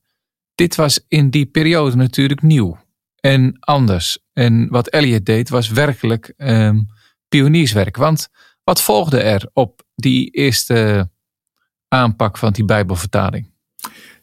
dit 0.54 0.74
was 0.74 1.04
in 1.08 1.30
die 1.30 1.46
periode 1.46 1.96
natuurlijk 1.96 2.42
nieuw 2.42 2.78
en 3.20 3.56
anders. 3.60 4.18
En 4.32 4.68
wat 4.68 4.92
Eliot 4.92 5.24
deed 5.24 5.48
was 5.48 5.68
werkelijk 5.68 6.32
um, 6.36 6.86
pionierswerk. 7.28 7.96
Want 7.96 8.28
wat 8.64 8.82
volgde 8.82 9.20
er 9.20 9.50
op 9.52 9.82
die 9.94 10.30
eerste 10.30 11.10
aanpak 11.88 12.38
van 12.38 12.52
die 12.52 12.64
Bijbelvertaling? 12.64 13.54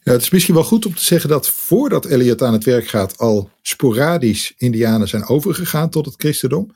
Ja, 0.04 0.12
het 0.12 0.22
is 0.22 0.30
misschien 0.30 0.54
wel 0.54 0.64
goed 0.64 0.86
om 0.86 0.96
te 0.96 1.04
zeggen 1.04 1.30
dat 1.30 1.50
voordat 1.50 2.06
Eliot 2.06 2.42
aan 2.42 2.54
het 2.54 2.64
werk 2.64 2.88
gaat, 2.88 3.18
al 3.18 3.52
sporadisch 3.62 4.54
Indianen 4.58 5.08
zijn 5.08 5.26
overgegaan 5.26 5.90
tot 5.90 6.06
het 6.06 6.16
christendom. 6.18 6.72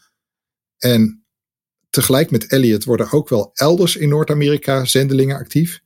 En 0.78 1.26
tegelijk 1.90 2.32
met 2.32 2.52
Eliot 2.52 2.84
worden 2.84 3.12
ook 3.12 3.30
wel 3.30 3.52
elders 3.54 3.96
in 3.96 4.10
Noord-Amerika 4.10 4.86
zendelingen 4.86 5.38
actief. 5.38 5.80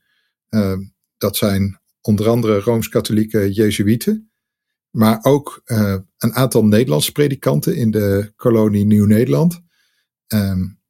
Uh, 0.49 0.77
dat 1.17 1.37
zijn 1.37 1.81
onder 2.01 2.29
andere 2.29 2.59
rooms-katholieke 2.59 3.51
Jezuïeten, 3.51 4.31
maar 4.89 5.19
ook 5.21 5.61
uh, 5.65 5.95
een 6.17 6.33
aantal 6.33 6.65
Nederlandse 6.65 7.11
predikanten 7.11 7.75
in 7.75 7.91
de 7.91 8.33
kolonie 8.35 8.85
Nieuw-Nederland. 8.85 9.61
Um, 10.27 10.80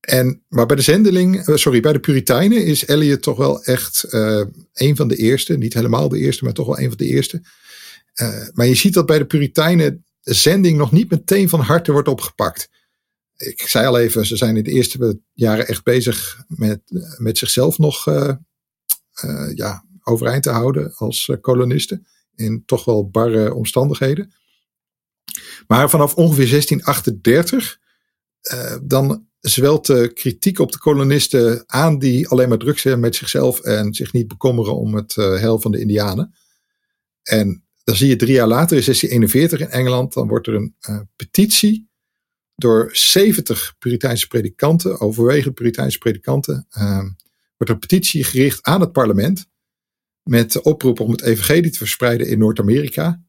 En, 0.00 0.42
maar 0.48 0.66
bij 0.66 0.76
de 0.76 0.82
zendeling, 0.82 1.42
sorry, 1.54 1.80
bij 1.80 1.92
de 1.92 2.00
Puritijnen 2.00 2.64
is 2.64 2.86
Eliot 2.86 3.22
toch 3.22 3.36
wel 3.36 3.64
echt 3.64 4.06
uh, 4.10 4.44
een 4.72 4.96
van 4.96 5.08
de 5.08 5.16
eerste. 5.16 5.56
Niet 5.56 5.74
helemaal 5.74 6.08
de 6.08 6.18
eerste, 6.18 6.44
maar 6.44 6.52
toch 6.52 6.66
wel 6.66 6.78
een 6.78 6.88
van 6.88 6.96
de 6.96 7.06
eerste. 7.06 7.42
Uh, 8.14 8.48
maar 8.52 8.66
je 8.66 8.74
ziet 8.74 8.94
dat 8.94 9.06
bij 9.06 9.18
de 9.18 9.26
Puritijnen 9.26 10.04
de 10.20 10.34
zending 10.34 10.78
nog 10.78 10.92
niet 10.92 11.10
meteen 11.10 11.48
van 11.48 11.60
harte 11.60 11.92
wordt 11.92 12.08
opgepakt. 12.08 12.68
Ik 13.36 13.60
zei 13.60 13.86
al 13.86 13.98
even, 13.98 14.26
ze 14.26 14.36
zijn 14.36 14.56
in 14.56 14.64
de 14.64 14.70
eerste 14.70 15.20
jaren 15.32 15.66
echt 15.66 15.82
bezig 15.82 16.44
met, 16.48 16.80
met 17.18 17.38
zichzelf 17.38 17.78
nog 17.78 18.04
ja, 19.54 19.84
overeind 20.02 20.42
te 20.42 20.50
houden 20.50 20.94
als 20.94 21.30
kolonisten. 21.40 22.06
In 22.34 22.62
toch 22.66 22.84
wel 22.84 23.08
barre 23.10 23.54
omstandigheden. 23.54 24.32
Maar 25.66 25.90
vanaf 25.90 26.14
ongeveer 26.14 26.48
1638, 26.48 27.78
dan 28.82 29.29
zwelt 29.40 29.86
de 29.86 30.10
kritiek 30.14 30.58
op 30.58 30.72
de 30.72 30.78
kolonisten 30.78 31.64
aan 31.66 31.98
die 31.98 32.28
alleen 32.28 32.48
maar 32.48 32.58
druk 32.58 32.78
zijn 32.78 33.00
met 33.00 33.16
zichzelf 33.16 33.60
en 33.60 33.94
zich 33.94 34.12
niet 34.12 34.28
bekommeren 34.28 34.76
om 34.76 34.94
het 34.94 35.16
uh, 35.16 35.24
heil 35.24 35.60
van 35.60 35.72
de 35.72 35.80
Indianen. 35.80 36.34
En 37.22 37.64
dan 37.84 37.96
zie 37.96 38.08
je 38.08 38.16
drie 38.16 38.32
jaar 38.32 38.48
later, 38.48 38.76
in 38.76 38.82
1641 38.82 39.60
in 39.60 39.68
Engeland, 39.68 40.12
dan 40.12 40.28
wordt 40.28 40.46
er 40.46 40.54
een 40.54 40.74
uh, 40.88 41.00
petitie 41.16 41.88
door 42.54 42.88
70 42.92 43.74
Puriteinse 43.78 44.26
predikanten, 44.26 45.00
overwegend 45.00 45.54
Puriteinse 45.54 45.98
predikanten, 45.98 46.66
uh, 46.78 46.98
wordt 47.56 47.72
een 47.72 47.78
petitie 47.78 48.24
gericht 48.24 48.62
aan 48.62 48.80
het 48.80 48.92
parlement 48.92 49.46
met 50.22 50.52
de 50.52 50.62
oproep 50.62 51.00
om 51.00 51.10
het 51.10 51.22
evangelie 51.22 51.70
te 51.70 51.78
verspreiden 51.78 52.28
in 52.28 52.38
Noord-Amerika. 52.38 53.22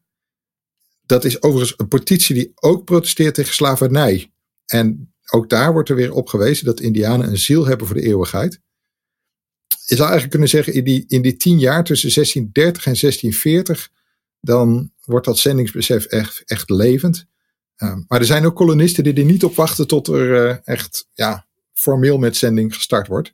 Dat 1.06 1.24
is 1.24 1.42
overigens 1.42 1.74
een 1.76 1.88
petitie 1.88 2.34
die 2.34 2.52
ook 2.54 2.84
protesteert 2.84 3.34
tegen 3.34 3.54
slavernij. 3.54 4.32
En 4.66 5.11
ook 5.32 5.48
daar 5.48 5.72
wordt 5.72 5.88
er 5.88 5.96
weer 5.96 6.12
op 6.12 6.28
gewezen 6.28 6.64
dat 6.64 6.80
Indianen 6.80 7.28
een 7.28 7.38
ziel 7.38 7.66
hebben 7.66 7.86
voor 7.86 7.96
de 7.96 8.06
eeuwigheid. 8.06 8.60
Je 9.68 9.96
zou 9.96 10.00
eigenlijk 10.00 10.30
kunnen 10.30 10.48
zeggen, 10.48 10.74
in 10.74 10.84
die, 10.84 11.04
in 11.08 11.22
die 11.22 11.36
tien 11.36 11.58
jaar 11.58 11.84
tussen 11.84 12.10
1630 12.14 12.86
en 12.86 12.96
1640, 13.00 13.90
dan 14.40 14.92
wordt 15.04 15.26
dat 15.26 15.38
zendingsbesef 15.38 16.04
echt, 16.04 16.42
echt 16.44 16.70
levend. 16.70 17.26
Um, 17.76 18.04
maar 18.08 18.20
er 18.20 18.26
zijn 18.26 18.46
ook 18.46 18.56
kolonisten 18.56 19.04
die 19.04 19.14
er 19.14 19.24
niet 19.24 19.44
op 19.44 19.54
wachten 19.54 19.86
tot 19.86 20.08
er 20.08 20.48
uh, 20.48 20.56
echt 20.64 21.08
ja, 21.12 21.46
formeel 21.72 22.18
met 22.18 22.36
zending 22.36 22.74
gestart 22.74 23.06
wordt. 23.06 23.32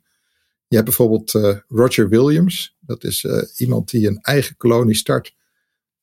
Je 0.67 0.75
hebt 0.75 0.87
bijvoorbeeld 0.87 1.33
uh, 1.33 1.57
Roger 1.67 2.09
Williams. 2.09 2.77
Dat 2.79 3.03
is 3.03 3.23
uh, 3.23 3.41
iemand 3.57 3.89
die 3.89 4.07
een 4.07 4.19
eigen 4.21 4.57
kolonie 4.57 4.95
start. 4.95 5.35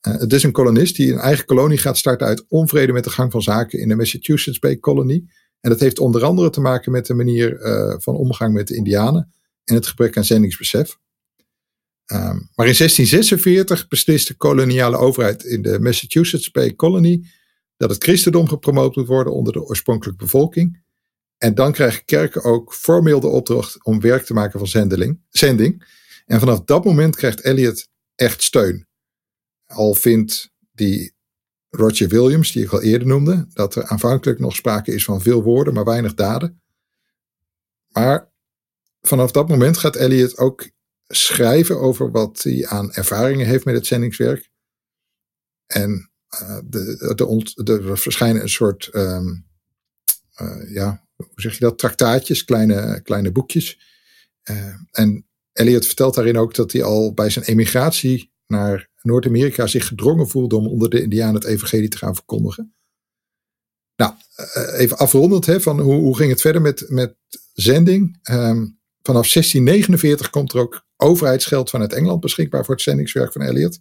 het 0.01 0.33
is 0.33 0.43
een 0.43 0.53
kolonist 0.53 0.97
die 0.97 1.13
een 1.13 1.19
eigen 1.19 1.45
kolonie 1.45 1.79
gaat 1.79 1.99
starten 1.99 2.27
uit 2.27 2.45
onvrede 2.49 2.93
met 2.93 3.05
de 3.05 3.11
gang 3.11 3.33
van 3.33 3.43
zaken 3.43 3.79
in 3.79 3.89
de 3.89 3.95
Massachusetts 3.95 4.59
Bay 4.59 4.79
Colony. 4.79 5.25
En 5.67 5.73
dat 5.73 5.81
heeft 5.81 5.99
onder 5.99 6.25
andere 6.25 6.51
te 6.51 6.61
maken 6.61 6.93
met 6.93 7.07
de 7.07 7.15
manier 7.15 7.61
uh, 7.61 7.95
van 7.99 8.15
omgang 8.15 8.55
met 8.55 8.69
de 8.69 8.77
Indianen 8.77 9.33
en 9.65 9.75
het 9.75 9.87
gebrek 9.87 10.17
aan 10.17 10.25
zendingsbesef. 10.25 10.99
Um, 12.13 12.51
maar 12.55 12.67
in 12.67 12.75
1646 12.77 13.89
beslist 13.89 14.29
de 14.29 14.35
koloniale 14.35 14.97
overheid 14.97 15.45
in 15.45 15.63
de 15.63 15.81
Massachusetts 15.81 16.51
Bay 16.51 16.75
Colony 16.75 17.25
dat 17.77 17.91
het 17.91 18.03
christendom 18.03 18.49
gepromoot 18.49 18.97
moet 18.97 19.07
worden 19.07 19.33
onder 19.33 19.53
de 19.53 19.63
oorspronkelijke 19.63 20.25
bevolking. 20.25 20.83
En 21.39 21.55
dan 21.55 21.73
krijgen 21.73 22.05
kerken 22.05 22.43
ook 22.43 22.75
formeel 22.75 23.21
de 23.21 23.29
opdracht 23.29 23.85
om 23.85 24.01
werk 24.01 24.25
te 24.25 24.35
maken 24.35 24.59
van 24.59 24.69
zendeling, 24.69 25.21
zending. 25.29 25.85
En 26.27 26.41
vanaf 26.41 26.61
dat 26.65 26.85
moment 26.85 27.17
krijgt 27.17 27.45
Eliot 27.45 27.89
echt 28.15 28.43
steun. 28.43 28.87
Al 29.67 29.95
vindt 29.95 30.51
die 30.73 31.16
Roger 31.77 32.09
Williams, 32.09 32.53
die 32.53 32.65
ik 32.65 32.73
al 32.73 32.83
eerder 32.83 33.09
noemde, 33.09 33.47
dat 33.53 33.75
er 33.75 33.85
aanvankelijk 33.85 34.39
nog 34.39 34.57
sprake 34.57 34.95
is 34.95 35.05
van 35.05 35.23
veel 35.23 35.43
woorden, 35.43 35.75
maar 35.75 35.85
weinig 35.85 36.15
daden. 36.15 36.63
Maar 37.89 38.31
vanaf 39.01 39.31
dat 39.31 39.49
moment 39.49 39.79
gaat 39.79 39.97
Elliot 39.97 40.39
ook 40.39 40.71
schrijven 41.09 41.81
over 41.81 42.11
wat 42.11 42.43
hij 42.43 42.67
aan 42.67 42.93
ervaringen 42.93 43.47
heeft 43.47 43.65
met 43.65 43.75
het 43.75 43.87
zendingswerk. 43.87 44.51
En 45.67 46.11
uh, 46.43 46.59
de, 46.65 47.15
de, 47.65 47.73
er 47.89 47.99
verschijnen 47.99 48.43
een 48.43 48.49
soort, 48.49 48.91
um, 48.93 49.47
uh, 50.41 50.73
ja, 50.73 51.07
hoe 51.17 51.27
zeg 51.35 51.53
je 51.53 51.61
dat, 51.61 51.79
traktaatjes, 51.79 52.45
kleine, 52.45 53.01
kleine 53.03 53.33
boekjes. 53.33 53.81
Uh, 54.51 54.75
en 54.91 55.27
Elliot 55.53 55.87
vertelt 55.87 56.15
daarin 56.15 56.39
ook 56.39 56.55
dat 56.55 56.73
hij 56.73 56.83
al 56.83 57.15
bij 57.15 57.31
zijn 57.31 57.45
emigratie 57.45 58.33
naar 58.47 58.89
Noord-Amerika 59.07 59.67
zich 59.67 59.87
gedrongen 59.87 60.29
voelde 60.29 60.57
om 60.57 60.67
onder 60.67 60.91
de 60.91 61.03
Indianen 61.03 61.35
het 61.35 61.45
evangelie 61.45 61.89
te 61.89 61.97
gaan 61.97 62.15
verkondigen. 62.15 62.75
Nou, 63.97 64.13
eh, 64.35 64.81
even 64.81 64.99
afrondend, 64.99 65.47
hè, 65.47 65.61
van 65.61 65.81
hoe, 65.81 65.95
hoe 65.95 66.17
ging 66.17 66.31
het 66.31 66.41
verder 66.41 66.63
met, 66.63 66.85
met 66.89 67.17
zending? 67.53 68.19
Um, 68.31 68.79
vanaf 69.03 69.33
1649 69.33 70.31
komt 70.31 70.53
er 70.53 70.61
ook 70.61 70.87
overheidsgeld 70.97 71.71
vanuit 71.71 71.93
Engeland 71.93 72.21
beschikbaar 72.21 72.65
voor 72.65 72.75
het 72.75 72.83
zendingswerk 72.83 73.33
van 73.33 73.43
Elliot. 73.43 73.79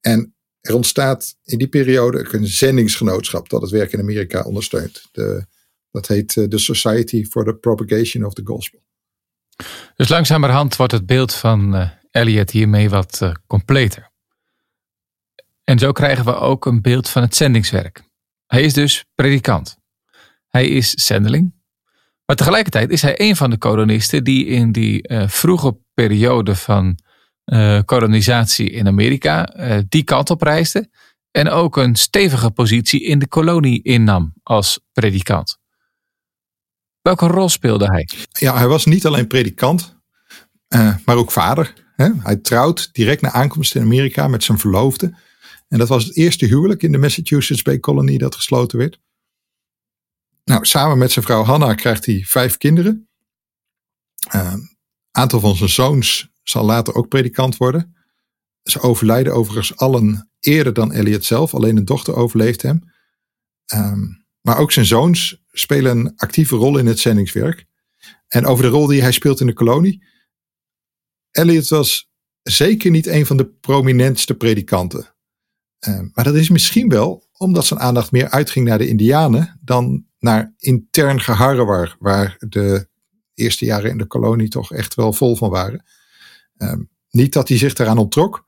En 0.00 0.34
er 0.60 0.74
ontstaat 0.74 1.36
in 1.44 1.58
die 1.58 1.68
periode 1.68 2.28
een 2.30 2.46
zendingsgenootschap 2.46 3.48
dat 3.48 3.62
het 3.62 3.70
werk 3.70 3.92
in 3.92 4.00
Amerika 4.00 4.42
ondersteunt. 4.42 5.08
De, 5.12 5.46
dat 5.90 6.06
heet 6.06 6.36
eh, 6.36 6.48
de 6.48 6.58
Society 6.58 7.24
for 7.24 7.44
the 7.44 7.54
Propagation 7.54 8.24
of 8.24 8.32
the 8.32 8.42
Gospel. 8.44 8.82
Dus 9.96 10.08
langzamerhand 10.08 10.76
wordt 10.76 10.92
het 10.92 11.06
beeld 11.06 11.34
van 11.34 11.74
uh, 11.74 11.90
Elliot 12.10 12.50
hiermee 12.50 12.90
wat 12.90 13.32
completer. 13.46 14.10
En 15.68 15.78
zo 15.78 15.92
krijgen 15.92 16.24
we 16.24 16.34
ook 16.34 16.66
een 16.66 16.82
beeld 16.82 17.08
van 17.08 17.22
het 17.22 17.36
zendingswerk. 17.36 18.02
Hij 18.46 18.62
is 18.62 18.72
dus 18.72 19.04
predikant. 19.14 19.78
Hij 20.46 20.68
is 20.68 20.90
zendeling. 20.90 21.54
Maar 22.26 22.36
tegelijkertijd 22.36 22.90
is 22.90 23.02
hij 23.02 23.20
een 23.20 23.36
van 23.36 23.50
de 23.50 23.58
kolonisten 23.58 24.24
die 24.24 24.46
in 24.46 24.72
die 24.72 25.08
uh, 25.08 25.28
vroege 25.28 25.78
periode 25.94 26.54
van 26.54 26.98
uh, 27.44 27.80
kolonisatie 27.84 28.70
in 28.70 28.86
Amerika 28.86 29.56
uh, 29.56 29.78
die 29.88 30.02
kant 30.02 30.30
op 30.30 30.42
reisde. 30.42 30.90
En 31.30 31.48
ook 31.48 31.76
een 31.76 31.96
stevige 31.96 32.50
positie 32.50 33.02
in 33.04 33.18
de 33.18 33.28
kolonie 33.28 33.82
innam 33.82 34.32
als 34.42 34.80
predikant. 34.92 35.58
Welke 37.02 37.26
rol 37.26 37.48
speelde 37.48 37.86
hij? 37.86 38.08
Ja, 38.30 38.56
hij 38.56 38.68
was 38.68 38.84
niet 38.84 39.06
alleen 39.06 39.26
predikant, 39.26 39.96
maar 41.04 41.16
ook 41.16 41.32
vader. 41.32 41.72
Hij 41.96 42.36
trouwt 42.36 42.88
direct 42.92 43.20
na 43.20 43.30
aankomst 43.30 43.74
in 43.74 43.82
Amerika 43.82 44.28
met 44.28 44.44
zijn 44.44 44.58
verloofde. 44.58 45.26
En 45.68 45.78
dat 45.78 45.88
was 45.88 46.04
het 46.04 46.16
eerste 46.16 46.46
huwelijk 46.46 46.82
in 46.82 46.92
de 46.92 46.98
Massachusetts 46.98 47.62
Bay 47.62 47.80
Colony 47.80 48.18
dat 48.18 48.34
gesloten 48.34 48.78
werd. 48.78 49.00
Nou, 50.44 50.64
samen 50.64 50.98
met 50.98 51.12
zijn 51.12 51.24
vrouw 51.24 51.42
Hannah 51.42 51.76
krijgt 51.76 52.06
hij 52.06 52.24
vijf 52.26 52.56
kinderen. 52.56 53.08
Een 54.28 54.40
uh, 54.40 54.54
aantal 55.10 55.40
van 55.40 55.56
zijn 55.56 55.68
zoons 55.68 56.30
zal 56.42 56.64
later 56.64 56.94
ook 56.94 57.08
predikant 57.08 57.56
worden. 57.56 57.96
Ze 58.62 58.80
overlijden 58.80 59.34
overigens 59.34 59.76
allen 59.76 60.30
eerder 60.40 60.72
dan 60.72 60.92
Elliot 60.92 61.24
zelf. 61.24 61.54
Alleen 61.54 61.76
een 61.76 61.84
dochter 61.84 62.14
overleeft 62.14 62.62
hem. 62.62 62.92
Um, 63.74 64.26
maar 64.40 64.58
ook 64.58 64.72
zijn 64.72 64.86
zoons 64.86 65.42
spelen 65.52 65.98
een 65.98 66.12
actieve 66.16 66.56
rol 66.56 66.78
in 66.78 66.86
het 66.86 66.98
zendingswerk. 66.98 67.66
En 68.28 68.46
over 68.46 68.64
de 68.64 68.70
rol 68.70 68.86
die 68.86 69.02
hij 69.02 69.12
speelt 69.12 69.40
in 69.40 69.46
de 69.46 69.52
kolonie. 69.52 70.04
Elliot 71.30 71.68
was 71.68 72.10
zeker 72.42 72.90
niet 72.90 73.06
een 73.06 73.26
van 73.26 73.36
de 73.36 73.46
prominentste 73.46 74.34
predikanten. 74.34 75.14
Uh, 75.88 76.00
maar 76.12 76.24
dat 76.24 76.34
is 76.34 76.48
misschien 76.48 76.88
wel 76.88 77.26
omdat 77.36 77.66
zijn 77.66 77.80
aandacht 77.80 78.12
meer 78.12 78.28
uitging 78.28 78.66
naar 78.66 78.78
de 78.78 78.88
Indianen 78.88 79.58
dan 79.62 80.06
naar 80.18 80.54
intern 80.58 81.20
geharrewar, 81.20 81.96
waar 81.98 82.36
de 82.38 82.88
eerste 83.34 83.64
jaren 83.64 83.90
in 83.90 83.98
de 83.98 84.06
kolonie 84.06 84.48
toch 84.48 84.72
echt 84.72 84.94
wel 84.94 85.12
vol 85.12 85.36
van 85.36 85.50
waren. 85.50 85.84
Uh, 86.56 86.72
niet 87.10 87.32
dat 87.32 87.48
hij 87.48 87.58
zich 87.58 87.74
daaraan 87.74 87.98
onttrok, 87.98 88.46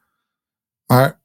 maar 0.87 1.21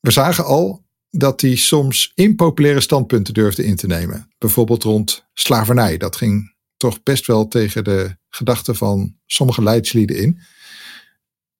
we 0.00 0.10
zagen 0.10 0.44
al 0.44 0.84
dat 1.10 1.40
hij 1.40 1.56
soms 1.56 2.12
impopulaire 2.14 2.80
standpunten 2.80 3.34
durfde 3.34 3.64
in 3.64 3.76
te 3.76 3.86
nemen. 3.86 4.30
Bijvoorbeeld 4.38 4.82
rond 4.82 5.26
slavernij. 5.34 5.96
Dat 5.96 6.16
ging 6.16 6.54
toch 6.76 7.02
best 7.02 7.26
wel 7.26 7.48
tegen 7.48 7.84
de 7.84 8.16
gedachten 8.28 8.76
van 8.76 9.16
sommige 9.26 9.62
leidslieden 9.62 10.16
in. 10.16 10.40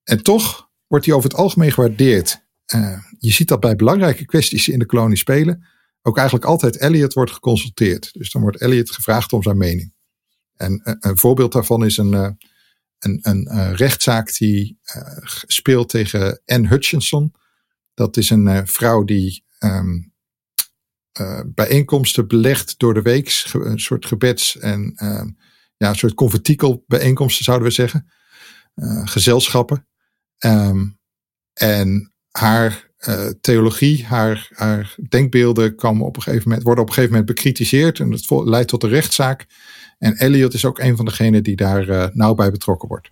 En 0.05 0.23
toch 0.23 0.71
wordt 0.87 1.07
hij 1.07 1.15
over 1.15 1.31
het 1.31 1.38
algemeen 1.38 1.73
gewaardeerd. 1.73 2.45
Uh, 2.75 2.98
je 3.18 3.31
ziet 3.33 3.48
dat 3.48 3.61
bij 3.61 3.77
belangrijke 3.77 4.25
kwesties 4.25 4.68
in 4.68 4.79
de 4.79 4.87
kolonie 4.87 5.16
spelen. 5.16 5.66
Ook 6.03 6.16
eigenlijk 6.16 6.46
altijd 6.46 6.77
Elliot 6.77 7.12
wordt 7.12 7.31
geconsulteerd. 7.31 8.12
Dus 8.12 8.31
dan 8.31 8.42
wordt 8.42 8.61
Elliot 8.61 8.90
gevraagd 8.90 9.33
om 9.33 9.42
zijn 9.42 9.57
mening. 9.57 9.94
En 10.57 10.81
uh, 10.85 10.94
een 10.98 11.18
voorbeeld 11.18 11.53
daarvan 11.53 11.85
is 11.85 11.96
een, 11.96 12.12
uh, 12.12 12.31
een, 12.98 13.18
een 13.22 13.75
rechtszaak 13.77 14.37
die 14.37 14.79
speelt 15.46 15.88
tegen 15.88 16.42
Anne 16.44 16.68
Hutchinson. 16.68 17.35
Dat 17.94 18.16
is 18.16 18.31
een 18.31 18.66
vrouw 18.66 19.05
die 19.05 19.44
um, 19.59 20.12
bijeenkomsten 21.46 22.29
belegt 22.29 22.79
door 22.79 22.94
de 22.94 23.03
week. 23.03 23.44
Een 23.53 23.81
soort 23.81 24.07
gebeds- 24.07 24.59
en 24.59 24.92
ja, 25.77 25.88
een 25.88 25.94
soort 25.94 26.14
convertikel 26.14 26.85
bijeenkomsten 26.87 27.44
zouden 27.44 27.68
we 27.68 27.75
zeggen. 27.75 28.12
gezelschappen. 29.05 29.88
Um, 30.38 30.98
en 31.53 32.12
haar 32.33 32.90
uh, 33.09 33.29
theologie, 33.40 34.05
haar, 34.07 34.49
haar 34.53 34.95
denkbeelden 35.09 35.75
komen 35.75 36.07
op 36.07 36.16
een 36.16 36.23
gegeven 36.23 36.49
moment, 36.49 36.64
worden 36.64 36.83
op 36.83 36.88
een 36.88 36.95
gegeven 36.95 37.16
moment 37.16 37.35
bekritiseerd. 37.35 37.99
En 37.99 38.11
dat 38.11 38.47
leidt 38.47 38.68
tot 38.68 38.83
een 38.83 38.90
rechtszaak. 38.90 39.47
En 39.99 40.16
Eliot 40.18 40.55
is 40.55 40.64
ook 40.64 40.79
een 40.79 40.97
van 40.97 41.05
degenen 41.05 41.42
die 41.42 41.57
daar 41.57 41.88
uh, 41.88 42.07
nauw 42.12 42.35
bij 42.35 42.51
betrokken 42.51 42.88
wordt. 42.88 43.11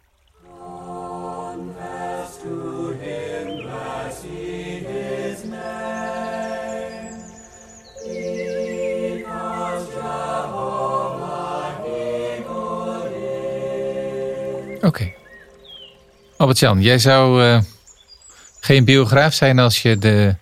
Oké. 14.76 14.87
Okay. 14.87 15.14
Albert-Jan, 16.37 16.83
jij 16.83 16.98
zou 16.98 17.42
uh, 17.42 17.61
geen 18.61 18.85
biograaf 18.85 19.35
zijn 19.35 19.59
als 19.59 19.83
je 19.83 19.99
de 19.99 20.37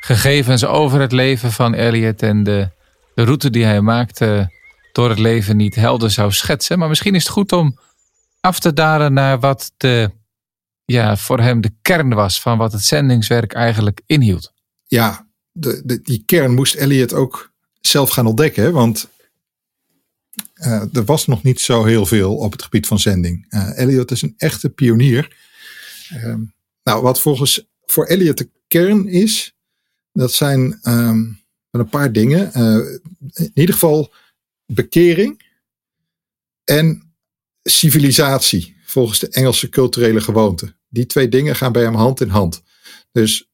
gegevens 0.00 0.64
over 0.64 1.00
het 1.00 1.12
leven 1.12 1.52
van 1.52 1.74
Elliot 1.74 2.22
en 2.22 2.42
de, 2.42 2.70
de 3.14 3.22
route 3.24 3.50
die 3.50 3.64
hij 3.64 3.80
maakte 3.80 4.52
door 4.92 5.08
het 5.08 5.18
leven 5.18 5.56
niet 5.56 5.74
helder 5.74 6.10
zou 6.10 6.32
schetsen. 6.32 6.78
Maar 6.78 6.88
misschien 6.88 7.14
is 7.14 7.22
het 7.22 7.32
goed 7.32 7.52
om 7.52 7.78
af 8.40 8.60
te 8.60 8.72
dalen 8.72 9.12
naar 9.12 9.40
wat 9.40 9.72
de, 9.76 10.10
ja, 10.84 11.16
voor 11.16 11.40
hem 11.40 11.60
de 11.60 11.72
kern 11.82 12.14
was 12.14 12.40
van 12.40 12.58
wat 12.58 12.72
het 12.72 12.82
zendingswerk 12.82 13.52
eigenlijk 13.52 14.00
inhield. 14.06 14.52
Ja, 14.86 15.26
de, 15.52 16.00
die 16.02 16.22
kern 16.26 16.54
moest 16.54 16.74
Elliot 16.74 17.12
ook 17.12 17.52
zelf 17.80 18.10
gaan 18.10 18.26
ontdekken, 18.26 18.72
want 18.72 19.08
uh, 20.54 20.82
er 20.96 21.04
was 21.04 21.26
nog 21.26 21.42
niet 21.42 21.60
zo 21.60 21.84
heel 21.84 22.06
veel 22.06 22.36
op 22.36 22.52
het 22.52 22.62
gebied 22.62 22.86
van 22.86 22.98
zending. 22.98 23.46
Uh, 23.50 23.78
Elliot 23.78 24.10
is 24.10 24.22
een 24.22 24.34
echte 24.36 24.68
pionier. 24.68 25.36
Uh, 26.12 26.34
nou, 26.88 27.02
wat 27.02 27.20
volgens 27.20 27.68
voor 27.84 28.06
Elliot 28.06 28.38
de 28.38 28.50
kern 28.66 29.08
is, 29.08 29.56
dat 30.12 30.32
zijn 30.32 30.78
um, 30.82 31.44
een 31.70 31.88
paar 31.88 32.12
dingen. 32.12 32.50
Uh, 32.56 32.98
in 33.32 33.50
ieder 33.54 33.74
geval 33.74 34.12
bekering 34.66 35.42
en 36.64 37.14
civilisatie, 37.62 38.76
volgens 38.84 39.18
de 39.18 39.28
Engelse 39.28 39.68
culturele 39.68 40.20
gewoonte. 40.20 40.76
Die 40.88 41.06
twee 41.06 41.28
dingen 41.28 41.56
gaan 41.56 41.72
bij 41.72 41.82
hem 41.82 41.94
hand 41.94 42.20
in 42.20 42.28
hand. 42.28 42.62
Dus 43.12 43.50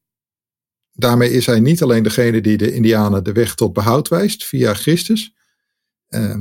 daarmee 0.92 1.30
is 1.30 1.46
hij 1.46 1.60
niet 1.60 1.82
alleen 1.82 2.02
degene 2.02 2.40
die 2.40 2.56
de 2.56 2.72
Indianen 2.72 3.24
de 3.24 3.32
weg 3.32 3.54
tot 3.54 3.72
behoud 3.72 4.08
wijst 4.08 4.44
via 4.44 4.74
Christus. 4.74 5.34
Uh, 6.08 6.36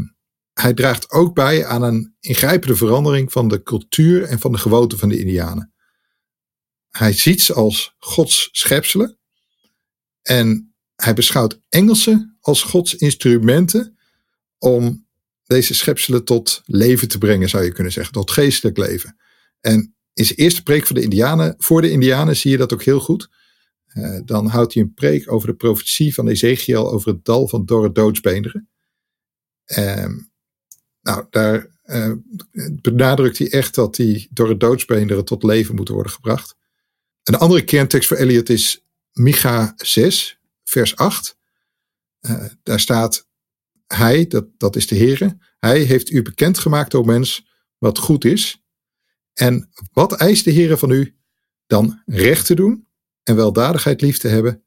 hij 0.54 0.74
draagt 0.74 1.12
ook 1.12 1.36
bij 1.36 1.66
aan 1.66 1.84
een 1.84 2.16
ingrijpende 2.20 2.76
verandering 2.76 3.32
van 3.32 3.48
de 3.48 3.64
cultuur 3.64 4.24
en 4.24 4.40
van 4.40 4.52
de 4.52 4.58
gewoonten 4.58 4.98
van 4.98 5.10
de 5.10 5.20
Indianen. 5.20 5.73
Hij 6.98 7.14
ziet 7.14 7.42
ze 7.42 7.54
als 7.54 7.96
Gods 7.98 8.50
schepselen 8.52 9.18
en 10.22 10.76
hij 10.96 11.14
beschouwt 11.14 11.62
Engelsen 11.70 12.38
als 12.40 12.64
Gods 12.64 12.96
instrumenten 12.96 13.98
om 14.58 15.08
deze 15.44 15.74
schepselen 15.74 16.24
tot 16.24 16.62
leven 16.66 17.08
te 17.08 17.18
brengen, 17.18 17.50
zou 17.50 17.64
je 17.64 17.72
kunnen 17.72 17.94
zeggen, 17.94 18.14
tot 18.14 18.32
geestelijk 18.32 18.78
leven. 18.78 19.18
En 19.62 19.96
in 20.14 20.26
zijn 20.26 20.40
eerste 20.40 20.64
preek 20.64 20.88
van 20.88 20.96
de 20.96 21.02
Indianen, 21.02 21.56
voor 21.58 21.82
de 21.82 21.92
Indianen 21.92 22.36
zie 22.36 22.52
je 22.52 22.58
dat 22.58 22.74
ook 22.74 22.84
heel 22.84 23.00
goed. 23.00 23.30
Uh, 23.88 24.20
dan 24.26 24.48
houdt 24.48 24.74
hij 24.74 24.84
een 24.84 24.94
preek 24.94 25.32
over 25.32 25.48
de 25.48 25.56
profetie 25.56 26.14
van 26.14 26.28
Ezekiel 26.28 26.92
over 26.92 27.12
het 27.12 27.26
dal 27.26 27.48
van 27.48 27.66
dorre 27.66 27.92
doodsbeenderen. 27.92 28.70
Uh, 29.78 30.06
nou, 31.02 31.26
daar 31.30 31.68
uh, 31.86 32.12
benadrukt 32.82 33.38
hij 33.38 33.52
echt 33.52 33.76
dat 33.76 33.96
die 33.96 34.28
door 34.32 34.50
het 34.50 34.60
doodsbeenderen 34.60 35.26
tot 35.26 35.44
leven 35.44 35.76
moeten 35.76 35.94
worden 35.94 36.14
gebracht. 36.14 36.56
Een 37.24 37.36
andere 37.36 37.64
kerntekst 37.64 38.08
voor 38.08 38.18
Eliot 38.18 38.50
is 38.50 38.86
Micha 39.12 39.74
6, 39.76 40.40
vers 40.64 40.96
8. 40.96 41.38
Uh, 42.22 42.46
daar 42.64 42.80
staat, 42.80 43.28
hij, 43.88 44.28
dat, 44.28 44.48
dat 44.58 44.76
is 44.76 44.88
de 44.88 44.96
Heere, 44.96 45.38
hij 45.60 45.80
heeft 45.80 46.10
u 46.10 46.22
bekendgemaakt, 46.22 46.94
o 46.94 47.04
mens, 47.04 47.48
wat 47.78 47.98
goed 47.98 48.26
is. 48.26 48.64
En 49.34 49.70
wat 49.92 50.14
eist 50.14 50.44
de 50.44 50.54
Heere 50.54 50.78
van 50.78 50.92
u? 50.92 51.18
Dan 51.68 52.02
recht 52.06 52.46
te 52.46 52.56
doen 52.56 52.88
en 53.24 53.36
weldadigheid 53.36 54.02
lief 54.02 54.18
te 54.18 54.28
hebben 54.28 54.64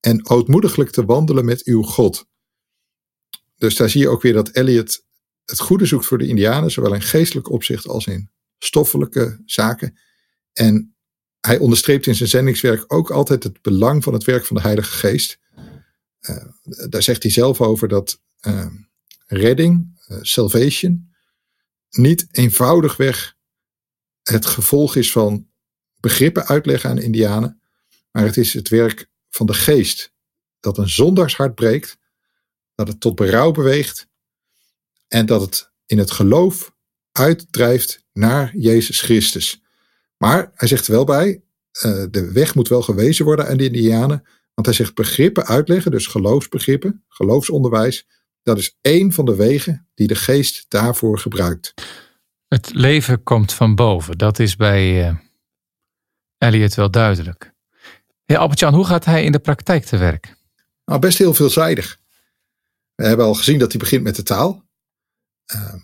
en 0.00 0.28
ootmoediglijk 0.28 0.90
te 0.90 1.04
wandelen 1.04 1.44
met 1.44 1.64
uw 1.64 1.82
God. 1.82 2.26
Dus 3.56 3.76
daar 3.76 3.88
zie 3.88 4.00
je 4.00 4.08
ook 4.08 4.22
weer 4.22 4.32
dat 4.32 4.54
Eliot 4.54 5.04
het 5.44 5.60
goede 5.60 5.86
zoekt 5.86 6.06
voor 6.06 6.18
de 6.18 6.26
Indianen, 6.26 6.70
zowel 6.70 6.94
in 6.94 7.02
geestelijk 7.02 7.50
opzicht 7.50 7.86
als 7.86 8.06
in 8.06 8.30
stoffelijke 8.58 9.42
zaken. 9.44 9.98
En 10.52 10.96
hij 11.40 11.58
onderstreept 11.58 12.06
in 12.06 12.14
zijn 12.14 12.28
zendingswerk 12.28 12.84
ook 12.86 13.10
altijd 13.10 13.42
het 13.42 13.62
belang 13.62 14.02
van 14.04 14.12
het 14.12 14.24
werk 14.24 14.46
van 14.46 14.56
de 14.56 14.62
Heilige 14.62 14.92
Geest. 14.92 15.38
Uh, 16.20 16.44
daar 16.88 17.02
zegt 17.02 17.22
hij 17.22 17.32
zelf 17.32 17.60
over 17.60 17.88
dat 17.88 18.20
uh, 18.46 18.66
redding, 19.26 20.00
uh, 20.08 20.18
salvation, 20.20 21.14
niet 21.90 22.26
eenvoudigweg 22.30 23.36
het 24.22 24.46
gevolg 24.46 24.96
is 24.96 25.12
van 25.12 25.48
begrippen 26.00 26.46
uitleggen 26.46 26.90
aan 26.90 26.98
Indianen, 26.98 27.60
maar 28.10 28.24
het 28.24 28.36
is 28.36 28.52
het 28.52 28.68
werk 28.68 29.10
van 29.28 29.46
de 29.46 29.54
Geest 29.54 30.12
dat 30.60 30.78
een 30.78 30.88
zondagshart 30.88 31.54
breekt, 31.54 31.98
dat 32.74 32.88
het 32.88 33.00
tot 33.00 33.14
berouw 33.14 33.50
beweegt 33.50 34.08
en 35.08 35.26
dat 35.26 35.40
het 35.40 35.72
in 35.86 35.98
het 35.98 36.10
geloof 36.10 36.74
uitdrijft 37.12 38.04
naar 38.12 38.56
Jezus 38.56 39.00
Christus. 39.00 39.62
Maar 40.18 40.50
hij 40.54 40.68
zegt 40.68 40.86
er 40.86 40.92
wel 40.92 41.04
bij, 41.04 41.42
uh, 41.86 42.04
de 42.10 42.32
weg 42.32 42.54
moet 42.54 42.68
wel 42.68 42.82
gewezen 42.82 43.24
worden 43.24 43.48
aan 43.48 43.56
de 43.56 43.64
Indianen. 43.64 44.24
Want 44.54 44.66
hij 44.66 44.76
zegt 44.76 44.94
begrippen 44.94 45.46
uitleggen, 45.46 45.90
dus 45.90 46.06
geloofsbegrippen, 46.06 47.04
geloofsonderwijs. 47.08 48.06
Dat 48.42 48.58
is 48.58 48.76
één 48.80 49.12
van 49.12 49.24
de 49.24 49.36
wegen 49.36 49.88
die 49.94 50.06
de 50.06 50.14
geest 50.14 50.64
daarvoor 50.68 51.18
gebruikt. 51.18 51.74
Het 52.48 52.74
leven 52.74 53.22
komt 53.22 53.52
van 53.52 53.74
boven. 53.74 54.18
Dat 54.18 54.38
is 54.38 54.56
bij 54.56 55.08
uh, 55.08 55.16
Elliot 56.38 56.74
wel 56.74 56.90
duidelijk. 56.90 57.52
Hey 58.24 58.38
Albert-Jan, 58.38 58.74
hoe 58.74 58.84
gaat 58.84 59.04
hij 59.04 59.24
in 59.24 59.32
de 59.32 59.38
praktijk 59.38 59.84
te 59.84 59.96
werk? 59.96 60.36
Nou, 60.84 61.00
best 61.00 61.18
heel 61.18 61.34
veelzijdig. 61.34 61.98
We 62.94 63.06
hebben 63.06 63.26
al 63.26 63.34
gezien 63.34 63.58
dat 63.58 63.70
hij 63.70 63.80
begint 63.80 64.02
met 64.02 64.16
de 64.16 64.22
taal. 64.22 64.64
Uh, 65.54 65.74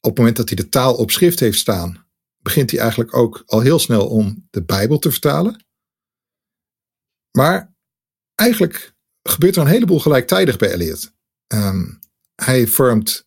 op 0.00 0.10
het 0.10 0.18
moment 0.18 0.36
dat 0.36 0.48
hij 0.48 0.56
de 0.56 0.68
taal 0.68 0.94
op 0.94 1.10
schrift 1.10 1.40
heeft 1.40 1.58
staan, 1.58 2.06
begint 2.48 2.70
hij 2.70 2.80
eigenlijk 2.80 3.16
ook 3.16 3.42
al 3.46 3.60
heel 3.60 3.78
snel 3.78 4.08
om 4.08 4.46
de 4.50 4.64
Bijbel 4.64 4.98
te 4.98 5.10
vertalen. 5.10 5.64
Maar 7.30 7.74
eigenlijk 8.34 8.94
gebeurt 9.22 9.56
er 9.56 9.62
een 9.62 9.68
heleboel 9.68 10.00
gelijktijdig 10.00 10.56
bij 10.56 10.72
Eliot. 10.72 11.12
Um, 11.46 11.98
hij 12.34 12.66
vormt 12.66 13.26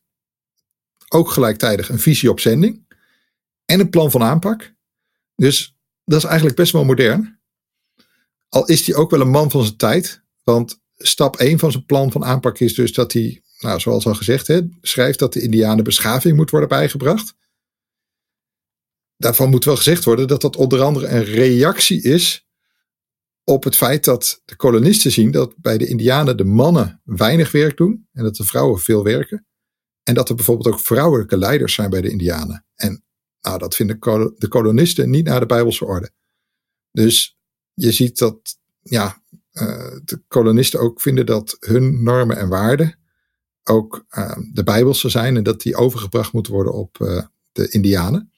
ook 1.07 1.29
gelijktijdig 1.29 1.89
een 1.89 1.99
visie 1.99 2.29
op 2.29 2.39
zending 2.39 2.85
en 3.65 3.79
een 3.79 3.89
plan 3.89 4.11
van 4.11 4.23
aanpak. 4.23 4.73
Dus 5.35 5.75
dat 6.03 6.17
is 6.17 6.25
eigenlijk 6.25 6.55
best 6.55 6.71
wel 6.71 6.85
modern. 6.85 7.39
Al 8.49 8.65
is 8.65 8.85
hij 8.85 8.95
ook 8.95 9.11
wel 9.11 9.21
een 9.21 9.29
man 9.29 9.51
van 9.51 9.63
zijn 9.63 9.77
tijd, 9.77 10.23
want 10.43 10.81
stap 10.97 11.35
1 11.35 11.59
van 11.59 11.71
zijn 11.71 11.85
plan 11.85 12.11
van 12.11 12.25
aanpak 12.25 12.59
is 12.59 12.73
dus 12.73 12.93
dat 12.93 13.13
hij 13.13 13.43
nou, 13.59 13.79
zoals 13.79 14.05
al 14.05 14.15
gezegd, 14.15 14.61
schrijft 14.81 15.19
dat 15.19 15.33
de 15.33 15.41
Indianen 15.41 15.83
beschaving 15.83 16.35
moet 16.35 16.49
worden 16.49 16.69
bijgebracht. 16.69 17.35
Daarvan 19.21 19.49
moet 19.49 19.65
wel 19.65 19.75
gezegd 19.75 20.03
worden 20.03 20.27
dat 20.27 20.41
dat 20.41 20.55
onder 20.55 20.81
andere 20.81 21.07
een 21.07 21.23
reactie 21.23 22.01
is 22.01 22.47
op 23.43 23.63
het 23.63 23.75
feit 23.75 24.03
dat 24.03 24.41
de 24.45 24.55
kolonisten 24.55 25.11
zien 25.11 25.31
dat 25.31 25.53
bij 25.57 25.77
de 25.77 25.87
Indianen 25.87 26.37
de 26.37 26.43
mannen 26.43 27.01
weinig 27.03 27.51
werk 27.51 27.77
doen 27.77 28.07
en 28.11 28.23
dat 28.23 28.35
de 28.35 28.43
vrouwen 28.43 28.79
veel 28.79 29.03
werken. 29.03 29.45
En 30.03 30.13
dat 30.13 30.29
er 30.29 30.35
bijvoorbeeld 30.35 30.73
ook 30.73 30.79
vrouwelijke 30.79 31.37
leiders 31.37 31.73
zijn 31.73 31.89
bij 31.89 32.01
de 32.01 32.09
Indianen. 32.09 32.65
En 32.75 33.03
nou, 33.41 33.57
dat 33.57 33.75
vinden 33.75 33.99
de 34.37 34.47
kolonisten 34.47 35.09
niet 35.09 35.25
naar 35.25 35.39
de 35.39 35.45
Bijbelse 35.45 35.85
orde. 35.85 36.11
Dus 36.91 37.37
je 37.73 37.91
ziet 37.91 38.17
dat 38.17 38.57
ja, 38.81 39.23
uh, 39.53 39.97
de 40.03 40.21
kolonisten 40.27 40.79
ook 40.79 41.01
vinden 41.01 41.25
dat 41.25 41.57
hun 41.59 42.03
normen 42.03 42.37
en 42.37 42.49
waarden 42.49 42.99
ook 43.63 44.05
uh, 44.17 44.37
de 44.53 44.63
Bijbelse 44.63 45.09
zijn 45.09 45.37
en 45.37 45.43
dat 45.43 45.61
die 45.61 45.75
overgebracht 45.75 46.33
moeten 46.33 46.53
worden 46.53 46.73
op 46.73 46.97
uh, 46.99 47.23
de 47.51 47.69
Indianen. 47.69 48.30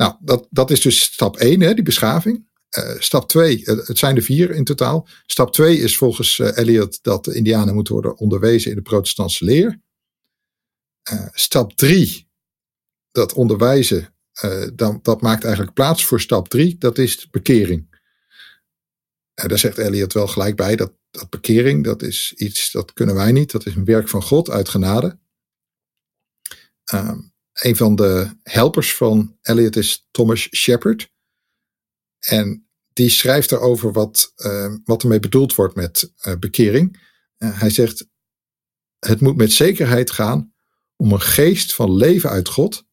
Nou, 0.00 0.16
dat, 0.20 0.46
dat 0.50 0.70
is 0.70 0.80
dus 0.80 1.02
stap 1.02 1.36
1, 1.36 1.60
hè, 1.60 1.74
die 1.74 1.84
beschaving. 1.84 2.48
Uh, 2.78 3.00
stap 3.00 3.28
2, 3.28 3.62
het 3.64 3.98
zijn 3.98 4.16
er 4.16 4.22
vier 4.22 4.50
in 4.50 4.64
totaal. 4.64 5.08
Stap 5.26 5.52
2 5.52 5.78
is 5.78 5.96
volgens 5.96 6.38
Eliot 6.38 7.02
dat 7.02 7.24
de 7.24 7.34
Indianen 7.34 7.74
moeten 7.74 7.92
worden 7.92 8.16
onderwezen 8.16 8.70
in 8.70 8.76
de 8.76 8.82
protestantse 8.82 9.44
leer. 9.44 9.80
stap 11.32 11.72
3, 11.72 12.28
dat 13.10 13.32
onderwijzen, 13.32 14.14
dan, 14.74 14.98
dat 15.02 15.20
maakt 15.20 15.44
eigenlijk 15.44 15.74
plaats 15.74 16.04
voor 16.04 16.20
stap 16.20 16.48
3, 16.48 16.78
dat 16.78 16.98
is 16.98 17.30
bekering. 17.30 18.02
daar 19.34 19.58
zegt 19.58 19.78
Eliot 19.78 20.12
wel 20.12 20.26
gelijk 20.26 20.56
bij 20.56 20.76
dat 20.76 20.92
dat 21.10 21.30
bekering, 21.30 21.84
dat 21.84 22.02
is 22.02 22.32
iets, 22.36 22.70
dat 22.70 22.92
kunnen 22.92 23.14
wij 23.14 23.32
niet. 23.32 23.50
Dat 23.50 23.66
is 23.66 23.74
een 23.74 23.84
werk 23.84 24.08
van 24.08 24.22
God 24.22 24.50
uit 24.50 24.68
genade. 24.68 25.18
Een 27.52 27.76
van 27.76 27.96
de 27.96 28.38
helpers 28.42 28.96
van 28.96 29.38
Eliot 29.42 29.76
is 29.76 30.08
Thomas 30.10 30.48
Shepard. 30.56 31.10
En 32.18 32.70
die 32.92 33.10
schrijft 33.10 33.52
erover 33.52 33.92
wat, 33.92 34.32
uh, 34.36 34.74
wat 34.84 35.02
ermee 35.02 35.20
bedoeld 35.20 35.54
wordt 35.54 35.74
met 35.74 36.12
uh, 36.26 36.34
bekering. 36.34 37.08
Uh, 37.38 37.60
hij 37.60 37.70
zegt, 37.70 38.08
het 38.98 39.20
moet 39.20 39.36
met 39.36 39.52
zekerheid 39.52 40.10
gaan 40.10 40.54
om 40.96 41.12
een 41.12 41.20
geest 41.20 41.74
van 41.74 41.96
leven 41.96 42.30
uit 42.30 42.48
God, 42.48 42.84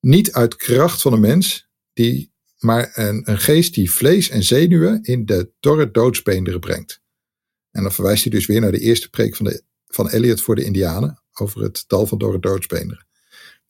niet 0.00 0.32
uit 0.32 0.56
kracht 0.56 1.02
van 1.02 1.12
een 1.12 1.20
mens, 1.20 1.68
die, 1.92 2.34
maar 2.58 2.90
een, 2.94 3.30
een 3.30 3.38
geest 3.38 3.74
die 3.74 3.90
vlees 3.90 4.28
en 4.28 4.42
zenuwen 4.42 5.02
in 5.02 5.26
de 5.26 5.52
dorre 5.60 5.90
doodsbeenderen 5.90 6.60
brengt. 6.60 7.00
En 7.70 7.82
dan 7.82 7.92
verwijst 7.92 8.22
hij 8.22 8.32
dus 8.32 8.46
weer 8.46 8.60
naar 8.60 8.72
de 8.72 8.80
eerste 8.80 9.10
preek 9.10 9.36
van, 9.36 9.46
de, 9.46 9.64
van 9.86 10.08
Eliot 10.08 10.40
voor 10.40 10.54
de 10.54 10.64
Indianen 10.64 11.22
over 11.32 11.62
het 11.62 11.84
dal 11.86 12.06
van 12.06 12.18
dorre 12.18 12.38
doodsbeenderen. 12.38 13.06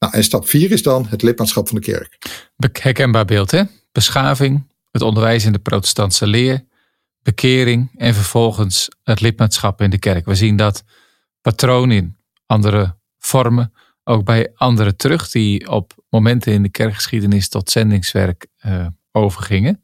Nou, 0.03 0.15
en 0.15 0.23
stap 0.23 0.47
4 0.47 0.71
is 0.71 0.83
dan 0.83 1.05
het 1.07 1.21
lidmaatschap 1.21 1.67
van 1.67 1.77
de 1.77 1.83
kerk. 1.83 2.17
Herkenbaar 2.81 3.25
beeld, 3.25 3.51
hè? 3.51 3.63
Beschaving, 3.91 4.71
het 4.91 5.01
onderwijs 5.01 5.45
in 5.45 5.51
de 5.51 5.59
protestantse 5.59 6.27
leer, 6.27 6.65
bekering 7.21 7.91
en 7.95 8.13
vervolgens 8.13 8.89
het 9.03 9.21
lidmaatschap 9.21 9.81
in 9.81 9.89
de 9.89 9.97
kerk. 9.97 10.25
We 10.25 10.35
zien 10.35 10.55
dat 10.55 10.83
patroon 11.41 11.91
in 11.91 12.17
andere 12.45 12.97
vormen, 13.19 13.73
ook 14.03 14.25
bij 14.25 14.51
anderen 14.55 14.97
terug, 14.97 15.29
die 15.29 15.69
op 15.69 15.93
momenten 16.09 16.53
in 16.53 16.63
de 16.63 16.69
kerkgeschiedenis 16.71 17.49
tot 17.49 17.69
zendingswerk 17.69 18.47
uh, 18.65 18.87
overgingen. 19.11 19.83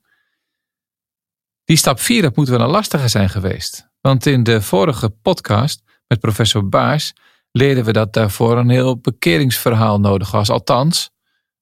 Die 1.66 1.78
stap 1.78 2.00
4, 2.00 2.22
dat 2.22 2.36
moet 2.36 2.50
wel 2.50 2.62
een 2.62 2.70
lastige 2.70 3.08
zijn 3.08 3.30
geweest. 3.30 3.90
Want 4.02 4.26
in 4.26 4.44
de 4.44 4.62
vorige 4.62 5.10
podcast 5.10 5.84
met 6.08 6.20
professor 6.20 6.70
Baars 6.70 7.14
leerden 7.52 7.84
we 7.84 7.92
dat 7.92 8.14
daarvoor 8.14 8.58
een 8.58 8.70
heel 8.70 9.00
bekeringsverhaal 9.00 10.00
nodig 10.00 10.32
was. 10.32 10.50
Althans, 10.50 11.10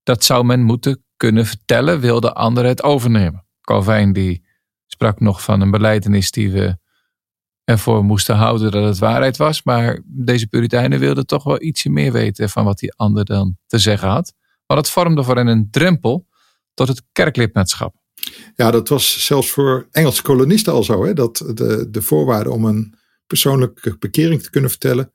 dat 0.04 0.24
zou 0.24 0.46
men 0.46 0.62
moeten 0.62 1.04
kunnen 1.18 1.46
vertellen, 1.46 2.00
wilde 2.00 2.34
anderen 2.34 2.70
het 2.70 2.84
overnemen. 2.84 3.46
Calvijn 3.62 4.14
die 4.14 4.46
sprak 4.86 5.20
nog 5.20 5.44
van 5.44 5.62
een 5.62 5.72
beleidenis 5.72 6.32
die 6.32 6.52
we 6.52 6.78
ervoor 7.64 8.04
moesten 8.04 8.36
houden 8.36 8.72
dat 8.72 8.84
het 8.84 8.98
waarheid 8.98 9.38
was. 9.38 9.64
Maar 9.64 10.02
deze 10.06 10.48
Puritijnen 10.48 11.00
wilden 11.00 11.26
toch 11.26 11.44
wel 11.44 11.62
ietsje 11.62 11.90
meer 11.90 12.12
weten 12.12 12.50
van 12.50 12.66
wat 12.66 12.80
die 12.80 12.94
ander 12.94 13.26
dan 13.26 13.58
te 13.66 13.78
zeggen 13.78 14.10
had. 14.10 14.34
Maar 14.66 14.78
het 14.78 14.90
vormde 14.90 15.24
voor 15.24 15.36
hen 15.36 15.48
een 15.48 15.68
drempel 15.72 16.28
tot 16.74 16.88
het 16.88 17.04
kerklidmaatschap. 17.12 17.96
Ja, 18.56 18.72
dat 18.72 18.90
was 18.90 19.26
zelfs 19.26 19.50
voor 19.50 19.88
Engelse 19.92 20.22
kolonisten 20.22 20.74
al 20.74 20.84
zo. 20.84 21.06
Hè? 21.06 21.14
Dat 21.14 21.38
de, 21.54 21.88
de 21.90 22.02
voorwaarden 22.02 22.54
om 22.54 22.66
een 22.66 22.96
persoonlijke 23.28 23.96
bekering 24.00 24.44
te 24.44 24.50
kunnen 24.50 24.70
vertellen. 24.70 25.12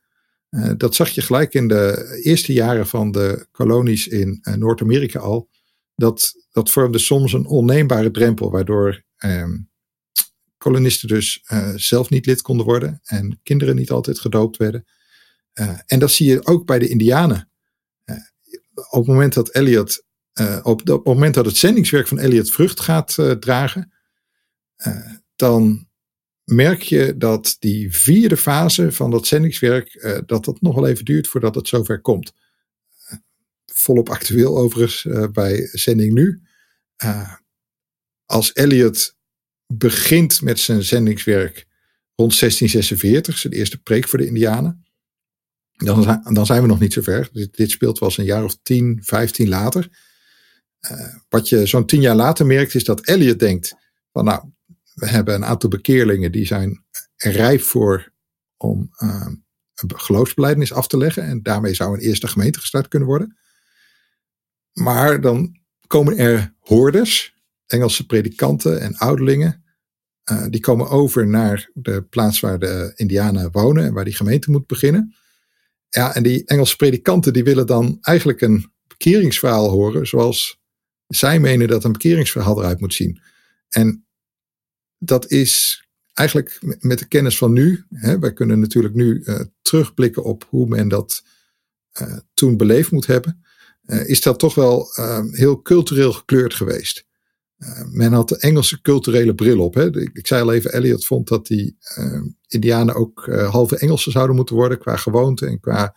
Uh, 0.57 0.71
dat 0.77 0.95
zag 0.95 1.09
je 1.09 1.23
gelijk 1.23 1.55
in 1.55 1.69
de 1.69 2.19
eerste 2.23 2.53
jaren 2.53 2.87
van 2.87 3.11
de 3.11 3.47
kolonies 3.51 4.07
in 4.07 4.39
uh, 4.43 4.55
Noord-Amerika 4.55 5.19
al. 5.19 5.49
Dat, 5.95 6.33
dat 6.51 6.71
vormde 6.71 6.99
soms 6.99 7.33
een 7.33 7.47
onneembare 7.47 8.11
drempel, 8.11 8.51
waardoor 8.51 9.03
uh, 9.25 9.49
kolonisten 10.59 11.09
dus 11.09 11.45
uh, 11.53 11.73
zelf 11.75 12.11
niet 12.11 12.27
lid 12.27 12.43
konden 12.43 12.67
worden 12.67 13.01
en 13.05 13.41
kinderen 13.43 13.77
niet 13.77 13.91
altijd 13.91 14.19
gedoopt 14.19 14.57
werden. 14.57 14.85
en 15.87 15.99
dat 15.99 16.11
zie 16.11 16.27
je 16.27 16.47
ook 16.47 16.67
bij 16.67 16.79
de 16.79 16.89
Indianen. 16.89 17.51
op 18.75 18.99
het 18.99 19.07
moment 19.07 19.35
dat 19.35 19.55
Eliot 19.55 20.05
uh, 20.41 20.61
op, 20.63 20.87
het 20.87 21.05
moment 21.05 21.35
dat 21.35 21.47
het 21.47 21.57
zendingswerk 21.57 22.09
van 22.09 22.19
Elliot 22.19 22.51
vrucht 22.51 22.81
gaat 22.81 23.15
dragen, 23.41 23.93
dan 25.37 25.89
merk 26.45 26.83
je 26.83 27.17
dat 27.17 27.57
die 27.59 27.97
vierde 27.97 28.37
fase 28.37 28.93
van 28.93 29.11
dat 29.11 29.27
zendingswerk, 29.27 30.23
dat 30.27 30.45
dat 30.45 30.61
nog 30.61 30.75
wel 30.75 30.87
even 30.87 31.05
duurt 31.05 31.29
voordat 31.29 31.55
het 31.55 31.69
zover 31.69 32.01
komt. 32.01 32.33
volop 33.67 34.09
actueel 34.09 34.57
overigens 34.57 35.31
bij 35.33 35.69
Zending 35.73 36.13
Nu. 36.13 36.43
als 38.27 38.53
Elliot 38.53 39.15
begint 39.67 40.43
met 40.43 40.59
zijn 40.59 40.83
zendingswerk 40.83 41.67
rond 42.15 42.39
1646, 42.39 43.39
zijn 43.39 43.53
eerste 43.53 43.83
preek 43.83 44.09
voor 44.09 44.19
de 44.19 44.27
Indianen, 44.27 44.85
dan, 45.73 46.21
dan 46.33 46.47
zijn 46.47 46.63
we 46.63 46.69
nog 46.69 46.81
niet 46.81 46.93
zo 46.93 47.03
ver. 47.03 47.29
Dit, 47.33 47.57
dit 47.57 47.71
speelt 47.71 47.99
wel 47.99 48.09
eens 48.09 48.19
een 48.19 48.25
jaar 48.25 48.45
of 48.45 48.59
10, 48.63 48.99
15 49.03 49.49
later. 49.49 49.89
Wat 51.29 51.49
je 51.49 51.67
zo'n 51.67 51.87
tien 51.87 52.01
jaar 52.01 52.17
later 52.17 52.47
merkt 52.47 52.75
is 52.75 52.85
dat 52.85 53.07
Elliot 53.07 53.39
denkt 53.39 53.75
van 54.13 54.25
nou, 54.25 54.52
we 54.95 55.09
hebben 55.09 55.35
een 55.35 55.45
aantal 55.45 55.71
bekeerlingen 55.71 56.33
die 56.33 56.47
zijn 56.47 56.85
rijp 57.17 57.61
voor 57.61 58.13
om 58.57 58.91
uh, 58.99 59.27
een 59.75 60.01
geloofsbelijdenis 60.01 60.73
af 60.73 60.87
te 60.87 60.97
leggen. 60.97 61.23
En 61.23 61.43
daarmee 61.43 61.75
zou 61.75 61.95
een 61.95 62.05
eerste 62.05 62.29
gemeente 62.29 62.61
gestart 62.61 62.89
kunnen 62.89 63.09
worden. 63.09 63.37
Maar 64.73 65.21
dan 65.21 65.57
komen 65.87 66.19
er 66.19 66.55
hoorders, 66.59 67.35
Engelse 67.67 68.07
predikanten 68.07 68.81
en 68.81 68.97
ouderlingen. 68.97 69.65
Uh, 70.31 70.47
die 70.49 70.61
komen 70.61 70.89
over 70.89 71.27
naar 71.27 71.71
de 71.75 72.03
plaats 72.03 72.41
waar 72.41 72.59
de 72.59 72.93
Indianen 72.95 73.51
wonen 73.51 73.85
en 73.85 73.93
waar 73.93 74.05
die 74.05 74.15
gemeente 74.15 74.51
moet 74.51 74.67
beginnen. 74.67 75.15
Ja, 75.89 76.15
en 76.15 76.23
die 76.23 76.45
Engelse 76.45 76.77
predikanten 76.77 77.33
die 77.33 77.45
willen 77.45 77.67
dan 77.67 77.99
eigenlijk 78.01 78.41
een 78.41 78.73
bekeringsverhaal 78.87 79.69
horen, 79.69 80.07
zoals 80.07 80.61
zij 81.07 81.41
menen 81.41 81.69
dat 81.69 81.85
een 81.85 81.93
bekeringsverhaal 81.93 82.59
eruit 82.59 82.81
moet 82.81 82.95
zien. 82.95 83.21
En 83.69 84.07
dat 85.05 85.31
is 85.31 85.85
eigenlijk 86.13 86.59
met 86.81 86.99
de 86.99 87.09
kennis 87.09 87.39
van 87.39 87.53
nu. 87.53 87.85
Hè, 87.91 88.19
wij 88.19 88.33
kunnen 88.33 88.61
natuurlijk 88.61 88.95
nu 88.95 89.23
uh, 89.25 89.41
terugblikken 89.63 90.25
op 90.25 90.47
hoe 90.49 90.67
men 90.67 90.89
dat 90.89 91.23
uh, 92.01 92.17
toen 92.35 92.57
beleefd 92.57 92.91
moet 92.91 93.07
hebben. 93.07 93.45
Uh, 93.87 94.09
is 94.09 94.21
dat 94.21 94.39
toch 94.39 94.55
wel 94.55 94.89
heel 95.31 95.63
cultureel 95.63 96.13
gekleurd 96.13 96.55
geweest. 96.55 97.05
men 97.91 98.13
had 98.13 98.29
de 98.29 98.39
Engelse 98.39 98.81
culturele 98.81 99.35
bril 99.35 99.61
op. 99.61 99.75
Hè. 99.75 99.97
Ik, 100.01 100.11
ik, 100.13 100.27
zei 100.27 100.43
al 100.43 100.53
even, 100.53 100.75
Eliot 100.75 101.07
vond 101.07 101.29
dat 101.29 101.47
die 101.47 101.77
Indianen 102.49 102.95
ook 102.95 103.27
halve 103.27 103.77
Engelsen 103.77 104.13
zouden 104.13 104.37
moeten 104.37 104.55
worden 104.55 104.79
qua 104.79 104.97
gewoonte 104.97 105.47
en 105.47 105.61
qua 105.61 105.97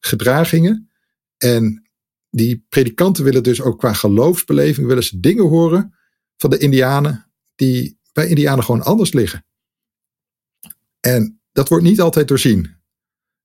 gedragingen. 0.00 0.90
En 1.36 1.90
die 2.30 2.66
predikanten 2.68 3.24
willen 3.24 3.42
dus 3.42 3.60
ook 3.60 3.78
qua 3.78 3.92
geloofsbeleving 3.92 4.86
willen 4.86 5.04
ze 5.04 5.20
dingen 5.20 5.48
horen 5.48 5.94
van 6.36 6.50
de 6.50 6.58
Indianen 6.58 7.30
die 7.54 7.99
bij 8.12 8.28
Indianen 8.28 8.64
gewoon 8.64 8.82
anders 8.82 9.12
liggen. 9.12 9.44
En 11.00 11.40
dat 11.52 11.68
wordt 11.68 11.84
niet 11.84 12.00
altijd 12.00 12.28
doorzien. 12.28 12.78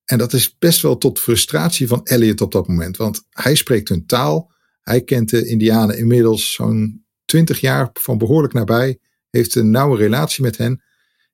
En 0.05 0.17
dat 0.17 0.33
is 0.33 0.57
best 0.57 0.81
wel 0.81 0.97
tot 0.97 1.19
frustratie 1.19 1.87
van 1.87 2.05
Elliot 2.05 2.41
op 2.41 2.51
dat 2.51 2.67
moment, 2.67 2.97
want 2.97 3.25
hij 3.29 3.55
spreekt 3.55 3.89
hun 3.89 4.05
taal. 4.05 4.51
Hij 4.81 5.01
kent 5.03 5.29
de 5.29 5.47
Indianen 5.47 5.97
inmiddels 5.97 6.53
zo'n 6.53 7.05
twintig 7.25 7.59
jaar 7.59 7.89
van 7.93 8.17
behoorlijk 8.17 8.53
nabij, 8.53 8.99
heeft 9.29 9.55
een 9.55 9.71
nauwe 9.71 9.97
relatie 9.97 10.43
met 10.43 10.57
hen. 10.57 10.83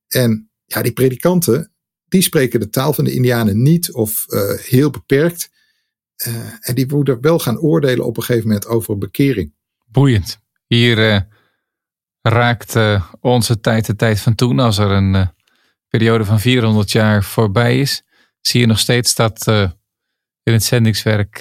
En 0.08 0.50
ja, 0.66 0.82
die 0.82 0.94
predikanten, 0.94 1.74
die 2.06 2.22
spreken 2.22 2.60
de 2.60 2.70
taal 2.70 2.94
van 2.94 3.04
de 3.04 3.14
Indianen 3.14 3.62
niet 3.62 3.92
of 3.92 4.26
uh, 4.28 4.58
heel 4.58 4.90
beperkt. 4.90 5.50
Uh, 6.28 6.36
en 6.60 6.76
die 6.76 6.86
moeten 6.88 7.22
wel 7.22 7.40
gaan 7.40 7.60
oordelen 7.60 8.06
op 8.06 8.18
een 8.18 8.24
gegeven 8.24 8.48
moment 8.48 8.68
over 8.68 8.98
bekering. 8.98 9.54
Boeiend. 9.86 10.40
Hier 10.68 10.98
uh, 10.98 11.22
raakt 12.22 12.76
uh, 12.76 13.06
onze 13.20 13.60
tijd 13.60 13.86
de 13.86 13.96
tijd 13.96 14.22
van 14.22 14.36
toen. 14.36 14.60
Als 14.60 14.78
er 14.78 14.92
een 14.92 15.34
periode 15.88 16.26
van 16.26 16.40
400 16.40 16.92
jaar 16.92 17.24
voorbij 17.24 17.80
is, 17.80 18.04
zie 18.42 18.60
je 18.60 18.68
nog 18.68 18.80
steeds 18.80 19.16
dat 19.16 19.48
in 20.44 20.54
het 20.54 20.64
zendingswerk 20.64 21.40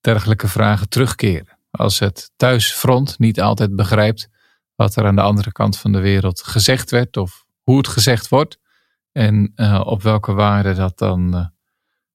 dergelijke 0.00 0.48
vragen 0.48 0.88
terugkeren. 0.88 1.58
Als 1.70 1.98
het 1.98 2.30
thuisfront 2.36 3.18
niet 3.18 3.40
altijd 3.40 3.76
begrijpt 3.76 4.28
wat 4.74 4.96
er 4.96 5.06
aan 5.06 5.16
de 5.16 5.22
andere 5.22 5.52
kant 5.52 5.78
van 5.78 5.92
de 5.92 6.00
wereld 6.00 6.42
gezegd 6.42 6.90
werd 6.90 7.16
of 7.16 7.44
hoe 7.62 7.76
het 7.76 7.88
gezegd 7.88 8.28
wordt 8.28 8.58
en 9.12 9.52
op 9.84 10.02
welke 10.02 10.32
waarde 10.32 10.74
dat 10.74 10.98
dan 10.98 11.52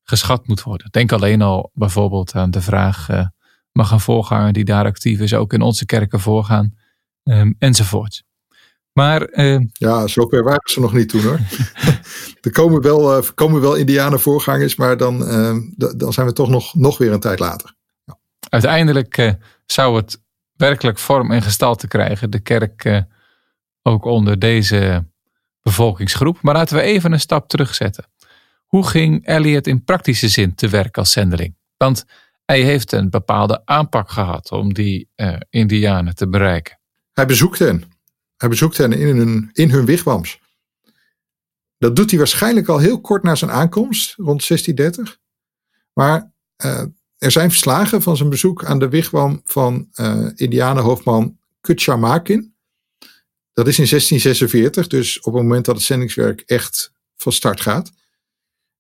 geschat 0.04 0.48
moet 0.48 0.64
worden. 0.64 0.88
Denk 0.92 1.12
alleen 1.12 1.42
al 1.42 1.72
bijvoorbeeld 1.74 2.36
aan 2.36 2.52
de 2.52 2.62
vraag: 2.62 3.08
mag 3.72 3.92
een 3.92 4.00
voorganger 4.00 4.54
die 4.54 4.66
daar 4.66 4.86
actief 4.86 5.20
is 5.20 5.34
ook 5.34 5.54
in 5.54 5.62
onze 5.62 5.86
kerken 5.86 6.20
voorgaan? 6.20 6.74
Um, 7.24 7.56
enzovoort. 7.60 8.24
Maar, 8.94 9.30
uh, 9.32 9.60
ja, 9.74 10.08
zover 10.08 10.44
waren 10.44 10.70
ze 10.70 10.80
nog 10.80 10.94
niet 10.94 11.10
toen 11.10 11.22
hoor. 11.22 11.40
er 12.42 12.52
komen 12.52 12.82
wel, 12.82 13.18
uh, 13.18 13.30
komen 13.36 13.62
wel 13.62 13.76
Indianen 13.76 14.20
voorgangers, 14.20 14.76
maar 14.76 14.98
dan, 14.98 15.28
ehm, 15.28 15.62
dan 15.98 16.14
zijn 16.14 16.28
we 16.28 16.34
toch 16.34 16.50
nog, 16.50 16.76
nog 16.76 16.98
weer 16.98 17.12
een 17.12 17.20
tijd 17.20 17.40
later. 17.40 17.76
Ja. 18.06 18.20
Uiteindelijk 18.50 19.36
zou 19.66 19.96
het 19.96 20.22
werkelijk 20.56 20.98
vorm 20.98 21.32
en 21.32 21.42
gestalte 21.42 21.88
krijgen, 21.88 22.30
de 22.30 22.40
kerk 22.40 23.04
ook 23.82 24.06
onder 24.06 24.40
deze 24.40 25.06
bevolkingsgroep. 25.62 26.42
Maar 26.42 26.54
laten 26.54 26.76
we 26.76 26.82
even 26.82 27.12
een 27.12 27.20
stap 27.20 27.48
terugzetten. 27.50 28.06
Hoe 28.66 28.88
ging 28.88 29.26
Elliot 29.26 29.68
in 29.68 29.84
praktische 29.84 30.28
zin 30.28 30.56
te 30.56 30.70
werk 30.70 30.98
als 30.98 31.12
zendeling? 31.12 31.56
Want 31.78 32.06
hij 32.46 32.62
heeft 32.62 32.92
een 32.92 33.10
bepaalde 33.10 33.62
aanpak 33.66 34.10
gehad 34.10 34.52
om 34.52 34.74
die 34.74 35.10
Indianen 35.50 36.16
te 36.16 36.30
bereiken. 36.30 36.82
Hij 37.14 37.26
bezoekt 37.26 37.60
hen. 37.60 37.84
Hij 38.38 38.50
bezoekt 38.50 38.78
hen 38.78 38.92
in 38.92 39.18
hun, 39.18 39.50
in 39.54 39.70
hun 39.70 39.86
wigwams. 39.86 40.42
Dat 41.78 41.96
doet 41.96 42.10
hij 42.10 42.20
waarschijnlijk 42.20 42.68
al 42.68 42.78
heel 42.78 43.02
kort 43.02 43.24
na 43.24 43.36
zijn 43.36 43.52
aankomst, 43.52 44.16
rond 44.16 44.48
1630. 44.48 45.20
Maar 45.94 46.34
uh, 46.66 46.86
er 47.18 47.32
zijn 47.32 47.50
verslagen 47.50 48.02
van 48.02 48.18
zijn 48.18 48.30
bezoek 48.30 48.66
aan 48.66 48.80
de 48.80 48.90
wigwam 48.90 49.42
van 49.44 49.90
uh, 49.96 50.30
Indianenhoofdman 50.36 51.38
Kutchamakin. 51.62 52.56
Dat 53.54 53.68
is 53.68 53.80
in 53.80 53.88
1646, 53.90 54.88
dus 54.88 55.20
op 55.20 55.34
het 55.34 55.42
moment 55.42 55.66
dat 55.66 55.76
het 55.76 55.84
zendingswerk 55.84 56.42
echt 56.42 56.92
van 57.16 57.32
start 57.32 57.62
gaat. 57.62 57.92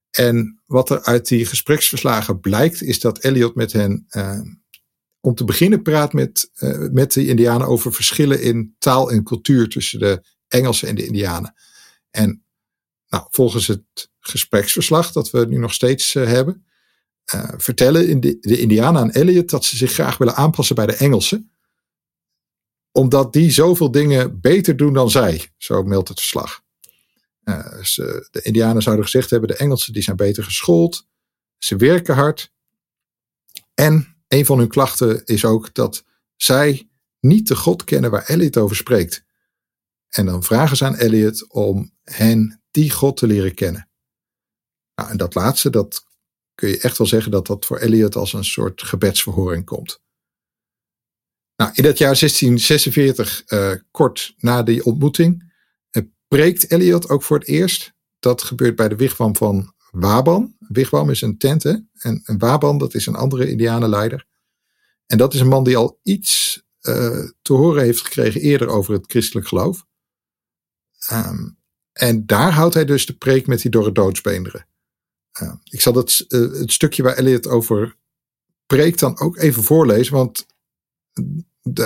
En 0.09 0.61
wat 0.65 0.89
er 0.89 1.03
uit 1.03 1.27
die 1.27 1.45
gespreksverslagen 1.45 2.39
blijkt, 2.39 2.81
is 2.81 2.99
dat 2.99 3.17
Elliot 3.17 3.55
met 3.55 3.71
hen 3.71 4.05
uh, 4.09 4.41
om 5.26 5.36
te 5.36 5.43
beginnen 5.43 5.82
praat 5.82 6.13
met, 6.13 6.51
uh, 6.59 6.89
met 6.91 7.13
de 7.13 7.28
Indianen 7.28 7.67
over 7.67 7.93
verschillen 7.93 8.41
in 8.41 8.76
taal 8.80 9.11
en 9.11 9.24
cultuur 9.24 9.69
tussen 9.69 9.99
de 9.99 10.24
Engelsen 10.47 10.88
en 10.88 10.95
de 10.95 11.05
Indianen. 11.05 11.53
En 12.11 12.43
nou, 13.07 13.28
volgens 13.30 13.67
het 13.67 14.11
gespreksverslag 14.19 15.11
dat 15.11 15.32
we 15.32 15.45
nu 15.45 15.57
nog 15.57 15.74
steeds 15.74 16.15
uh, 16.15 16.26
hebben, 16.26 16.65
vertellen 17.57 18.07
in 18.07 18.19
de, 18.19 18.38
de 18.39 18.59
Indianen 18.59 19.01
aan 19.01 19.11
Elliot 19.11 19.49
dat 19.49 19.65
ze 19.65 19.78
zich 19.78 19.91
graag 19.91 20.17
willen 20.17 20.36
aanpassen 20.36 20.76
bij 20.76 20.86
de 20.86 20.95
Engelsen 20.95 21.53
omdat 22.93 23.34
die 23.34 23.51
zoveel 23.51 23.91
dingen 23.91 24.39
beter 24.41 24.78
doen 24.78 24.93
dan 24.93 25.09
zij, 25.09 25.51
zo 25.57 25.84
meldt 25.84 26.09
het 26.09 26.19
verslag. 26.19 26.61
De 27.43 28.39
Indianen 28.41 28.82
zouden 28.82 29.05
gezegd 29.05 29.30
hebben: 29.30 29.49
de 29.49 29.55
Engelsen 29.55 29.93
die 29.93 30.03
zijn 30.03 30.15
beter 30.15 30.43
geschoold, 30.43 31.07
ze 31.57 31.76
werken 31.76 32.15
hard. 32.15 32.51
En 33.74 34.12
een 34.34 34.45
van 34.45 34.57
hun 34.57 34.67
klachten 34.67 35.25
is 35.25 35.45
ook 35.45 35.73
dat 35.73 36.03
zij 36.36 36.89
niet 37.19 37.47
de 37.47 37.55
God 37.55 37.84
kennen 37.84 38.11
waar 38.11 38.25
Elliot 38.25 38.57
over 38.57 38.75
spreekt. 38.75 39.23
En 40.09 40.25
dan 40.25 40.43
vragen 40.43 40.77
ze 40.77 40.86
aan 40.86 40.95
Elliot 40.95 41.51
om 41.51 41.93
hen 42.03 42.61
die 42.71 42.91
God 42.91 43.17
te 43.17 43.27
leren 43.27 43.53
kennen. 43.53 43.89
Nou, 44.95 45.09
en 45.09 45.17
dat 45.17 45.36
laatste, 45.36 45.69
dat 45.69 46.05
kun 46.55 46.69
je 46.69 46.79
echt 46.79 46.97
wel 46.97 47.07
zeggen 47.07 47.31
dat 47.31 47.47
dat 47.47 47.65
voor 47.65 47.77
Elliot 47.77 48.15
als 48.15 48.34
een 48.34 48.45
soort 48.45 48.84
gebedsverhoring 48.84 49.65
komt. 49.65 50.01
Nou, 51.55 51.71
in 51.73 51.84
dat 51.84 51.97
jaar 51.97 52.15
1646, 52.15 53.43
uh, 53.47 53.71
eh, 53.71 53.79
kort 53.91 54.34
na 54.38 54.63
die 54.63 54.86
ontmoeting, 54.86 55.53
uh, 55.91 56.03
preekt 56.27 56.71
Eliot 56.71 57.09
ook 57.09 57.23
voor 57.23 57.39
het 57.39 57.47
eerst. 57.47 57.93
Dat 58.19 58.43
gebeurt 58.43 58.75
bij 58.75 58.88
de 58.88 58.95
wigwam 58.95 59.36
van 59.36 59.73
Waban. 59.93 60.55
Wigwam 60.59 61.09
is 61.09 61.21
een 61.21 61.37
tent? 61.37 61.65
En, 61.93 62.23
Waban, 62.37 62.77
dat 62.77 62.93
is 62.93 63.05
een 63.05 63.15
andere 63.15 63.49
indianenleider. 63.49 64.25
En 65.05 65.17
dat 65.17 65.33
is 65.33 65.39
een 65.39 65.47
man 65.47 65.63
die 65.63 65.77
al 65.77 65.99
iets 66.03 66.61
uh, 66.81 67.29
te 67.41 67.53
horen 67.53 67.83
heeft 67.83 68.01
gekregen 68.01 68.41
eerder 68.41 68.67
over 68.67 68.93
het 68.93 69.05
christelijk 69.07 69.47
geloof. 69.47 69.85
Um, 71.11 71.57
en 71.91 72.25
daar 72.25 72.51
houdt 72.51 72.73
hij 72.73 72.85
dus 72.85 73.05
de 73.05 73.13
preek 73.13 73.47
met 73.47 73.61
die 73.61 73.71
dorre 73.71 73.91
doodsbeenderen. 73.91 74.65
Uh, 75.41 75.53
ik 75.63 75.81
zal 75.81 75.93
het, 75.93 76.25
uh, 76.27 76.59
het 76.59 76.71
stukje 76.71 77.03
waar 77.03 77.15
Elliot 77.15 77.47
over 77.47 77.95
preekt 78.65 78.99
dan 78.99 79.19
ook 79.19 79.37
even 79.37 79.63
voorlezen, 79.63 80.13
want 80.13 80.45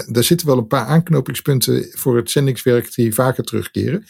daar 0.05 0.23
zitten 0.23 0.47
wel 0.47 0.57
een 0.57 0.67
paar 0.67 0.85
aanknopingspunten 0.85 1.89
voor 1.91 2.15
het 2.15 2.31
zendingswerk 2.31 2.93
die 2.93 3.13
vaker 3.13 3.43
terugkeren. 3.43 4.05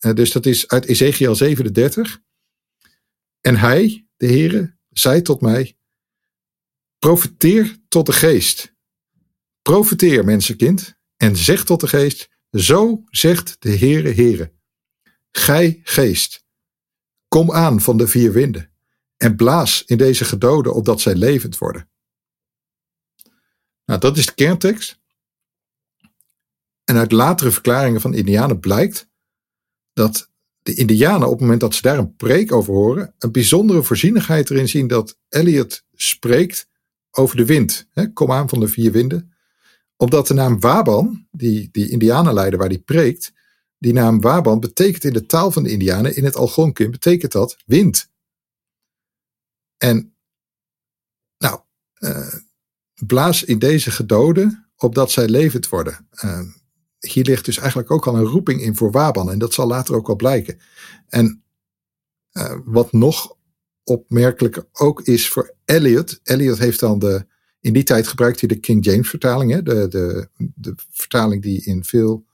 Uh, 0.00 0.14
dus 0.14 0.32
dat 0.32 0.46
is 0.46 0.68
uit 0.68 0.84
Ezekiel 0.84 1.34
37. 1.34 2.20
En 3.40 3.56
hij, 3.56 4.06
de 4.16 4.26
Heere, 4.26 4.76
zei 4.90 5.22
tot 5.22 5.40
mij: 5.40 5.76
Profeteer 6.98 7.78
tot 7.88 8.06
de 8.06 8.12
geest. 8.12 8.74
Profeteer, 9.62 10.24
mensenkind, 10.24 10.98
en 11.16 11.36
zeg 11.36 11.64
tot 11.64 11.80
de 11.80 11.88
geest: 11.88 12.28
Zo 12.50 13.02
zegt 13.06 13.56
de 13.58 13.76
Heere, 13.76 14.14
Heere. 14.14 14.52
Gij 15.30 15.80
geest, 15.82 16.44
kom 17.28 17.52
aan 17.52 17.80
van 17.80 17.96
de 17.96 18.06
vier 18.06 18.32
winden 18.32 18.70
en 19.16 19.36
blaas 19.36 19.84
in 19.84 19.98
deze 19.98 20.24
gedoden 20.24 20.74
opdat 20.74 21.00
zij 21.00 21.14
levend 21.14 21.58
worden. 21.58 21.90
Nou, 23.84 24.00
dat 24.00 24.16
is 24.16 24.26
de 24.26 24.34
kerntekst. 24.34 25.00
En 26.84 26.96
uit 26.96 27.12
latere 27.12 27.50
verklaringen 27.50 28.00
van 28.00 28.14
Indianen 28.14 28.60
blijkt 28.60 29.08
dat 29.92 30.29
de 30.62 30.74
Indianen 30.74 31.26
op 31.26 31.32
het 31.32 31.40
moment 31.40 31.60
dat 31.60 31.74
ze 31.74 31.82
daar 31.82 31.98
een 31.98 32.16
preek 32.16 32.52
over 32.52 32.74
horen, 32.74 33.14
een 33.18 33.32
bijzondere 33.32 33.82
voorzienigheid 33.82 34.50
erin 34.50 34.68
zien 34.68 34.86
dat 34.86 35.18
Eliot 35.28 35.84
spreekt 35.94 36.68
over 37.10 37.36
de 37.36 37.44
wind. 37.44 37.88
Hè, 37.92 38.12
kom 38.12 38.32
aan 38.32 38.48
van 38.48 38.60
de 38.60 38.68
vier 38.68 38.92
winden. 38.92 39.34
Omdat 39.96 40.26
de 40.26 40.34
naam 40.34 40.60
Waban, 40.60 41.26
die, 41.30 41.68
die 41.72 41.88
Indianenleider 41.88 42.58
waar 42.58 42.68
die 42.68 42.82
preekt, 42.82 43.32
die 43.78 43.92
naam 43.92 44.20
Waban 44.20 44.60
betekent 44.60 45.04
in 45.04 45.12
de 45.12 45.26
taal 45.26 45.50
van 45.50 45.62
de 45.62 45.70
Indianen, 45.70 46.16
in 46.16 46.24
het 46.24 46.36
Algonquin, 46.36 46.90
betekent 46.90 47.32
dat 47.32 47.56
wind. 47.66 48.10
En 49.76 50.14
nou, 51.38 51.60
uh, 51.98 52.34
blaas 53.06 53.44
in 53.44 53.58
deze 53.58 53.90
gedoden, 53.90 54.70
opdat 54.76 55.10
zij 55.10 55.28
levend 55.28 55.68
worden. 55.68 56.08
Uh, 56.24 56.40
hier 57.00 57.24
ligt 57.24 57.44
dus 57.44 57.58
eigenlijk 57.58 57.90
ook 57.90 58.06
al 58.06 58.16
een 58.16 58.24
roeping 58.24 58.60
in 58.62 58.76
voor 58.76 58.90
Waban. 58.90 59.30
En 59.30 59.38
dat 59.38 59.54
zal 59.54 59.66
later 59.66 59.94
ook 59.94 60.06
wel 60.06 60.16
blijken. 60.16 60.60
En 61.08 61.42
uh, 62.32 62.58
wat 62.64 62.92
nog 62.92 63.36
opmerkelijk 63.84 64.64
ook 64.72 65.02
is 65.02 65.28
voor 65.28 65.54
Eliot. 65.64 66.20
Eliot 66.22 66.58
heeft 66.58 66.80
dan 66.80 66.98
de. 66.98 67.26
In 67.60 67.72
die 67.72 67.82
tijd 67.82 68.08
gebruikte 68.08 68.46
hij 68.46 68.54
de 68.54 68.60
King 68.60 68.84
James 68.84 69.08
vertaling. 69.08 69.52
Hè, 69.52 69.62
de, 69.62 69.88
de, 69.88 70.28
de 70.54 70.74
vertaling 70.90 71.42
die 71.42 71.64
in 71.64 71.84
veel 71.84 72.26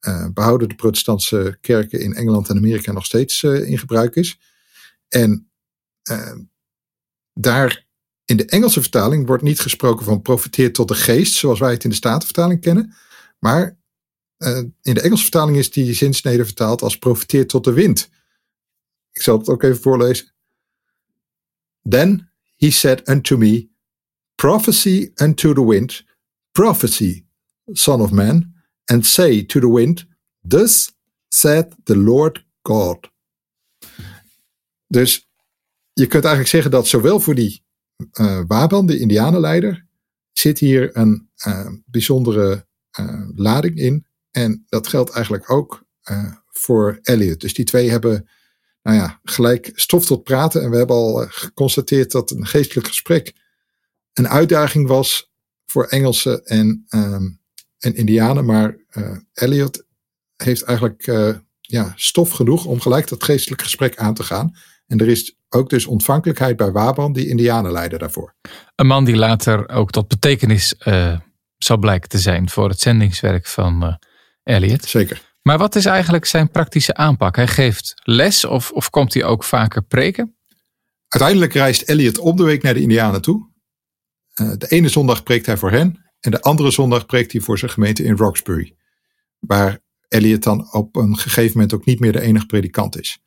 uh, 0.00 0.26
behouden 0.34 0.68
de 0.68 0.74
protestantse 0.74 1.58
kerken 1.60 2.00
in 2.00 2.14
Engeland 2.14 2.48
en 2.48 2.56
Amerika 2.56 2.92
nog 2.92 3.04
steeds 3.04 3.42
uh, 3.42 3.68
in 3.68 3.78
gebruik 3.78 4.14
is. 4.14 4.38
En 5.08 5.50
daar 7.32 7.86
in 8.24 8.36
de 8.36 8.44
Engelse 8.44 8.80
vertaling 8.80 9.26
wordt 9.26 9.42
niet 9.42 9.60
gesproken 9.60 10.04
van 10.04 10.22
profiteer 10.22 10.72
tot 10.72 10.88
de 10.88 10.94
geest, 10.94 11.34
zoals 11.34 11.58
wij 11.58 11.72
het 11.72 11.84
in 11.84 11.90
de 11.90 11.96
Statenvertaling 11.96 12.60
kennen. 12.60 12.94
Maar 13.38 13.78
uh, 14.38 14.58
in 14.82 14.94
de 14.94 15.00
Engelse 15.00 15.22
vertaling 15.22 15.56
is 15.56 15.70
die 15.70 15.94
zinsnede 15.94 16.44
vertaald 16.44 16.82
als 16.82 16.98
profiteer 16.98 17.46
tot 17.46 17.64
de 17.64 17.72
wind. 17.72 18.10
Ik 19.12 19.22
zal 19.22 19.38
het 19.38 19.48
ook 19.48 19.62
even 19.62 19.80
voorlezen. 19.80 20.34
Then 21.88 22.30
he 22.56 22.70
said 22.70 23.08
unto 23.08 23.36
me, 23.36 23.68
Prophecy 24.34 25.10
unto 25.22 25.52
the 25.52 25.66
wind, 25.66 26.04
prophecy, 26.52 27.26
son 27.72 28.00
of 28.00 28.10
man, 28.10 28.54
and 28.84 29.06
say 29.06 29.44
to 29.44 29.60
the 29.60 29.72
wind, 29.72 30.06
Thus 30.40 30.92
said 31.28 31.74
the 31.84 31.96
Lord 31.96 32.46
God. 32.62 33.10
Dus 34.86 35.28
je 35.92 36.06
kunt 36.06 36.24
eigenlijk 36.24 36.48
zeggen 36.48 36.70
dat 36.70 36.86
zowel 36.86 37.20
voor 37.20 37.34
die 37.34 37.64
uh, 38.12 38.42
Waban, 38.46 38.86
de 38.86 38.98
Indianenleider, 38.98 39.86
zit 40.32 40.58
hier 40.58 40.96
een 40.96 41.30
uh, 41.46 41.68
bijzondere 41.84 42.66
lading 43.34 43.76
in. 43.76 44.05
En 44.36 44.64
dat 44.68 44.86
geldt 44.86 45.10
eigenlijk 45.10 45.50
ook 45.50 45.84
voor 46.50 46.98
Elliot. 47.02 47.40
Dus 47.40 47.54
die 47.54 47.64
twee 47.64 47.90
hebben 47.90 48.28
nou 48.82 48.96
ja, 48.96 49.20
gelijk 49.22 49.70
stof 49.74 50.06
tot 50.06 50.22
praten. 50.22 50.62
En 50.62 50.70
we 50.70 50.76
hebben 50.76 50.96
al 50.96 51.26
geconstateerd 51.28 52.10
dat 52.10 52.30
een 52.30 52.46
geestelijk 52.46 52.86
gesprek 52.86 53.32
een 54.12 54.28
uitdaging 54.28 54.88
was 54.88 55.32
voor 55.66 55.84
Engelsen 55.84 56.44
en, 56.44 56.84
um, 56.88 57.40
en 57.78 57.94
Indianen. 57.94 58.44
Maar 58.44 58.76
Elliot 59.32 59.84
heeft 60.36 60.62
eigenlijk 60.62 61.04
ja, 61.60 61.92
stof 61.94 62.30
genoeg 62.30 62.64
om 62.64 62.80
gelijk 62.80 63.08
dat 63.08 63.24
geestelijk 63.24 63.62
gesprek 63.62 63.96
aan 63.96 64.14
te 64.14 64.22
gaan. 64.22 64.56
En 64.86 64.98
er 64.98 65.08
is 65.08 65.36
ook 65.48 65.70
dus 65.70 65.86
ontvankelijkheid 65.86 66.56
bij 66.56 66.70
Waban, 66.70 67.12
die 67.12 67.28
Indianen 67.28 67.72
leiden 67.72 67.98
daarvoor. 67.98 68.34
Een 68.74 68.86
man 68.86 69.04
die 69.04 69.16
later 69.16 69.68
ook 69.68 69.90
tot 69.90 70.08
betekenis 70.08 70.74
zou 71.58 71.78
blijken 71.80 72.08
te 72.08 72.18
zijn 72.18 72.48
voor 72.48 72.68
het 72.68 72.80
zendingswerk 72.80 73.46
van 73.46 73.98
Elliot. 74.46 74.84
Zeker. 74.84 75.34
Maar 75.42 75.58
wat 75.58 75.74
is 75.74 75.84
eigenlijk 75.84 76.24
zijn 76.24 76.50
praktische 76.50 76.94
aanpak? 76.94 77.36
Hij 77.36 77.46
geeft 77.46 77.92
les 78.02 78.44
of, 78.44 78.70
of 78.70 78.90
komt 78.90 79.14
hij 79.14 79.24
ook 79.24 79.44
vaker 79.44 79.82
preken? 79.82 80.36
Uiteindelijk 81.08 81.52
reist 81.52 81.82
Elliot 81.82 82.18
om 82.18 82.36
de 82.36 82.42
week 82.42 82.62
naar 82.62 82.74
de 82.74 82.80
Indianen 82.80 83.22
toe. 83.22 83.50
Uh, 84.40 84.52
de 84.58 84.68
ene 84.68 84.88
zondag 84.88 85.22
preekt 85.22 85.46
hij 85.46 85.56
voor 85.56 85.70
hen 85.70 86.12
en 86.20 86.30
de 86.30 86.40
andere 86.40 86.70
zondag 86.70 87.06
preekt 87.06 87.32
hij 87.32 87.40
voor 87.40 87.58
zijn 87.58 87.70
gemeente 87.70 88.02
in 88.02 88.16
Roxbury. 88.16 88.76
Waar 89.38 89.78
Elliot 90.08 90.42
dan 90.42 90.72
op 90.72 90.96
een 90.96 91.16
gegeven 91.16 91.52
moment 91.52 91.74
ook 91.74 91.84
niet 91.84 92.00
meer 92.00 92.12
de 92.12 92.20
enige 92.20 92.46
predikant 92.46 93.00
is. 93.00 93.18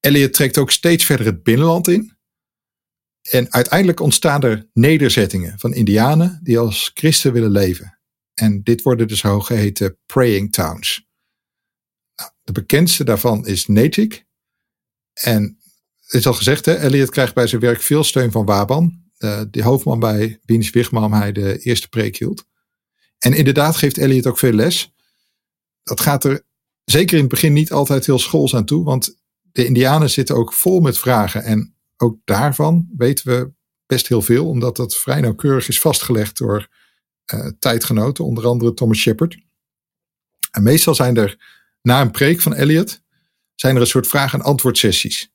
Elliot 0.00 0.32
trekt 0.32 0.58
ook 0.58 0.70
steeds 0.70 1.04
verder 1.04 1.26
het 1.26 1.42
binnenland 1.42 1.88
in. 1.88 2.16
En 3.30 3.52
uiteindelijk 3.52 4.00
ontstaan 4.00 4.42
er 4.42 4.68
nederzettingen 4.72 5.58
van 5.58 5.74
Indianen 5.74 6.40
die 6.42 6.58
als 6.58 6.90
christen 6.94 7.32
willen 7.32 7.50
leven. 7.50 7.99
En 8.40 8.62
dit 8.62 8.82
worden 8.82 9.08
de 9.08 9.14
zogeheten 9.14 9.98
praying 10.06 10.52
towns. 10.52 11.08
Nou, 12.16 12.30
de 12.42 12.52
bekendste 12.52 13.04
daarvan 13.04 13.46
is 13.46 13.66
Natick. 13.66 14.26
En 15.12 15.58
het 16.00 16.14
is 16.14 16.26
al 16.26 16.32
gezegd, 16.32 16.64
hè, 16.64 16.74
Elliot 16.74 17.10
krijgt 17.10 17.34
bij 17.34 17.46
zijn 17.46 17.60
werk 17.60 17.82
veel 17.82 18.04
steun 18.04 18.30
van 18.30 18.44
Waban, 18.44 19.02
de, 19.16 19.48
de 19.50 19.62
hoofdman 19.62 19.98
bij 19.98 20.40
wiens 20.44 20.70
wigwam 20.70 21.12
hij 21.12 21.32
de 21.32 21.58
eerste 21.58 21.88
preek 21.88 22.16
hield. 22.16 22.44
En 23.18 23.32
inderdaad 23.32 23.76
geeft 23.76 23.98
Elliot 23.98 24.26
ook 24.26 24.38
veel 24.38 24.52
les. 24.52 24.94
Dat 25.82 26.00
gaat 26.00 26.24
er 26.24 26.46
zeker 26.84 27.14
in 27.14 27.22
het 27.22 27.30
begin 27.30 27.52
niet 27.52 27.72
altijd 27.72 28.06
heel 28.06 28.18
schools 28.18 28.54
aan 28.54 28.64
toe, 28.64 28.84
want 28.84 29.18
de 29.52 29.64
Indianen 29.64 30.10
zitten 30.10 30.36
ook 30.36 30.52
vol 30.52 30.80
met 30.80 30.98
vragen. 30.98 31.44
En 31.44 31.74
ook 31.96 32.18
daarvan 32.24 32.88
weten 32.96 33.26
we 33.26 33.52
best 33.86 34.08
heel 34.08 34.22
veel, 34.22 34.48
omdat 34.48 34.76
dat 34.76 34.96
vrij 34.96 35.20
nauwkeurig 35.20 35.68
is 35.68 35.80
vastgelegd 35.80 36.36
door 36.36 36.58
uh, 36.58 36.79
tijdgenoten, 37.58 38.24
onder 38.24 38.46
andere 38.46 38.74
Thomas 38.74 38.98
Shepard. 38.98 39.38
En 40.50 40.62
meestal 40.62 40.94
zijn 40.94 41.16
er 41.16 41.58
na 41.82 42.00
een 42.00 42.10
preek 42.10 42.40
van 42.40 42.52
Eliot, 42.52 43.02
zijn 43.54 43.74
er 43.74 43.80
een 43.80 43.86
soort 43.86 44.06
vraag- 44.06 44.34
en 44.34 44.42
antwoord 44.42 44.78
sessies. 44.78 45.32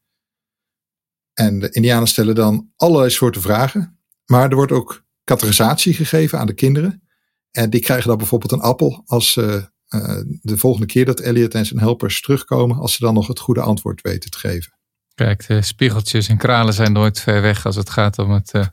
En 1.34 1.60
de 1.60 1.70
Indianen 1.70 2.08
stellen 2.08 2.36
dan 2.36 2.72
allerlei 2.76 3.10
soorten 3.10 3.42
vragen. 3.42 4.00
Maar 4.26 4.50
er 4.50 4.56
wordt 4.56 4.72
ook 4.72 5.04
categorisatie 5.24 5.94
gegeven 5.94 6.40
aan 6.40 6.48
de 6.48 6.54
kinderen. 6.54 7.04
En 7.52 7.70
die 7.70 7.82
krijgen 7.82 8.08
dan 8.08 8.18
bijvoorbeeld 8.18 8.52
een 8.52 8.60
appel 8.62 9.04
als 9.06 9.32
ze 9.32 9.70
uh, 9.90 10.22
de 10.42 10.58
volgende 10.58 10.88
keer 10.88 11.06
dat 11.06 11.20
Elliot 11.20 11.54
en 11.54 11.66
zijn 11.66 11.80
helpers 11.80 12.22
terugkomen, 12.22 12.78
als 12.78 12.94
ze 12.94 13.04
dan 13.04 13.14
nog 13.14 13.28
het 13.28 13.40
goede 13.40 13.62
antwoord 13.62 14.02
weten 14.02 14.30
te 14.32 14.38
geven. 14.38 14.74
Kijk, 15.14 15.48
de 15.48 15.62
spiegeltjes 15.62 16.28
en 16.28 16.38
kralen 16.38 16.74
zijn 16.74 16.92
nooit 16.92 17.20
ver 17.20 17.42
weg 17.42 17.66
als 17.66 17.76
het 17.76 17.90
gaat 17.90 18.20
om 18.20 18.32
het 18.32 18.54
uh, 18.54 18.66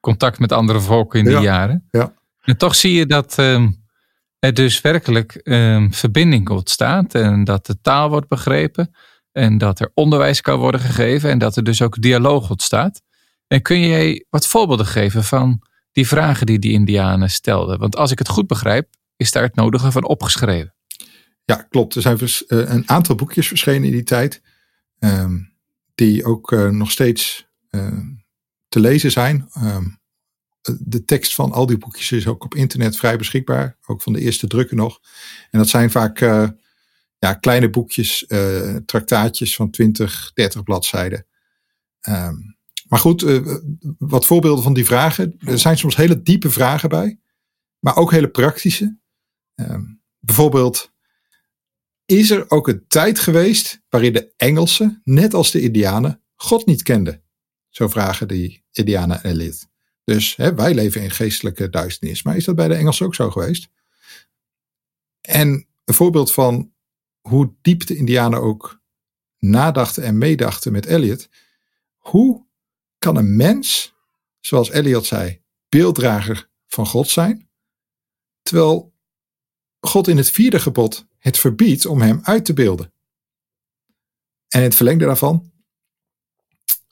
contact 0.00 0.38
met 0.38 0.52
andere 0.52 0.80
volken 0.80 1.18
in 1.18 1.24
die 1.24 1.34
Ja, 1.34 1.40
jaren. 1.42 1.88
ja. 1.90 2.14
En 2.40 2.56
toch 2.56 2.74
zie 2.74 2.92
je 2.92 3.06
dat 3.06 3.38
um, 3.38 3.84
er 4.38 4.54
dus 4.54 4.80
werkelijk 4.80 5.40
um, 5.42 5.94
verbinding 5.94 6.48
ontstaat 6.48 7.14
en 7.14 7.44
dat 7.44 7.66
de 7.66 7.80
taal 7.80 8.08
wordt 8.08 8.28
begrepen 8.28 8.94
en 9.32 9.58
dat 9.58 9.80
er 9.80 9.90
onderwijs 9.94 10.40
kan 10.40 10.58
worden 10.58 10.80
gegeven 10.80 11.30
en 11.30 11.38
dat 11.38 11.56
er 11.56 11.64
dus 11.64 11.82
ook 11.82 12.02
dialoog 12.02 12.50
ontstaat. 12.50 13.02
En 13.46 13.62
kun 13.62 13.80
jij 13.80 14.26
wat 14.30 14.46
voorbeelden 14.46 14.86
geven 14.86 15.24
van 15.24 15.62
die 15.92 16.06
vragen 16.06 16.46
die 16.46 16.58
die 16.58 16.72
Indianen 16.72 17.30
stelden? 17.30 17.78
Want 17.78 17.96
als 17.96 18.10
ik 18.10 18.18
het 18.18 18.28
goed 18.28 18.46
begrijp, 18.46 18.88
is 19.16 19.30
daar 19.30 19.42
het 19.42 19.54
nodige 19.54 19.92
van 19.92 20.04
opgeschreven. 20.04 20.74
Ja, 21.44 21.54
klopt. 21.54 21.94
Er 21.94 22.02
zijn 22.02 22.18
eh, 22.18 22.74
een 22.74 22.88
aantal 22.88 23.14
boekjes 23.14 23.48
verschenen 23.48 23.84
in 23.84 23.92
die 23.92 24.02
tijd. 24.02 24.42
ehm, 24.98 25.38
die 25.94 26.24
ook 26.24 26.52
eh, 26.52 26.68
nog 26.68 26.90
steeds 26.90 27.48
te 28.68 28.80
lezen 28.80 29.10
zijn. 29.10 29.48
Ehm, 29.52 29.84
de 30.62 31.04
tekst 31.04 31.34
van 31.34 31.52
al 31.52 31.66
die 31.66 31.78
boekjes 31.78 32.12
is 32.12 32.26
ook 32.26 32.44
op 32.44 32.54
internet 32.54 32.96
vrij 32.96 33.16
beschikbaar. 33.16 33.78
Ook 33.86 34.02
van 34.02 34.12
de 34.12 34.20
eerste 34.20 34.46
drukken 34.46 34.76
nog. 34.76 35.00
En 35.50 35.58
dat 35.58 35.68
zijn 35.68 35.90
vaak 35.90 36.20
eh, 36.20 36.48
ja, 37.18 37.34
kleine 37.34 37.70
boekjes, 37.70 38.26
eh 38.26 38.76
traktaatjes 38.76 39.56
van 39.56 39.70
20, 39.70 40.30
30 40.34 40.62
bladzijden. 40.62 41.26
Ehm, 42.00 42.34
maar 42.88 42.98
goed, 42.98 43.22
eh, 43.22 43.56
wat 43.98 44.26
voorbeelden 44.26 44.64
van 44.64 44.74
die 44.74 44.84
vragen. 44.84 45.36
Er 45.38 45.58
zijn 45.58 45.78
soms 45.78 45.96
hele 45.96 46.22
diepe 46.22 46.50
vragen 46.50 46.88
bij. 46.88 47.20
Maar 47.78 47.96
ook 47.96 48.10
hele 48.10 48.30
praktische. 48.30 48.98
Ehm, 49.54 49.82
bijvoorbeeld, 50.18 50.92
is 52.04 52.30
er 52.30 52.50
ook 52.50 52.68
een 52.68 52.84
tijd 52.88 53.18
geweest 53.18 53.82
waarin 53.88 54.12
de 54.12 54.32
Engelsen, 54.36 55.00
net 55.04 55.34
als 55.34 55.50
de 55.50 55.60
Indianen, 55.60 56.22
God 56.34 56.66
niet 56.66 56.82
kenden? 56.82 57.22
Zo 57.68 57.88
vragen 57.88 58.28
die 58.28 58.64
Indianen 58.72 59.22
en 59.22 59.30
Elliot. 59.30 59.68
Dus 60.04 60.36
hè, 60.36 60.54
wij 60.54 60.74
leven 60.74 61.02
in 61.02 61.10
geestelijke 61.10 61.70
duisternis. 61.70 62.22
Maar 62.22 62.36
is 62.36 62.44
dat 62.44 62.54
bij 62.54 62.68
de 62.68 62.74
Engelsen 62.74 63.06
ook 63.06 63.14
zo 63.14 63.30
geweest? 63.30 63.68
En 65.20 65.66
een 65.84 65.94
voorbeeld 65.94 66.32
van 66.32 66.72
hoe 67.20 67.54
diep 67.62 67.86
de 67.86 67.96
Indianen 67.96 68.40
ook 68.40 68.80
nadachten 69.38 70.02
en 70.02 70.18
meedachten 70.18 70.72
met 70.72 70.86
Elliot. 70.86 71.28
Hoe 71.96 72.46
kan 72.98 73.16
een 73.16 73.36
mens, 73.36 73.94
zoals 74.40 74.70
Elliot 74.70 75.06
zei, 75.06 75.42
beelddrager 75.68 76.50
van 76.66 76.86
God 76.86 77.08
zijn? 77.08 77.48
Terwijl 78.42 78.94
God 79.80 80.08
in 80.08 80.16
het 80.16 80.30
vierde 80.30 80.60
gebod 80.60 81.06
het 81.18 81.38
verbiedt 81.38 81.86
om 81.86 82.00
hem 82.00 82.20
uit 82.22 82.44
te 82.44 82.52
beelden. 82.52 82.92
En 84.48 84.62
het 84.62 84.74
verlengde 84.74 85.04
daarvan, 85.04 85.52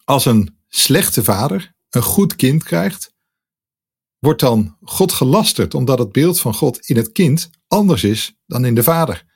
als 0.05 0.25
een 0.25 0.59
slechte 0.69 1.25
vader 1.25 1.75
een 1.91 2.03
goed 2.03 2.37
kind 2.37 2.63
krijgt, 2.63 3.15
wordt 4.19 4.41
dan 4.41 4.77
God 4.83 5.13
gelasterd 5.13 5.75
omdat 5.75 5.99
het 5.99 6.13
beeld 6.13 6.41
van 6.41 6.55
God 6.55 6.79
in 6.79 6.97
het 6.97 7.13
kind 7.13 7.51
anders 7.67 8.05
is 8.05 8.37
dan 8.47 8.65
in 8.65 8.75
de 8.75 8.83
vader. 8.83 9.27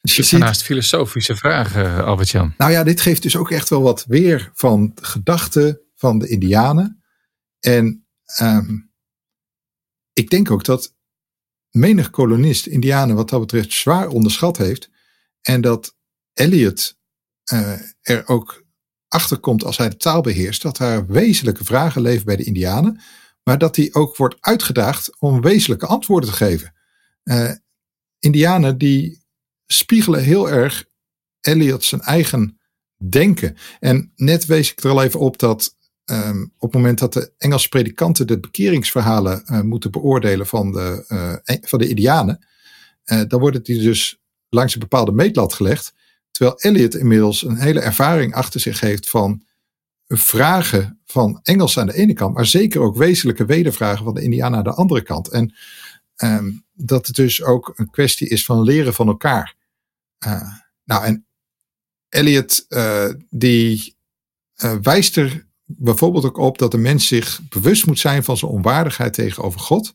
Dus 0.00 0.16
je 0.16 0.22
ziet, 0.22 0.40
naast 0.40 0.62
filosofische 0.62 1.36
vragen, 1.36 2.04
Albert-Jan. 2.04 2.54
nou 2.56 2.70
ja, 2.72 2.84
dit 2.84 3.00
geeft 3.00 3.22
dus 3.22 3.36
ook 3.36 3.50
echt 3.50 3.68
wel 3.68 3.82
wat 3.82 4.04
weer 4.04 4.50
van 4.54 4.92
de 4.94 5.04
gedachten 5.04 5.80
van 5.94 6.18
de 6.18 6.28
Indianen. 6.28 7.02
En 7.60 8.06
ehm, 8.24 8.76
ik 10.12 10.30
denk 10.30 10.50
ook 10.50 10.64
dat 10.64 10.94
menig 11.70 12.10
kolonist 12.10 12.66
Indianen 12.66 13.16
wat 13.16 13.28
dat 13.28 13.40
betreft 13.40 13.72
zwaar 13.72 14.08
onderschat 14.08 14.56
heeft. 14.56 14.90
En 15.40 15.60
dat 15.60 15.96
Eliot 16.32 16.96
eh, 17.44 17.80
er 18.00 18.28
ook 18.28 18.66
achter 19.08 19.38
komt 19.38 19.64
als 19.64 19.76
hij 19.76 19.88
de 19.88 19.96
taal 19.96 20.20
beheerst, 20.20 20.62
dat 20.62 20.78
er 20.78 21.06
wezenlijke 21.06 21.64
vragen 21.64 22.02
leven 22.02 22.24
bij 22.24 22.36
de 22.36 22.44
Indianen. 22.44 23.00
Maar 23.42 23.58
dat 23.58 23.76
hij 23.76 23.88
ook 23.92 24.16
wordt 24.16 24.36
uitgedaagd 24.40 25.10
om 25.18 25.40
wezenlijke 25.40 25.86
antwoorden 25.86 26.30
te 26.30 26.36
geven. 26.36 26.74
Eh, 27.22 27.50
Indianen 28.18 28.78
die 28.78 29.22
spiegelen 29.66 30.22
heel 30.22 30.50
erg 30.50 30.84
Eliot 31.40 31.84
zijn 31.84 32.00
eigen 32.00 32.58
denken. 32.96 33.56
En 33.80 34.12
net 34.16 34.46
wees 34.46 34.72
ik 34.72 34.82
er 34.82 34.90
al 34.90 35.02
even 35.02 35.20
op 35.20 35.38
dat 35.38 35.76
um, 36.04 36.52
op 36.58 36.72
het 36.72 36.80
moment 36.80 36.98
dat 36.98 37.12
de 37.12 37.32
Engelse 37.38 37.68
predikanten 37.68 38.26
de 38.26 38.40
bekeringsverhalen 38.40 39.42
uh, 39.46 39.60
moeten 39.60 39.90
beoordelen 39.90 40.46
van 40.46 40.72
de, 40.72 41.04
uh, 41.08 41.56
van 41.60 41.78
de 41.78 41.88
Indianen, 41.88 42.46
dan 43.04 43.40
wordt 43.40 43.56
het 43.56 43.66
die 43.66 43.82
dus 43.82 44.20
langs 44.48 44.74
een 44.74 44.80
bepaalde 44.80 45.12
meetlat 45.12 45.52
gelegd. 45.52 45.94
Terwijl 46.30 46.58
Eliot 46.60 46.94
inmiddels 46.94 47.44
een 47.44 47.56
hele 47.56 47.80
ervaring 47.80 48.34
achter 48.34 48.60
zich 48.60 48.80
heeft 48.80 49.10
van 49.10 49.46
vragen 50.06 51.00
van 51.04 51.40
Engels 51.42 51.78
aan 51.78 51.86
de 51.86 51.94
ene 51.94 52.12
kant, 52.12 52.34
maar 52.34 52.46
zeker 52.46 52.80
ook 52.80 52.96
wezenlijke 52.96 53.44
wedervragen 53.44 54.04
van 54.04 54.14
de 54.14 54.22
Indianen 54.22 54.58
aan 54.58 54.64
de 54.64 54.74
andere 54.74 55.02
kant. 55.02 55.28
En 55.28 55.54
um, 56.16 56.64
dat 56.72 57.06
het 57.06 57.16
dus 57.16 57.42
ook 57.42 57.72
een 57.76 57.90
kwestie 57.90 58.28
is 58.28 58.44
van 58.44 58.62
leren 58.62 58.94
van 58.94 59.06
elkaar. 59.06 59.56
Uh, 60.26 60.52
nou, 60.84 61.04
en 61.04 61.26
Eliot, 62.08 62.66
uh, 62.68 63.12
die 63.30 63.96
uh, 64.56 64.76
wijst 64.82 65.16
er 65.16 65.46
bijvoorbeeld 65.64 66.24
ook 66.24 66.36
op 66.36 66.58
dat 66.58 66.70
de 66.70 66.78
mens 66.78 67.06
zich 67.06 67.40
bewust 67.48 67.86
moet 67.86 67.98
zijn 67.98 68.24
van 68.24 68.36
zijn 68.36 68.50
onwaardigheid 68.50 69.12
tegenover 69.12 69.60
God. 69.60 69.94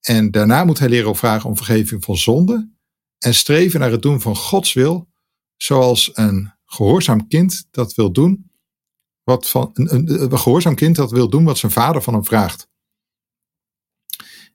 En 0.00 0.30
daarna 0.30 0.64
moet 0.64 0.78
hij 0.78 0.88
leren 0.88 1.16
vragen 1.16 1.48
om 1.48 1.56
vergeving 1.56 2.04
van 2.04 2.16
zonde. 2.16 2.70
En 3.18 3.34
streven 3.34 3.80
naar 3.80 3.90
het 3.90 4.02
doen 4.02 4.20
van 4.20 4.36
Gods 4.36 4.72
wil, 4.72 5.08
zoals 5.62 6.10
een 6.14 6.52
gehoorzaam 6.64 7.28
kind 7.28 7.66
dat 7.70 7.94
wil 7.94 8.12
doen. 8.12 8.50
Wat 9.22 9.48
van, 9.48 9.70
een, 9.74 9.94
een, 9.94 10.22
een 10.22 10.38
gehoorzaam 10.38 10.74
kind 10.74 10.96
dat 10.96 11.10
wil 11.10 11.28
doen 11.28 11.44
wat 11.44 11.58
zijn 11.58 11.72
vader 11.72 12.02
van 12.02 12.14
hem 12.14 12.24
vraagt. 12.24 12.68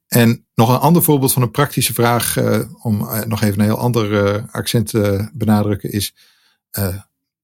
En 0.08 0.48
nog 0.54 0.70
een 0.70 0.80
ander 0.80 1.04
voorbeeld 1.04 1.34
van 1.34 1.42
een 1.42 1.52
praktische 1.52 1.94
vraag, 1.94 2.38
uh, 2.38 2.86
om 2.86 3.02
uh, 3.02 3.22
nog 3.24 3.42
even 3.42 3.60
een 3.60 3.66
heel 3.66 3.78
ander 3.78 4.12
uh, 4.12 4.54
accent 4.54 4.88
te 4.88 5.30
benadrukken, 5.34 5.92
is: 5.92 6.16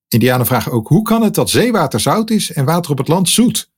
Indianen 0.07 0.45
vragen 0.45 0.71
ook: 0.71 0.87
hoe 0.87 1.01
kan 1.01 1.21
het 1.21 1.35
dat 1.35 1.49
zeewater 1.49 1.99
zout 1.99 2.29
is 2.29 2.51
en 2.51 2.65
water 2.65 2.91
op 2.91 2.97
het 2.97 3.07
land 3.07 3.29
zoet? 3.29 3.71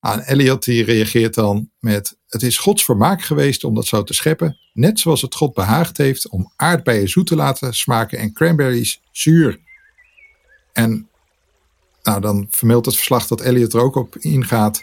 En 0.00 0.20
Eliot 0.20 0.64
die 0.64 0.84
reageert 0.84 1.34
dan 1.34 1.70
met: 1.78 2.16
Het 2.28 2.42
is 2.42 2.58
Gods 2.58 2.84
vermaak 2.84 3.22
geweest 3.22 3.64
om 3.64 3.74
dat 3.74 3.86
zo 3.86 4.02
te 4.02 4.14
scheppen, 4.14 4.58
net 4.72 5.00
zoals 5.00 5.22
het 5.22 5.34
God 5.34 5.54
behaagd 5.54 5.96
heeft 5.96 6.28
om 6.28 6.52
aardbeien 6.56 7.08
zoet 7.08 7.26
te 7.26 7.36
laten 7.36 7.74
smaken 7.74 8.18
en 8.18 8.32
cranberries 8.32 9.00
zuur. 9.10 9.58
En 10.72 11.08
nou, 12.02 12.20
dan 12.20 12.46
vermeldt 12.50 12.86
het 12.86 12.94
verslag 12.94 13.26
dat 13.26 13.40
Eliot 13.40 13.72
er 13.72 13.80
ook 13.80 13.96
op 13.96 14.16
ingaat 14.16 14.82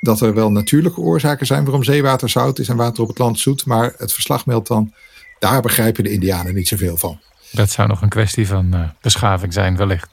dat 0.00 0.20
er 0.20 0.34
wel 0.34 0.50
natuurlijke 0.50 1.00
oorzaken 1.00 1.46
zijn 1.46 1.64
waarom 1.64 1.84
zeewater 1.84 2.28
zout 2.28 2.58
is 2.58 2.68
en 2.68 2.76
water 2.76 3.02
op 3.02 3.08
het 3.08 3.18
land 3.18 3.38
zoet. 3.38 3.66
Maar 3.66 3.94
het 3.96 4.12
verslag 4.12 4.46
meldt 4.46 4.68
dan, 4.68 4.94
daar 5.38 5.62
begrijpen 5.62 6.04
de 6.04 6.10
Indianen 6.10 6.54
niet 6.54 6.68
zoveel 6.68 6.96
van. 6.96 7.20
Dat 7.50 7.70
zou 7.70 7.88
nog 7.88 8.02
een 8.02 8.08
kwestie 8.08 8.46
van 8.46 8.74
uh, 8.74 8.88
beschaving 9.00 9.52
zijn, 9.52 9.76
wellicht. 9.76 10.10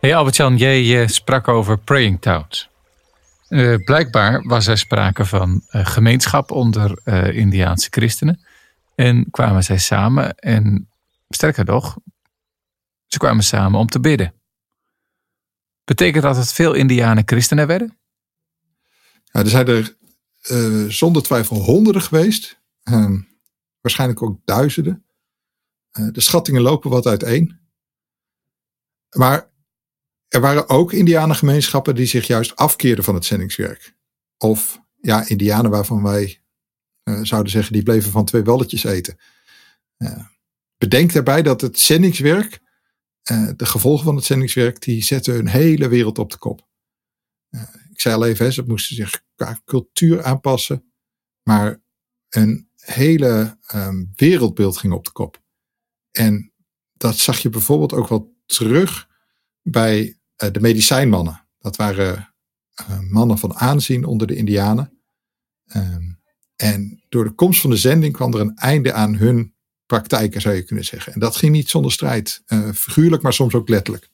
Hey 0.00 0.16
Albert-Jan, 0.16 0.56
jij 0.56 1.02
uh, 1.02 1.08
sprak 1.08 1.48
over 1.48 1.78
praying 1.78 2.20
towns. 2.20 2.68
Uh, 3.48 3.84
blijkbaar 3.84 4.42
was 4.42 4.66
er 4.66 4.78
sprake 4.78 5.24
van 5.24 5.62
uh, 5.70 5.86
gemeenschap 5.86 6.50
onder 6.50 7.06
Indiaanse 7.34 7.88
christenen. 7.90 8.44
En 8.94 9.30
kwamen 9.30 9.64
zij 9.64 9.78
samen 9.78 10.34
en 10.34 10.88
sterker 11.28 11.64
nog, 11.64 11.96
ze 13.06 13.18
kwamen 13.18 13.44
samen 13.44 13.80
om 13.80 13.86
te 13.86 14.00
bidden. 14.00 14.34
Betekent 15.84 16.22
dat 16.22 16.34
dat 16.34 16.52
veel 16.52 16.74
Indianen 16.74 17.22
christenen 17.26 17.66
werden? 17.66 17.98
Ja, 19.24 19.40
er 19.40 19.48
zijn 19.48 19.66
er 19.66 19.96
zonder 20.92 21.22
twijfel 21.22 21.56
honderden 21.56 22.02
geweest. 22.02 22.60
waarschijnlijk 23.80 24.22
ook 24.22 24.40
duizenden. 24.44 25.04
de 25.90 26.20
schattingen 26.20 26.62
lopen 26.62 26.90
wat 26.90 27.06
uiteen. 27.06 27.60
maar 29.10 29.49
er 30.30 30.40
waren 30.40 30.68
ook 30.68 30.92
indianengemeenschappen 30.92 31.94
die 31.94 32.06
zich 32.06 32.26
juist 32.26 32.56
afkeerden 32.56 33.04
van 33.04 33.14
het 33.14 33.24
zendingswerk. 33.24 33.94
Of 34.38 34.80
ja, 35.00 35.28
indianen 35.28 35.70
waarvan 35.70 36.02
wij 36.02 36.42
uh, 37.04 37.20
zouden 37.22 37.52
zeggen 37.52 37.72
die 37.72 37.82
bleven 37.82 38.10
van 38.10 38.24
twee 38.24 38.42
balletjes 38.42 38.84
eten. 38.84 39.18
Uh, 39.98 40.24
bedenk 40.78 41.12
daarbij 41.12 41.42
dat 41.42 41.60
het 41.60 41.78
zendingswerk, 41.78 42.60
uh, 43.30 43.50
de 43.56 43.66
gevolgen 43.66 44.04
van 44.04 44.16
het 44.16 44.24
zendingswerk, 44.24 44.80
die 44.80 45.04
zetten 45.04 45.34
hun 45.34 45.48
hele 45.48 45.88
wereld 45.88 46.18
op 46.18 46.30
de 46.30 46.38
kop. 46.38 46.68
ik 47.90 48.00
zei 48.00 48.14
al 48.14 48.26
even, 48.26 48.52
ze 48.52 48.62
moesten 48.66 48.96
zich 48.96 49.22
qua 49.34 49.60
cultuur 49.64 50.22
aanpassen, 50.22 50.92
maar 51.42 51.82
een 52.28 52.70
hele 52.76 53.58
um, 53.74 54.10
wereldbeeld 54.14 54.76
ging 54.76 54.92
op 54.92 55.04
de 55.04 55.12
kop. 55.12 55.42
En 56.10 56.52
dat 56.92 57.16
zag 57.16 57.38
je 57.38 57.48
bijvoorbeeld 57.48 57.92
ook 57.92 58.08
wel 58.08 58.36
terug 58.46 59.08
bij 59.62 60.19
de 60.40 60.60
medicijnmannen. 60.60 61.46
Dat 61.58 61.76
waren 61.76 62.34
uh, 62.80 62.98
mannen 63.10 63.38
van 63.38 63.54
aanzien 63.54 64.04
onder 64.04 64.26
de 64.26 64.36
Indianen. 64.36 65.02
Um, 65.76 66.18
en 66.56 67.02
door 67.08 67.24
de 67.24 67.34
komst 67.34 67.60
van 67.60 67.70
de 67.70 67.76
zending 67.76 68.12
kwam 68.12 68.34
er 68.34 68.40
een 68.40 68.56
einde 68.56 68.92
aan 68.92 69.14
hun 69.14 69.54
praktijken, 69.86 70.40
zou 70.40 70.54
je 70.54 70.64
kunnen 70.64 70.84
zeggen. 70.84 71.12
En 71.12 71.20
dat 71.20 71.36
ging 71.36 71.52
niet 71.52 71.68
zonder 71.68 71.92
strijd. 71.92 72.42
Uh, 72.46 72.72
figuurlijk, 72.72 73.22
maar 73.22 73.32
soms 73.32 73.54
ook 73.54 73.68
letterlijk. 73.68 74.08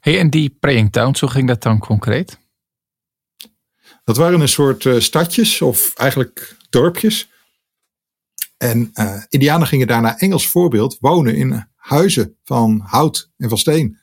Hey, 0.00 0.18
en 0.18 0.30
die 0.30 0.56
praying 0.60 0.92
towns, 0.92 1.20
hoe 1.20 1.30
ging 1.30 1.48
dat 1.48 1.62
dan 1.62 1.78
concreet? 1.78 2.40
Dat 4.04 4.16
waren 4.16 4.40
een 4.40 4.48
soort 4.48 4.84
uh, 4.84 5.00
stadjes, 5.00 5.62
of 5.62 5.94
eigenlijk 5.94 6.56
dorpjes. 6.70 7.30
En 8.56 8.90
uh, 8.94 9.22
Indianen 9.28 9.66
gingen 9.66 9.86
daarna 9.86 10.18
Engels 10.18 10.48
voorbeeld 10.48 10.96
wonen 10.98 11.36
in 11.36 11.71
huizen 11.82 12.38
van 12.44 12.80
hout 12.80 13.30
en 13.36 13.48
van 13.48 13.58
steen. 13.58 13.98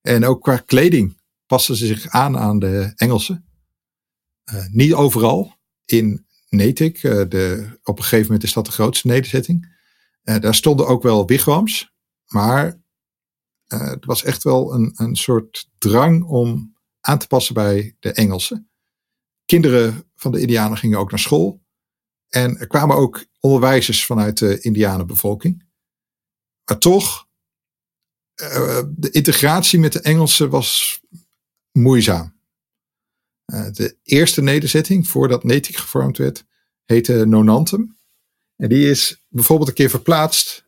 En 0.00 0.24
ook 0.24 0.42
qua 0.42 0.56
kleding 0.56 1.20
pasten 1.46 1.76
ze 1.76 1.86
zich 1.86 2.08
aan 2.08 2.38
aan 2.38 2.58
de 2.58 2.92
Engelsen. 2.96 3.48
Uh, 4.52 4.66
niet 4.66 4.92
overal. 4.92 5.56
In 5.84 6.26
Natick, 6.48 7.02
uh, 7.02 7.12
de, 7.28 7.78
op 7.82 7.96
een 7.98 8.02
gegeven 8.02 8.26
moment 8.26 8.42
is 8.42 8.52
dat 8.52 8.66
de 8.66 8.72
grootste 8.72 9.06
nederzetting. 9.06 9.76
Uh, 10.24 10.38
daar 10.38 10.54
stonden 10.54 10.86
ook 10.86 11.02
wel 11.02 11.26
wigwams. 11.26 11.92
Maar 12.26 12.82
het 13.66 14.04
was 14.04 14.24
echt 14.24 14.42
wel 14.42 14.74
een, 14.74 14.92
een 14.96 15.16
soort 15.16 15.70
drang 15.78 16.24
om 16.24 16.76
aan 17.00 17.18
te 17.18 17.26
passen 17.26 17.54
bij 17.54 17.96
de 18.00 18.12
Engelsen. 18.12 18.70
Kinderen 19.44 20.10
van 20.14 20.32
de 20.32 20.40
Indianen 20.40 20.78
gingen 20.78 20.98
ook 20.98 21.10
naar 21.10 21.20
school. 21.20 21.62
En 22.28 22.58
er 22.58 22.66
kwamen 22.66 22.96
ook 22.96 23.24
onderwijzers 23.40 24.06
vanuit 24.06 24.38
de 24.38 24.60
Indianenbevolking. 24.60 25.63
Maar 26.64 26.78
toch, 26.78 27.26
uh, 28.42 28.82
de 28.88 29.10
integratie 29.10 29.78
met 29.78 29.92
de 29.92 30.00
Engelsen 30.00 30.50
was 30.50 31.00
moeizaam. 31.72 32.32
Uh, 33.52 33.70
de 33.72 33.96
eerste 34.02 34.42
nederzetting, 34.42 35.08
voordat 35.08 35.44
Natick 35.44 35.76
gevormd 35.76 36.18
werd, 36.18 36.44
heette 36.84 37.24
Nonantum. 37.24 37.96
En 38.56 38.68
die 38.68 38.90
is 38.90 39.24
bijvoorbeeld 39.28 39.68
een 39.68 39.74
keer 39.74 39.90
verplaatst 39.90 40.62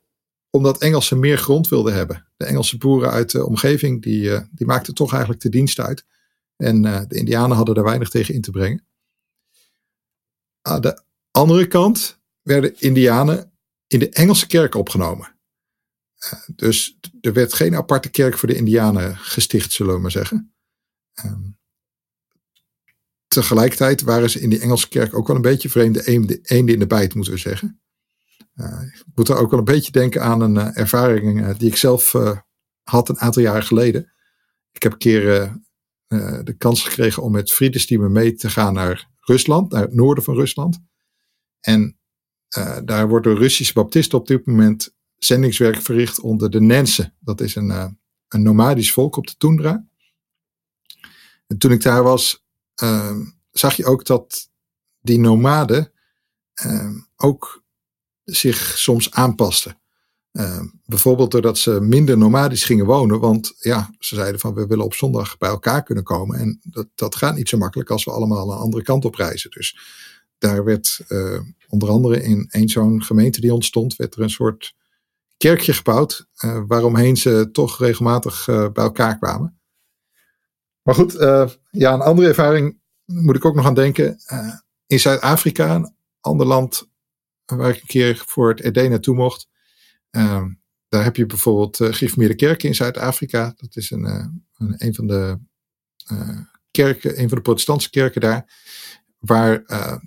omdat 0.51 0.80
Engelsen 0.80 1.18
meer 1.18 1.38
grond 1.38 1.68
wilden 1.68 1.94
hebben. 1.94 2.26
De 2.36 2.44
Engelse 2.44 2.78
boeren 2.78 3.11
uit 3.11 3.30
de 3.30 3.47
omgeving, 3.47 4.03
die, 4.03 4.22
uh, 4.22 4.40
die 4.51 4.66
maakten 4.66 4.94
toch 4.94 5.11
eigenlijk 5.11 5.42
de 5.42 5.49
dienst 5.49 5.78
uit. 5.78 6.05
En 6.57 6.82
de 6.82 7.07
Indianen 7.09 7.57
hadden 7.57 7.74
daar 7.74 7.84
weinig 7.84 8.09
tegen 8.09 8.34
in 8.34 8.40
te 8.40 8.51
brengen. 8.51 8.86
Aan 10.62 10.80
de 10.80 11.03
andere 11.30 11.66
kant 11.66 12.20
werden 12.42 12.80
Indianen 12.80 13.53
in 13.86 13.99
de 13.99 14.09
Engelse 14.09 14.47
kerk 14.47 14.74
opgenomen. 14.74 15.36
Dus 16.56 16.98
er 17.20 17.32
werd 17.32 17.52
geen 17.52 17.76
aparte 17.76 18.08
kerk 18.08 18.38
voor 18.38 18.48
de 18.48 18.56
Indianen 18.56 19.16
gesticht, 19.16 19.72
zullen 19.72 19.94
we 19.94 20.00
maar 20.00 20.10
zeggen. 20.10 20.54
Um, 21.24 21.58
tegelijkertijd 23.28 24.02
waren 24.02 24.30
ze 24.30 24.40
in 24.40 24.50
die 24.50 24.60
Engelse 24.60 24.88
kerk 24.88 25.14
ook 25.14 25.26
wel 25.26 25.36
een 25.36 25.42
beetje 25.42 25.68
vreemde 25.68 26.02
eenden 26.42 26.74
in 26.74 26.78
de 26.78 26.86
bijt, 26.86 27.14
moeten 27.14 27.32
we 27.32 27.38
zeggen. 27.38 27.80
Uh, 28.54 28.82
ik 28.82 29.04
moet 29.14 29.28
er 29.28 29.36
ook 29.36 29.50
wel 29.50 29.58
een 29.58 29.64
beetje 29.64 29.92
denken 29.92 30.22
aan 30.22 30.40
een 30.40 30.54
uh, 30.54 30.76
ervaring 30.76 31.56
die 31.56 31.68
ik 31.68 31.76
zelf 31.76 32.12
had 32.82 33.08
een 33.08 33.18
aantal 33.18 33.42
jaren 33.42 33.62
geleden. 33.62 34.12
Ik 34.72 34.82
heb 34.82 34.92
een 34.92 34.98
keer 34.98 35.54
de 36.44 36.54
kans 36.58 36.82
gekregen 36.82 37.22
om 37.22 37.32
met 37.32 37.52
vriendensteamen 37.52 38.12
mee 38.12 38.34
te 38.34 38.50
gaan 38.50 38.74
naar 38.74 39.10
Rusland, 39.20 39.72
naar 39.72 39.82
het 39.82 39.94
noorden 39.94 40.24
van 40.24 40.34
Rusland. 40.34 40.78
En 41.60 41.98
daar 42.84 43.08
wordt 43.08 43.26
Russische 43.26 43.72
baptisten 43.72 44.18
op 44.18 44.26
dit 44.26 44.46
moment 44.46 44.95
zendingswerk 45.18 45.82
verricht 45.82 46.20
onder 46.20 46.50
de 46.50 46.60
Nensen. 46.60 47.14
Dat 47.20 47.40
is 47.40 47.54
een, 47.54 47.68
uh, 47.68 47.86
een 48.28 48.42
nomadisch 48.42 48.92
volk 48.92 49.16
op 49.16 49.26
de 49.26 49.34
Tundra. 49.36 49.86
En 51.46 51.58
toen 51.58 51.72
ik 51.72 51.82
daar 51.82 52.02
was, 52.02 52.44
uh, 52.82 53.16
zag 53.50 53.76
je 53.76 53.84
ook 53.84 54.04
dat 54.04 54.50
die 55.00 55.18
nomaden 55.18 55.90
ook 57.16 57.64
zich 58.24 58.78
soms 58.78 59.10
aanpasten. 59.10 59.78
bijvoorbeeld 60.84 61.30
doordat 61.30 61.58
ze 61.58 61.80
minder 61.80 62.18
nomadisch 62.18 62.64
gingen 62.64 62.86
wonen, 62.86 63.20
want 63.20 63.54
ja, 63.58 63.94
ze 63.98 64.14
zeiden 64.14 64.40
van 64.40 64.54
we 64.54 64.66
willen 64.66 64.84
op 64.84 64.94
zondag 64.94 65.38
bij 65.38 65.48
elkaar 65.48 65.82
kunnen 65.82 66.04
komen. 66.04 66.38
En 66.38 66.60
dat, 66.62 66.88
dat 66.94 67.14
gaat 67.14 67.36
niet 67.36 67.48
zo 67.48 67.58
makkelijk 67.58 67.90
als 67.90 68.04
we 68.04 68.10
allemaal 68.10 68.52
een 68.52 68.58
andere 68.58 68.82
kant 68.82 69.04
op 69.04 69.14
reizen. 69.14 69.50
Dus 69.50 69.78
daar 70.38 70.64
werd 70.64 71.00
uh, 71.08 71.40
onder 71.68 71.88
andere 71.88 72.22
in 72.22 72.46
een 72.50 72.68
zo'n 72.68 73.02
gemeente 73.02 73.40
die 73.40 73.54
ontstond, 73.54 73.96
werd 73.96 74.14
er 74.14 74.22
een 74.22 74.30
soort 74.30 74.74
kerkje 75.37 75.72
gebouwd, 75.72 76.26
uh, 76.45 76.62
waaromheen 76.66 77.16
ze 77.16 77.49
toch 77.53 77.78
regelmatig 77.78 78.47
uh, 78.47 78.68
bij 78.72 78.84
elkaar 78.84 79.18
kwamen. 79.18 79.61
Maar 80.82 80.95
goed, 80.95 81.12
ja, 81.70 81.93
een 81.93 82.01
andere 82.01 82.28
ervaring 82.28 82.80
moet 83.05 83.37
ik 83.37 83.45
ook 83.45 83.55
nog 83.55 83.66
aan 83.66 83.74
denken. 83.74 84.18
in 84.87 85.01
Zuid-Afrika, 85.01 85.74
een 85.74 85.95
ander 86.20 86.47
land 86.47 86.91
waar 87.45 87.70
ik 87.70 87.80
een 87.80 87.87
keer 87.87 88.22
voor 88.26 88.49
het 88.49 88.61
ED 88.61 88.89
naartoe 88.89 89.14
mocht. 89.14 89.49
daar 90.89 91.05
heb 91.05 91.16
je 91.16 91.26
bijvoorbeeld 91.26 91.80
uh, 91.80 91.93
Gereformeerde 91.93 92.34
Kerken 92.34 92.68
in 92.68 92.74
Zuid-Afrika. 92.74 93.55
Dat 93.57 93.76
is 93.76 93.91
een, 93.91 94.05
een, 94.05 94.74
een 94.76 94.95
van 94.95 95.07
de 95.07 95.39
kerken, 96.70 97.20
een 97.20 97.28
van 97.28 97.37
de 97.37 97.45
protestantse 97.45 97.91
kerken 97.91 98.20
daar 98.20 98.53
waar 99.18 99.62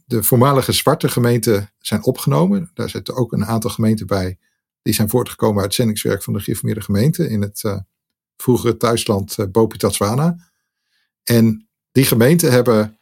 de 0.05 0.23
voormalige 0.23 0.71
zwarte 0.71 1.09
gemeenten 1.09 1.73
zijn 1.79 2.03
opgenomen. 2.03 2.71
Daar 2.73 2.89
zitten 2.89 3.15
ook 3.15 3.31
een 3.31 3.45
aantal 3.45 3.69
gemeenten 3.69 4.07
bij 4.07 4.37
die 4.81 4.93
zijn 4.93 5.09
voortgekomen 5.09 5.61
uit 5.61 5.73
zendingswerk 5.73 6.23
van 6.23 6.33
de 6.33 6.39
gereformeerde 6.39 6.81
gemeente 6.81 7.29
in 7.29 7.41
het 7.41 7.63
uh, 7.63 7.79
vroegere 8.37 8.77
thuisland 8.77 9.37
uh, 9.37 9.45
Bopi 9.51 9.77
En 11.23 11.67
die 11.91 12.05
gemeenten 12.05 12.51
hebben 12.51 12.97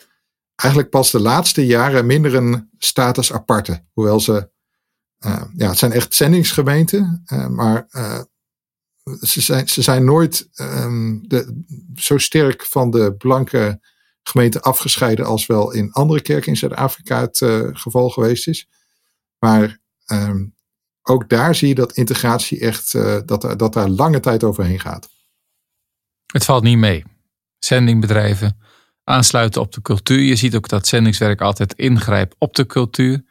eigenlijk 0.56 0.90
pas 0.90 1.12
de 1.12 1.20
laatste 1.20 1.66
jaren 1.66 2.06
minder 2.06 2.36
een 2.36 2.70
status 2.78 3.34
aparte. 3.34 3.84
Hoewel 3.94 4.20
ze, 4.20 4.50
ja, 5.56 5.70
het 5.70 5.78
zijn 5.78 5.92
echt 5.92 6.14
zendingsgemeenten, 6.14 7.24
maar 7.50 7.88
ze, 9.22 9.42
zijn, 9.42 9.68
ze 9.68 9.82
zijn 9.82 10.06
nooit 10.06 10.50
de, 11.22 11.64
zo 11.96 12.18
sterk 12.18 12.66
van 12.66 12.92
de 12.92 13.16
blanke 13.18 13.80
gemeente 14.24 14.62
afgescheiden 14.62 15.26
als 15.26 15.46
wel 15.46 15.72
in 15.72 15.92
andere 15.92 16.22
kerken 16.22 16.52
in 16.52 16.58
Zuid-Afrika 16.58 17.22
het 17.22 17.38
geval 17.78 18.10
geweest 18.10 18.48
is. 18.48 18.70
Maar 19.40 19.80
um, 20.12 20.56
ook 21.10 21.30
daar 21.30 21.56
zie 21.56 21.68
je 21.68 21.76
dat 21.76 21.92
integratie 21.92 22.60
echt, 22.60 22.94
uh, 22.94 23.18
dat, 23.26 23.60
dat 23.60 23.74
daar 23.74 23.90
lange 23.90 24.20
tijd 24.20 24.44
overheen 24.44 24.80
gaat. 24.80 25.10
Het 26.26 26.46
valt 26.46 26.64
niet 26.64 26.78
mee. 26.78 27.04
Zendingbedrijven 27.60 28.58
aansluiten 29.04 29.62
op 29.62 29.72
de 29.72 29.82
cultuur. 29.82 30.22
Je 30.22 30.36
ziet 30.36 30.56
ook 30.56 30.68
dat 30.68 30.88
zendingswerk 30.88 31.42
altijd 31.42 31.74
ingrijpt 31.74 32.36
op 32.38 32.56
de 32.56 32.66
cultuur. 32.66 33.24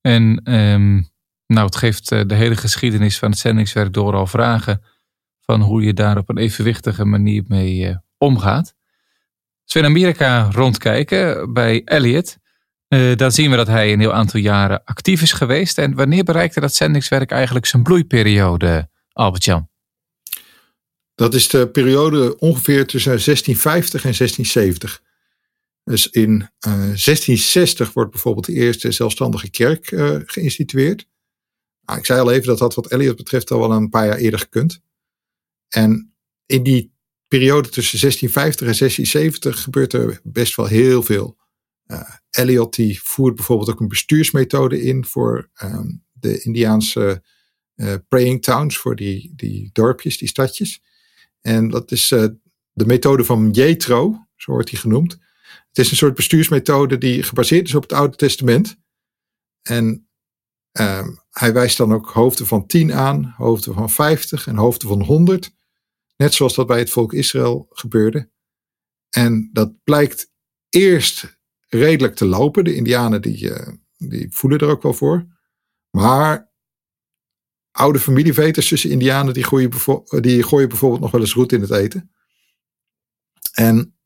En 0.00 0.52
um, 0.54 1.10
nou, 1.46 1.66
het 1.66 1.76
geeft 1.76 2.12
eh, 2.12 2.20
de 2.26 2.34
hele 2.34 2.56
geschiedenis 2.56 3.18
van 3.18 3.30
het 3.30 3.38
zendingswerk 3.38 3.92
door 3.92 4.14
al 4.14 4.26
vragen 4.26 4.82
van 5.40 5.60
hoe 5.60 5.82
je 5.82 5.92
daar 5.92 6.18
op 6.18 6.28
een 6.28 6.38
evenwichtige 6.38 7.04
manier 7.04 7.44
mee 7.46 7.88
uh, 7.88 7.96
omgaat. 8.18 8.74
Als 9.64 9.72
we 9.72 9.78
in 9.78 9.84
Amerika 9.84 10.48
rondkijken 10.50 11.52
bij 11.52 11.82
Elliot, 11.84 12.36
uh, 12.92 13.16
dan 13.16 13.32
zien 13.32 13.50
we 13.50 13.56
dat 13.56 13.66
hij 13.66 13.92
een 13.92 14.00
heel 14.00 14.12
aantal 14.12 14.40
jaren 14.40 14.84
actief 14.84 15.22
is 15.22 15.32
geweest. 15.32 15.78
En 15.78 15.94
wanneer 15.94 16.24
bereikte 16.24 16.60
dat 16.60 16.74
zendingswerk 16.74 17.30
eigenlijk 17.30 17.66
zijn 17.66 17.82
bloeiperiode, 17.82 18.88
Albert-Jan? 19.12 19.68
Dat 21.14 21.34
is 21.34 21.48
de 21.48 21.68
periode 21.68 22.38
ongeveer 22.38 22.86
tussen 22.86 23.10
1650 23.10 24.04
en 24.04 24.14
1670. 24.16 25.02
Dus 25.84 26.10
in 26.10 26.30
uh, 26.30 26.72
eh, 26.72 26.78
1660 26.78 27.92
wordt 27.92 28.10
bijvoorbeeld 28.10 28.46
de 28.46 28.52
eerste 28.52 28.92
zelfstandige 28.92 29.50
kerk 29.50 29.90
uh, 29.90 30.16
geïnstitueerd. 30.26 31.06
Nou, 31.82 31.98
ik 31.98 32.06
zei 32.06 32.20
al 32.20 32.32
even 32.32 32.46
dat 32.46 32.58
dat 32.58 32.74
wat 32.74 32.86
Elliot 32.86 33.16
betreft 33.16 33.50
al 33.50 33.58
wel 33.58 33.72
een 33.72 33.88
paar 33.88 34.06
jaar 34.06 34.16
eerder 34.16 34.40
gekund. 34.40 34.80
En 35.68 36.14
in 36.46 36.62
die 36.62 36.92
periode 37.28 37.68
tussen 37.68 38.00
1650 38.00 38.66
en 38.66 38.78
1670 38.78 39.62
gebeurt 39.62 39.92
er 39.92 40.20
best 40.22 40.56
wel 40.56 40.66
heel 40.66 41.02
veel. 41.02 41.40
Uh, 41.92 42.10
Eliot 42.30 42.74
die 42.74 43.02
voert 43.02 43.34
bijvoorbeeld 43.34 43.70
ook 43.70 43.80
een 43.80 43.88
bestuursmethode 43.88 44.82
in 44.82 45.04
voor 45.04 45.50
um, 45.62 46.04
de 46.12 46.42
Indiaanse 46.42 47.22
praying 48.08 48.42
towns 48.42 48.78
voor 48.78 48.96
die, 48.96 49.32
die 49.36 49.70
dorpjes, 49.72 50.18
die 50.18 50.28
stadjes. 50.28 50.82
En 51.40 51.68
dat 51.68 51.90
is 51.90 52.08
de 52.72 52.86
methode 52.86 53.24
van 53.24 53.50
Jethro, 53.50 54.26
zo 54.36 54.52
wordt 54.52 54.70
hij 54.70 54.78
genoemd. 54.78 55.12
Het 55.72 55.78
is 55.78 55.90
een 55.90 55.96
soort 55.96 56.14
bestuursmethode 56.14 56.98
die 56.98 57.22
gebaseerd 57.22 57.68
is 57.68 57.74
op 57.74 57.82
het 57.82 57.92
Oude 57.92 58.16
Testament. 58.16 58.76
En 59.62 60.08
ehm, 60.72 61.08
hij 61.30 61.52
wijst 61.52 61.76
dan 61.76 61.92
ook 61.92 62.10
hoofden 62.10 62.46
van 62.46 62.66
10 62.66 62.92
aan, 62.92 63.34
hoofden 63.36 63.74
van 63.74 63.90
50 63.90 64.46
en 64.46 64.56
hoofden 64.56 64.88
van 64.88 65.02
100. 65.02 65.54
Net 66.16 66.34
zoals 66.34 66.54
dat 66.54 66.66
bij 66.66 66.78
het 66.78 66.90
volk 66.90 67.12
Israël 67.12 67.66
gebeurde. 67.70 68.30
En 69.08 69.50
dat 69.52 69.82
blijkt 69.84 70.32
eerst 70.68 71.40
redelijk 71.74 72.14
te 72.14 72.26
lopen. 72.26 72.64
De 72.64 72.74
Indianen 72.74 73.22
die, 73.22 73.50
uh, 73.50 73.68
die 73.96 74.26
voelen 74.30 74.58
er 74.58 74.68
ook 74.68 74.82
wel 74.82 74.94
voor. 74.94 75.26
Maar 75.90 76.50
oude 77.70 77.98
familieveters 77.98 78.68
tussen 78.68 78.90
Indianen 78.90 79.34
die 79.34 79.44
gooien, 79.44 79.70
bijvoorbeeld 80.68 81.00
nog 81.00 81.10
wel 81.10 81.20
eens 81.20 81.34
roet 81.34 81.52
in 81.52 81.60
het 81.60 81.70
eten. 81.70 82.10
En 83.52 83.96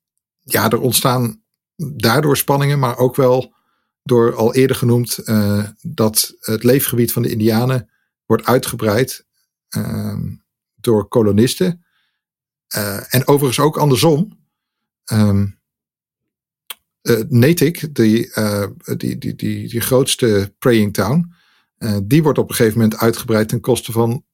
ja, 0.40 0.70
er 0.70 0.80
ontstaan 0.80 1.42
daardoor 1.76 2.36
spanningen, 2.36 2.78
maar 2.78 2.98
ook 2.98 3.16
wel 3.16 3.54
door 4.02 4.34
al 4.34 4.54
eerder 4.54 4.76
genoemd 4.76 5.28
uh, 5.28 5.68
dat 5.80 6.34
het 6.40 6.64
leefgebied 6.64 7.12
van 7.12 7.22
de 7.22 7.30
Indianen 7.30 7.90
wordt 8.26 8.44
uitgebreid 8.44 9.26
uh, 9.76 10.18
door 10.74 11.08
kolonisten. 11.08 11.84
Uh, 12.76 13.14
en 13.14 13.26
overigens 13.26 13.66
ook 13.66 13.76
andersom. 13.76 14.44
Um, 15.12 15.55
Natick, 17.28 17.94
die, 17.94 18.30
die, 18.96 19.18
die, 19.18 19.34
die, 19.34 19.68
die 19.68 19.80
grootste 19.80 20.54
praying 20.58 20.94
town, 20.94 21.32
die 22.04 22.22
wordt 22.22 22.38
op 22.38 22.48
een 22.48 22.54
gegeven 22.54 22.80
moment 22.80 23.00
uitgebreid 23.00 23.48
ten 23.48 23.60
koste 23.60 23.92
van 23.92 24.24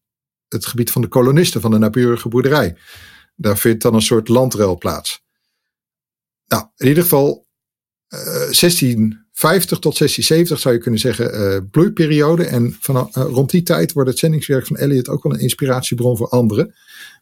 het 0.53 0.67
gebied 0.67 0.91
van 0.91 1.03
de 1.03 1.09
kolonisten 1.09 1.61
van 1.61 1.71
de 1.71 1.79
naburige 1.79 2.29
boerderij. 2.29 2.77
Daar 3.37 3.59
vindt 3.59 3.83
dan 3.83 3.95
een 3.95 4.03
soort 4.03 4.29
landruil 4.29 4.79
plaats. 4.79 5.23
Nou, 6.47 6.65
in 6.77 6.87
ieder 6.87 7.03
geval 7.03 7.47
uh, 8.09 8.21
eh, 8.21 8.25
1650 8.25 9.79
tot 9.79 9.99
1670 9.99 10.59
zou 10.59 10.75
je 10.75 10.81
kunnen 10.81 11.01
zeggen 11.01 11.35
uh, 11.35 11.71
bloeiperiode. 11.71 12.45
En 12.45 12.79
uh, 12.91 13.05
rond 13.13 13.51
die 13.51 13.63
tijd 13.63 13.93
wordt 13.93 14.09
het 14.09 14.19
zendingswerk 14.19 14.67
van 14.67 14.77
Eliot 14.77 15.09
ook 15.09 15.23
wel 15.23 15.33
een 15.33 15.41
inspiratiebron 15.41 16.17
voor 16.17 16.29
anderen. 16.29 16.75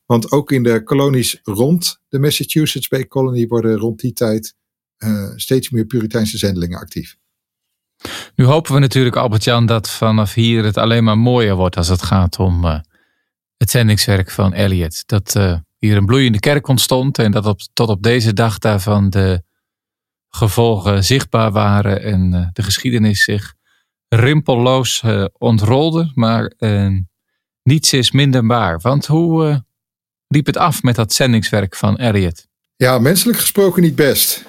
Want 0.07 0.33
ook 0.33 0.53
in 0.53 0.63
de 0.63 0.83
kolonies 0.83 1.41
rond 1.43 2.01
de 2.09 2.19
Massachusetts 2.19 2.89
Bay 2.89 3.07
Colony 3.07 3.47
worden 3.47 3.77
rond 3.77 4.01
die 4.01 4.13
tijd 4.13 4.55
steeds 5.37 5.71
meer 5.71 5.85
Puriteinse 5.85 6.39
zendelingen 6.39 6.79
actief. 6.79 7.17
Nu 8.35 8.45
hopen 8.45 8.75
we 8.75 8.79
natuurlijk, 8.79 9.17
Albert-Jan, 9.17 9.67
dat 9.67 9.91
vanaf 9.91 10.35
hier 10.35 10.65
het 10.65 10.77
alleen 10.77 11.05
maar 11.05 11.19
mooier 11.19 11.55
wordt 11.57 11.77
als 11.77 11.89
het 11.89 12.03
gaat 12.03 12.39
om 12.39 12.65
het 13.57 13.71
zendingswerk 13.71 14.31
van 14.31 14.53
Eliot. 14.53 15.03
Dat 15.07 15.33
hier 15.79 15.97
een 15.97 16.07
bloeiende 16.07 16.39
kerk 16.39 16.69
ontstond 16.69 17.19
en 17.19 17.31
dat 17.31 17.47
op, 17.47 17.61
tot 17.73 17.89
op 17.89 18.03
deze 18.03 18.33
dag 18.33 18.59
daarvan 18.59 19.11
de 19.11 19.43
gevolgen 20.29 21.05
zichtbaar 21.05 21.53
waren 21.53 22.03
en 22.03 22.51
de 22.53 22.63
geschiedenis 22.63 23.25
zich 23.25 23.55
rimpelloos 24.09 25.03
ontrolde, 25.39 26.11
maar 26.15 26.53
niets 27.63 27.93
is 27.93 28.11
minder 28.11 28.47
waar. 28.47 28.81
Want 28.81 29.07
hoe 29.07 29.65
liep 30.29 30.47
het 30.47 30.57
af 30.57 30.83
met 30.83 30.95
dat 30.95 31.13
zendingswerk 31.13 31.77
van 31.77 31.97
Eliot? 31.97 32.47
Ja, 32.77 32.99
menselijk 32.99 33.39
gesproken 33.39 33.83
niet 33.83 33.95
best. 33.95 34.49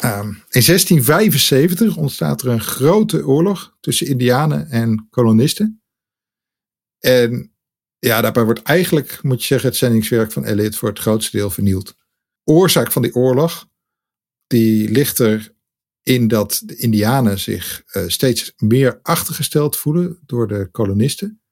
Um, 0.00 0.28
in 0.28 0.62
1675 0.62 1.96
ontstaat 1.96 2.42
er 2.42 2.48
een 2.48 2.60
grote 2.60 3.26
oorlog 3.26 3.76
tussen 3.80 4.06
Indianen 4.06 4.70
en 4.70 5.06
kolonisten. 5.10 5.82
En 6.98 7.54
ja, 7.98 8.20
daarbij 8.20 8.44
wordt 8.44 8.62
eigenlijk, 8.62 9.22
moet 9.22 9.40
je 9.40 9.46
zeggen, 9.46 9.68
het 9.68 9.78
zendingswerk 9.78 10.32
van 10.32 10.44
Elliot 10.44 10.76
voor 10.76 10.88
het 10.88 10.98
grootste 10.98 11.36
deel 11.36 11.50
vernield. 11.50 11.96
Oorzaak 12.44 12.92
van 12.92 13.02
die 13.02 13.14
oorlog, 13.14 13.68
die 14.46 14.90
ligt 14.90 15.18
er 15.18 15.54
in 16.02 16.28
dat 16.28 16.62
de 16.64 16.76
Indianen 16.76 17.38
zich 17.38 17.82
uh, 17.92 18.08
steeds 18.08 18.52
meer 18.56 19.00
achtergesteld 19.02 19.76
voelen 19.76 20.18
door 20.26 20.48
de 20.48 20.68
kolonisten. 20.70 21.42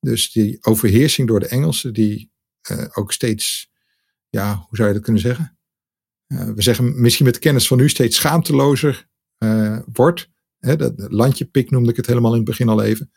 Dus 0.00 0.32
die 0.32 0.58
overheersing 0.60 1.28
door 1.28 1.40
de 1.40 1.48
Engelsen, 1.48 1.92
die 1.92 2.32
uh, 2.70 2.84
ook 2.92 3.12
steeds, 3.12 3.70
ja, 4.28 4.54
hoe 4.54 4.76
zou 4.76 4.88
je 4.88 4.94
dat 4.94 5.02
kunnen 5.02 5.22
zeggen? 5.22 5.55
Uh, 6.28 6.50
we 6.50 6.62
zeggen 6.62 7.00
misschien 7.00 7.24
met 7.24 7.34
de 7.34 7.40
kennis 7.40 7.66
van 7.66 7.76
nu 7.76 7.88
steeds 7.88 8.16
schaamtelozer 8.16 9.08
wordt. 9.92 10.28
Hè, 10.58 10.76
dat 10.76 10.92
landje 10.96 11.44
pik 11.44 11.70
noemde 11.70 11.90
ik 11.90 11.96
het 11.96 12.06
helemaal 12.06 12.30
in 12.30 12.36
het 12.36 12.46
begin 12.46 12.68
al 12.68 12.82
even. 12.82 13.10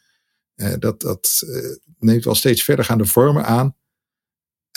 Uh, 0.56 0.74
dat 0.80 1.02
dat 1.02 1.42
uh, 1.46 1.76
neemt 2.00 2.24
wel 2.24 2.36
steeds 2.36 2.64
verder 2.64 2.86
gaande 2.86 3.06
vormen 3.06 3.46
aan. 3.46 3.76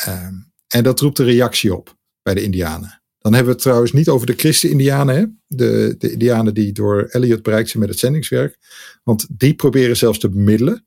Uh, 0.06 0.28
en 0.68 0.82
dat 0.82 1.00
roept 1.00 1.18
een 1.18 1.24
reactie 1.24 1.76
op 1.76 1.98
bij 2.22 2.34
de 2.34 2.42
Indianen. 2.42 3.02
Dan 3.18 3.32
hebben 3.32 3.50
we 3.50 3.54
het 3.54 3.62
trouwens 3.62 3.92
niet 3.92 4.08
over 4.08 4.26
de 4.26 4.34
Christen-Indianen. 4.36 5.42
De, 5.46 5.94
de 5.98 6.12
Indianen 6.12 6.54
die 6.54 6.72
door 6.72 7.02
Elliot 7.02 7.42
bereikt 7.42 7.68
zijn 7.68 7.82
met 7.82 7.92
het 7.92 7.98
zendingswerk. 7.98 8.58
Want 9.02 9.26
die 9.30 9.54
proberen 9.54 9.96
zelfs 9.96 10.18
te 10.18 10.28
bemiddelen. 10.28 10.86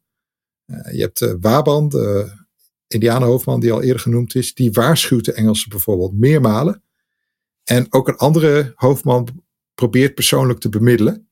Eh, 0.65 0.93
je 0.93 1.01
hebt 1.01 1.35
Waban, 1.39 1.89
de 1.89 2.31
Indianenhoofdman 2.87 3.59
die 3.59 3.71
al 3.71 3.81
eerder 3.81 4.01
genoemd 4.01 4.35
is. 4.35 4.53
Die 4.53 4.71
waarschuwt 4.71 5.25
de 5.25 5.33
Engelsen 5.33 5.69
bijvoorbeeld 5.69 6.13
meermalen. 6.13 6.83
En 7.65 7.93
ook 7.93 8.07
een 8.07 8.17
andere 8.17 8.71
hoofdman 8.75 9.43
probeert 9.73 10.15
persoonlijk 10.15 10.59
te 10.59 10.69
bemiddelen. 10.69 11.29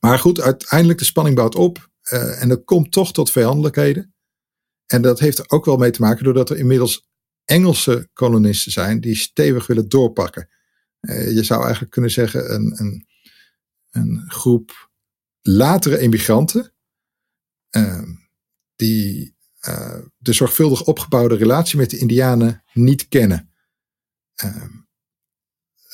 Maar 0.00 0.18
goed, 0.18 0.40
uiteindelijk 0.40 0.98
de 0.98 1.04
spanning 1.04 1.36
bouwt 1.36 1.54
op. 1.54 1.90
Uh, 2.12 2.42
en 2.42 2.48
dat 2.48 2.64
komt 2.64 2.92
toch 2.92 3.12
tot 3.12 3.30
vijandelijkheden. 3.30 4.14
En 4.86 5.02
dat 5.02 5.18
heeft 5.18 5.38
er 5.38 5.50
ook 5.50 5.64
wel 5.64 5.76
mee 5.76 5.90
te 5.90 6.00
maken 6.00 6.24
doordat 6.24 6.50
er 6.50 6.56
inmiddels 6.56 7.08
Engelse 7.44 8.08
kolonisten 8.12 8.72
zijn 8.72 9.00
die 9.00 9.14
stevig 9.14 9.66
willen 9.66 9.88
doorpakken. 9.88 10.48
Uh, 11.00 11.34
je 11.34 11.44
zou 11.44 11.62
eigenlijk 11.62 11.92
kunnen 11.92 12.10
zeggen 12.10 12.54
een, 12.54 12.80
een, 12.80 13.06
een 13.90 14.24
groep 14.26 14.90
latere 15.40 15.98
immigranten 15.98 16.72
uh, 17.70 18.02
die 18.76 19.32
de 20.16 20.32
zorgvuldig 20.32 20.84
opgebouwde 20.84 21.34
relatie 21.34 21.78
met 21.78 21.90
de 21.90 21.98
Indianen 21.98 22.62
niet 22.72 23.08
kennen. 23.08 23.52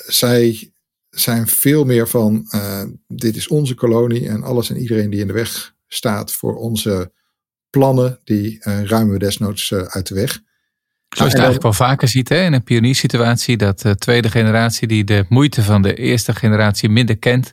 Zij 0.07 0.73
zijn 1.11 1.47
veel 1.47 1.85
meer 1.85 2.09
van 2.09 2.47
dit 3.07 3.37
is 3.37 3.49
onze 3.49 3.75
kolonie 3.75 4.29
en 4.29 4.43
alles 4.43 4.71
en 4.71 4.77
iedereen 4.77 5.11
die 5.11 5.21
in 5.21 5.27
de 5.27 5.33
weg 5.33 5.75
staat 5.89 6.33
voor 6.33 6.57
onze 6.57 7.13
plannen, 7.71 8.21
die 8.25 8.59
uh, 8.67 8.85
ruimen 8.85 9.13
we 9.13 9.19
desnoods 9.19 9.71
uh, 9.71 9.83
uit 9.83 10.07
de 10.07 10.15
weg. 10.15 10.31
Zoals 11.09 11.33
je 11.33 11.39
het 11.39 11.45
eigenlijk 11.47 11.63
wel 11.63 11.87
vaker 11.89 12.09
ziet 12.09 12.29
hè, 12.29 12.45
in 12.45 12.53
een 12.53 12.63
pionierssituatie, 12.63 13.57
dat 13.57 13.81
de 13.81 13.97
tweede 13.97 14.31
generatie 14.31 14.89
die 14.89 15.05
de 15.05 15.25
moeite 15.29 15.63
van 15.63 15.83
de 15.83 15.95
eerste 15.95 16.35
generatie 16.35 16.89
minder 16.89 17.19
kent, 17.19 17.53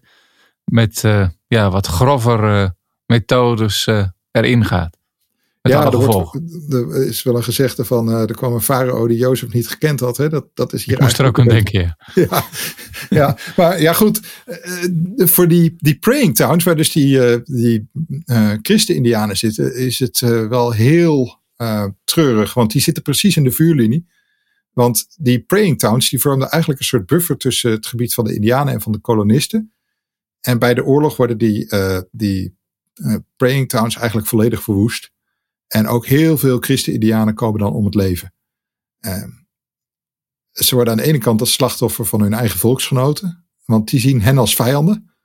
met 0.64 1.02
ja, 1.48 1.70
wat 1.70 1.88
grover 1.88 2.72
methodes 3.06 3.88
erin 4.32 4.66
gaat 4.66 4.98
ja, 5.68 5.92
er, 5.92 5.98
wordt, 5.98 6.40
er, 6.70 7.08
is 7.08 7.24
wel 7.24 7.36
een 7.36 7.44
gezegde 7.44 7.86
van 7.86 8.10
uh, 8.10 8.22
er 8.22 8.36
kwam 8.36 8.54
een 8.54 8.62
farao 8.62 9.08
die 9.08 9.18
Jozef 9.18 9.54
niet 9.54 9.68
gekend 9.68 10.00
had. 10.00 10.18
Hè? 10.18 10.30
Dat, 10.30 10.46
dat 10.54 10.74
is 10.74 10.84
hier 10.84 11.02
moest 11.02 11.20
er 11.20 11.26
ook 11.26 11.40
aan 11.40 11.48
denken. 11.48 11.98
Ja. 12.14 12.44
ja, 13.10 13.38
maar 13.56 13.82
ja 13.82 13.94
goed. 13.94 14.22
Uh, 14.48 15.28
voor 15.28 15.48
die, 15.48 15.76
die 15.78 16.00
praying 16.00 16.36
towns, 16.36 16.64
waar 16.64 16.76
dus 16.76 16.92
die, 16.92 17.18
uh, 17.18 17.38
die 17.44 17.90
christen-indianen 18.62 19.38
zitten, 19.38 19.76
is 19.76 20.00
het 20.00 20.20
wel 20.50 20.72
heel 20.72 21.40
treurig. 22.04 22.54
Want 22.54 22.72
die 22.72 22.82
zitten 22.82 23.04
precies 23.04 23.38
in 23.38 23.44
de 23.44 23.52
vuurlinie. 23.52 24.08
Want 24.74 25.06
die 25.18 25.40
praying 25.40 25.80
towns 25.80 26.10
die 26.10 26.22
vormden 26.22 26.50
eigenlijk 26.50 26.82
een 26.82 26.88
soort 26.88 27.06
buffer 27.06 27.38
tussen 27.38 27.72
het 27.72 27.88
gebied 27.88 28.14
van 28.14 28.24
de 28.24 28.36
indianen 28.36 28.74
en 28.74 28.82
van 28.82 28.92
de 28.92 29.00
kolonisten. 29.00 29.74
En 30.42 30.60
bij 30.60 30.74
de 30.74 30.84
oorlog 30.84 31.18
worden 31.18 31.38
die, 31.38 31.68
die 32.12 32.58
praying 33.38 33.70
towns 33.70 33.98
eigenlijk 33.98 34.28
volledig 34.28 34.64
verwoest. 34.64 35.12
En 35.68 35.88
ook 35.88 36.06
heel 36.06 36.38
veel 36.38 36.60
christen-indianen 36.60 37.34
komen 37.34 37.60
dan 37.60 37.74
om 37.74 37.86
het 37.86 37.96
leven. 37.96 38.34
Uh, 39.00 39.24
ze 40.52 40.76
worden 40.76 40.94
aan 40.94 41.00
de 41.00 41.06
ene 41.06 41.18
kant 41.18 41.40
het 41.40 41.50
slachtoffer 41.50 42.06
van 42.06 42.22
hun 42.22 42.34
eigen 42.34 42.60
volksgenoten, 42.60 43.48
want 43.66 43.90
die 43.90 44.00
zien 44.00 44.22
hen 44.22 44.38
als 44.38 44.56
vijanden. 44.56 45.16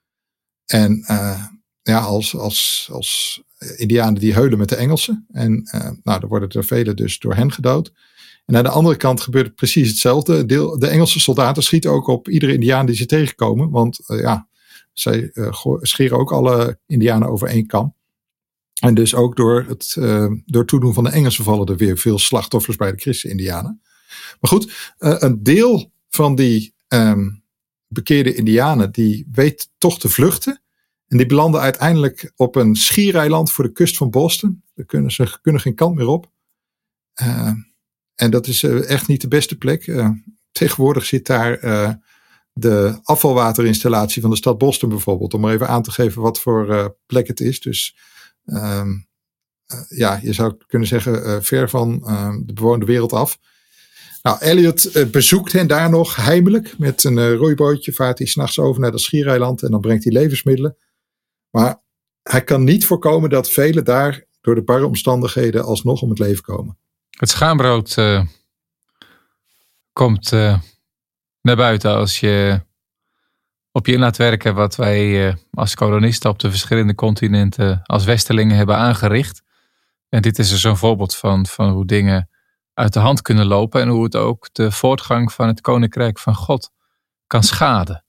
En 0.65 1.05
uh, 1.11 1.45
ja, 1.83 1.99
als, 1.99 2.37
als, 2.37 2.89
als 2.93 3.43
indianen 3.77 4.21
die 4.21 4.35
heulen 4.35 4.59
met 4.59 4.69
de 4.69 4.77
Engelsen. 4.77 5.27
En 5.31 5.71
uh, 5.75 5.91
nou, 6.03 6.21
er 6.21 6.29
worden 6.29 6.49
er 6.49 6.65
velen 6.65 6.97
dus 6.97 7.19
door 7.19 7.35
hen 7.35 7.53
gedood. 7.53 7.93
En 8.45 8.57
aan 8.57 8.63
de 8.63 8.69
andere 8.69 8.97
kant 8.97 9.21
gebeurt 9.21 9.55
precies 9.55 9.89
hetzelfde. 9.89 10.47
De 10.79 10.87
Engelse 10.89 11.21
soldaten 11.21 11.63
schieten 11.63 11.91
ook 11.91 12.07
op 12.07 12.29
iedere 12.29 12.53
indiaan 12.53 12.87
die 12.87 12.97
ze 12.97 13.07
tegenkomen. 13.07 13.71
Want 13.71 14.01
ja, 14.07 14.49
zij 14.93 15.31
scheren 15.81 16.19
ook 16.19 16.33
alle 16.33 16.79
indianen 16.87 17.29
over 17.29 17.49
één 17.49 17.67
kam. 17.67 17.95
En 18.83 18.95
dus 18.95 19.15
ook 19.15 19.37
door 19.37 19.65
het 19.69 19.97
uh, 19.99 20.31
door 20.47 20.67
toedoen 20.67 20.95
van 20.95 21.05
de 21.05 21.11
Engelsen 21.11 21.45
vallen 21.45 21.67
er 21.67 21.77
weer 21.77 21.99
veel 21.99 22.19
slachtoffers 22.19 22.77
bij 22.77 22.91
de 22.91 23.01
Christen-Indianen. 23.01 23.81
Maar 24.41 24.51
goed, 24.51 24.93
uh, 24.99 25.15
een 25.19 25.43
deel 25.43 25.93
van 26.09 26.35
die 26.35 26.75
um, 26.89 27.45
bekeerde 27.89 28.35
Indianen 28.35 28.93
die 28.93 29.29
weet 29.33 29.71
toch 29.79 29.99
te 29.99 30.09
vluchten. 30.09 30.63
En 31.09 31.17
die 31.17 31.27
belanden 31.27 31.61
uiteindelijk 31.61 32.33
op 32.37 32.57
een 32.57 32.77
schiereiland 32.77 33.53
voor 33.53 33.65
de 33.65 33.73
kust 33.73 33.97
van 33.97 34.11
Boston. 34.11 34.63
Daar 34.75 34.87
kunnen 34.87 35.11
ze 35.11 35.39
kunnen 35.43 35.61
geen 35.61 35.75
kant 35.75 35.95
meer 35.95 36.07
op. 36.07 36.31
Uh, 37.23 37.53
en 38.15 38.31
dat 38.31 38.47
is 38.47 38.63
uh, 38.63 38.91
echt 38.91 39.09
niet 39.09 39.21
de 39.21 39.29
beste 39.29 39.59
plek. 39.59 39.93
Tegenwoordig 40.53 41.05
zit 41.05 41.27
daar 41.27 41.61
de 42.53 42.99
afvalwaterinstallatie 43.03 44.23
van 44.23 44.31
de 44.31 44.37
stad 44.37 44.59
Boston 44.59 44.89
bijvoorbeeld. 44.89 45.35
Om 45.35 45.41
maar 45.41 45.53
even 45.53 45.69
aan 45.69 45.83
te 45.83 45.91
geven 45.91 46.23
wat 46.23 46.41
voor 46.41 46.97
plek 47.07 47.27
het 47.27 47.41
is. 47.41 47.61
Dus 47.61 47.97
ehm, 48.45 48.91
ja, 49.89 50.19
je 50.23 50.33
zou 50.33 50.57
kunnen 50.67 50.89
zeggen 50.89 51.45
ver 51.45 51.69
van 51.69 52.01
de 52.47 52.53
bewoonde 52.53 52.87
wereld 52.87 53.13
af. 53.13 53.39
Nou, 54.23 54.39
Elliot 54.41 55.11
bezoekt 55.11 55.53
hen 55.53 55.67
daar 55.67 55.91
nog 55.91 56.17
heimelijk. 56.17 56.79
Met 56.79 57.05
een 57.05 57.35
roeibootje 57.35 57.93
vaart 57.93 58.19
hij 58.19 58.27
s'nachts 58.27 58.59
over 58.59 58.81
naar 58.81 58.91
dat 58.91 59.01
schiereiland. 59.01 59.63
En 59.63 59.71
dan 59.71 59.81
brengt 59.81 60.05
hij 60.05 60.13
levensmiddelen. 60.13 60.77
Maar 61.51 61.83
hij 62.23 62.45
kan 62.45 62.65
niet 62.65 62.87
voorkomen 62.87 63.31
dat 63.31 63.51
velen 63.51 63.85
daar 63.85 64.25
door 64.41 64.55
de 64.55 64.63
barre 64.63 64.87
omstandigheden 64.87 65.65
alsnog 65.65 66.03
om 66.03 66.09
het 66.09 66.19
leven 66.19 66.43
komen. 66.43 66.79
Het 67.11 67.29
schaambrood 67.29 67.95
komt 69.93 70.31
naar 71.41 71.57
buiten 71.57 71.95
als 71.95 72.21
je 72.21 72.61
op 73.73 73.87
je 73.87 73.93
in 73.93 73.99
laat 73.99 74.17
werken 74.17 74.55
wat 74.55 74.77
wij 74.77 75.27
uh, 75.29 75.35
als 75.51 75.75
kolonisten 75.75 76.31
op 76.31 76.39
de 76.39 76.51
verschillende 76.51 76.95
continenten 76.95 77.81
als 77.83 78.05
Westelingen 78.05 78.57
hebben 78.57 78.77
aangericht. 78.77 79.43
En 80.09 80.23
dit 80.23 80.39
is 80.39 80.53
er 80.53 80.59
zo'n 80.59 80.77
voorbeeld 80.77 81.17
van, 81.17 81.47
van 81.47 81.71
hoe 81.71 81.87
dingen 81.87 82.29
uit 82.75 82.93
de 82.93 82.99
hand 82.99 83.23
kunnen 83.23 83.47
lopen 83.47 83.81
en 83.81 83.89
hoe 83.89 84.05
het 84.05 84.17
ook 84.17 84.49
de 84.53 84.73
voortgang 84.73 85.33
van 85.33 85.47
het 85.47 85.61
Koninkrijk 85.61 86.19
van 86.19 86.35
God 86.35 86.71
kan 87.27 87.43
schaden. 87.43 88.05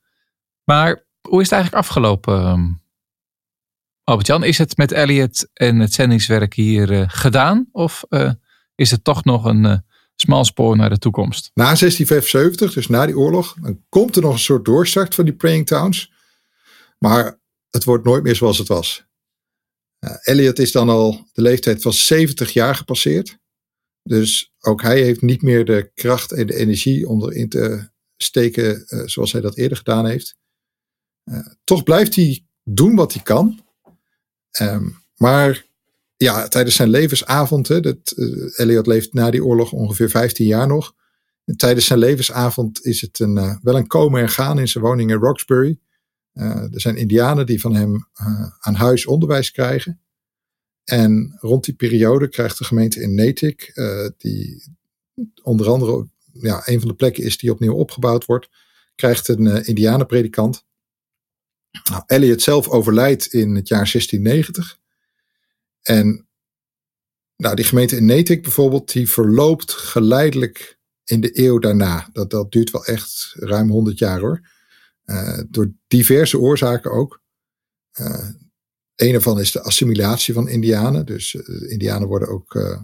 Maar 0.64 1.06
hoe 1.22 1.42
is 1.42 1.50
het 1.50 1.54
eigenlijk 1.54 1.84
afgelopen, 1.86 2.40
ehm, 2.40 2.72
Albert-Jan? 4.04 4.44
Is 4.44 4.58
het 4.58 4.78
met 4.78 4.92
Elliot 4.92 5.50
en 5.54 5.80
het 5.80 5.94
zendingswerk 5.94 6.54
hier 6.54 7.10
gedaan? 7.10 7.68
Of 7.72 8.04
is 8.76 8.92
het 8.92 9.04
toch 9.04 9.24
nog 9.24 9.46
een 9.46 9.84
uh, 10.24 10.30
smal 10.30 10.46
spoor 10.46 10.78
naar 10.78 10.90
de 10.90 10.98
toekomst. 10.98 11.52
Na 11.54 11.64
1675, 11.64 12.74
dus 12.74 12.88
na 12.88 13.06
die 13.06 13.18
oorlog, 13.18 13.56
dan 13.62 13.84
komt 13.90 14.16
er 14.16 14.22
nog 14.22 14.34
een 14.34 14.40
soort 14.40 14.66
doorstart 14.66 15.16
van 15.16 15.26
die 15.26 15.36
praying 15.36 15.68
towns. 15.68 16.12
Maar 16.98 17.40
het 17.70 17.84
wordt 17.84 18.06
nooit 18.06 18.24
meer 18.24 18.36
zoals 18.36 18.58
het 18.58 18.68
was. 18.68 19.06
Uh, 20.00 20.16
Elliot 20.22 20.60
is 20.60 20.72
dan 20.72 20.90
al 20.90 21.28
de 21.34 21.42
leeftijd 21.42 21.82
van 21.82 21.94
70 21.94 22.54
jaar 22.54 22.76
gepasseerd. 22.76 23.38
Dus 24.04 24.54
ook 24.60 24.82
hij 24.82 25.02
heeft 25.02 25.22
niet 25.22 25.42
meer 25.42 25.66
de 25.66 25.92
kracht 25.94 26.32
en 26.32 26.48
de 26.48 26.56
energie 26.56 27.08
om 27.08 27.24
erin 27.24 27.50
te 27.50 27.90
steken 28.18 28.86
uh, 28.88 29.02
zoals 29.06 29.32
hij 29.32 29.42
dat 29.42 29.58
eerder 29.58 29.78
gedaan 29.78 30.06
heeft. 30.06 30.36
Uh, 31.24 31.48
toch 31.64 31.84
blijft 31.84 32.16
hij 32.16 32.46
doen 32.64 32.96
wat 32.96 33.14
hij 33.14 33.24
kan. 33.24 33.66
Um, 34.62 35.04
maar 35.16 35.66
ja, 36.24 36.48
tijdens 36.48 36.76
zijn 36.76 36.90
levensavond, 36.90 37.68
hè, 37.68 37.80
dat, 37.80 38.14
uh, 38.16 38.60
Elliot 38.60 38.88
leeft 38.88 39.14
na 39.14 39.32
die 39.32 39.46
oorlog 39.46 39.72
ongeveer 39.72 40.10
15 40.10 40.46
jaar 40.46 40.68
nog. 40.68 40.94
En 41.46 41.58
tijdens 41.58 41.86
zijn 41.86 42.00
levensavond 42.00 42.86
is 42.86 43.02
het 43.02 43.20
een, 43.20 43.38
uh, 43.38 43.56
wel 43.62 43.76
een 43.76 43.88
komen 43.88 44.22
en 44.22 44.30
gaan 44.30 44.60
in 44.60 44.68
zijn 44.68 44.84
woning 44.84 45.12
in 45.12 45.18
Roxbury. 45.18 45.80
Uh, 46.34 46.46
er 46.46 46.82
zijn 46.82 46.96
indianen 46.96 47.46
die 47.46 47.62
van 47.62 47.76
hem 47.76 48.08
aan 48.60 48.76
huis 48.76 49.06
onderwijs 49.06 49.52
krijgen. 49.52 50.02
En 50.84 51.38
rond 51.40 51.66
die 51.66 51.74
periode 51.74 52.30
krijgt 52.30 52.58
de 52.58 52.64
gemeente 52.64 53.02
in 53.02 53.16
Natick, 53.16 53.74
die 54.18 54.64
onder 55.42 55.68
andere 55.68 56.08
ja, 56.34 56.62
een 56.66 56.80
van 56.80 56.88
de 56.88 56.96
plekken 56.96 57.24
is 57.24 57.38
die 57.38 57.52
opnieuw 57.52 57.74
opgebouwd 57.74 58.26
wordt, 58.26 58.50
krijgt 58.96 59.28
een 59.28 59.66
indianenpredikant. 59.66 60.66
Nou, 61.90 62.04
Elliot 62.06 62.42
zelf 62.42 62.68
overlijdt 62.68 63.26
in 63.26 63.56
het 63.56 63.68
jaar 63.68 63.90
1690. 63.92 64.82
En 65.84 66.28
nou, 67.36 67.56
die 67.56 67.66
gemeente 67.66 67.96
in 67.96 68.06
Natick 68.06 68.44
bijvoorbeeld, 68.44 68.92
die 68.92 69.10
verloopt 69.10 69.72
geleidelijk 69.72 70.80
in 71.04 71.22
de 71.22 71.40
eeuw 71.40 71.60
daarna. 71.60 72.10
Dat, 72.12 72.30
dat 72.30 72.52
duurt 72.52 72.72
wel 72.72 72.86
echt 72.86 73.34
ruim 73.36 73.70
100 73.70 73.98
jaar 73.98 74.20
hoor. 74.20 74.50
Uh, 75.06 75.40
door 75.50 75.74
diverse 75.88 76.40
oorzaken 76.40 76.92
ook. 76.92 77.22
Uh, 78.00 78.30
een 78.96 79.14
ervan 79.14 79.40
is 79.40 79.52
de 79.52 79.62
assimilatie 79.62 80.34
van 80.34 80.50
Indianen. 80.50 81.06
Dus 81.06 81.34
uh, 81.34 81.72
Indianen 81.72 82.08
worden 82.08 82.28
ook 82.28 82.82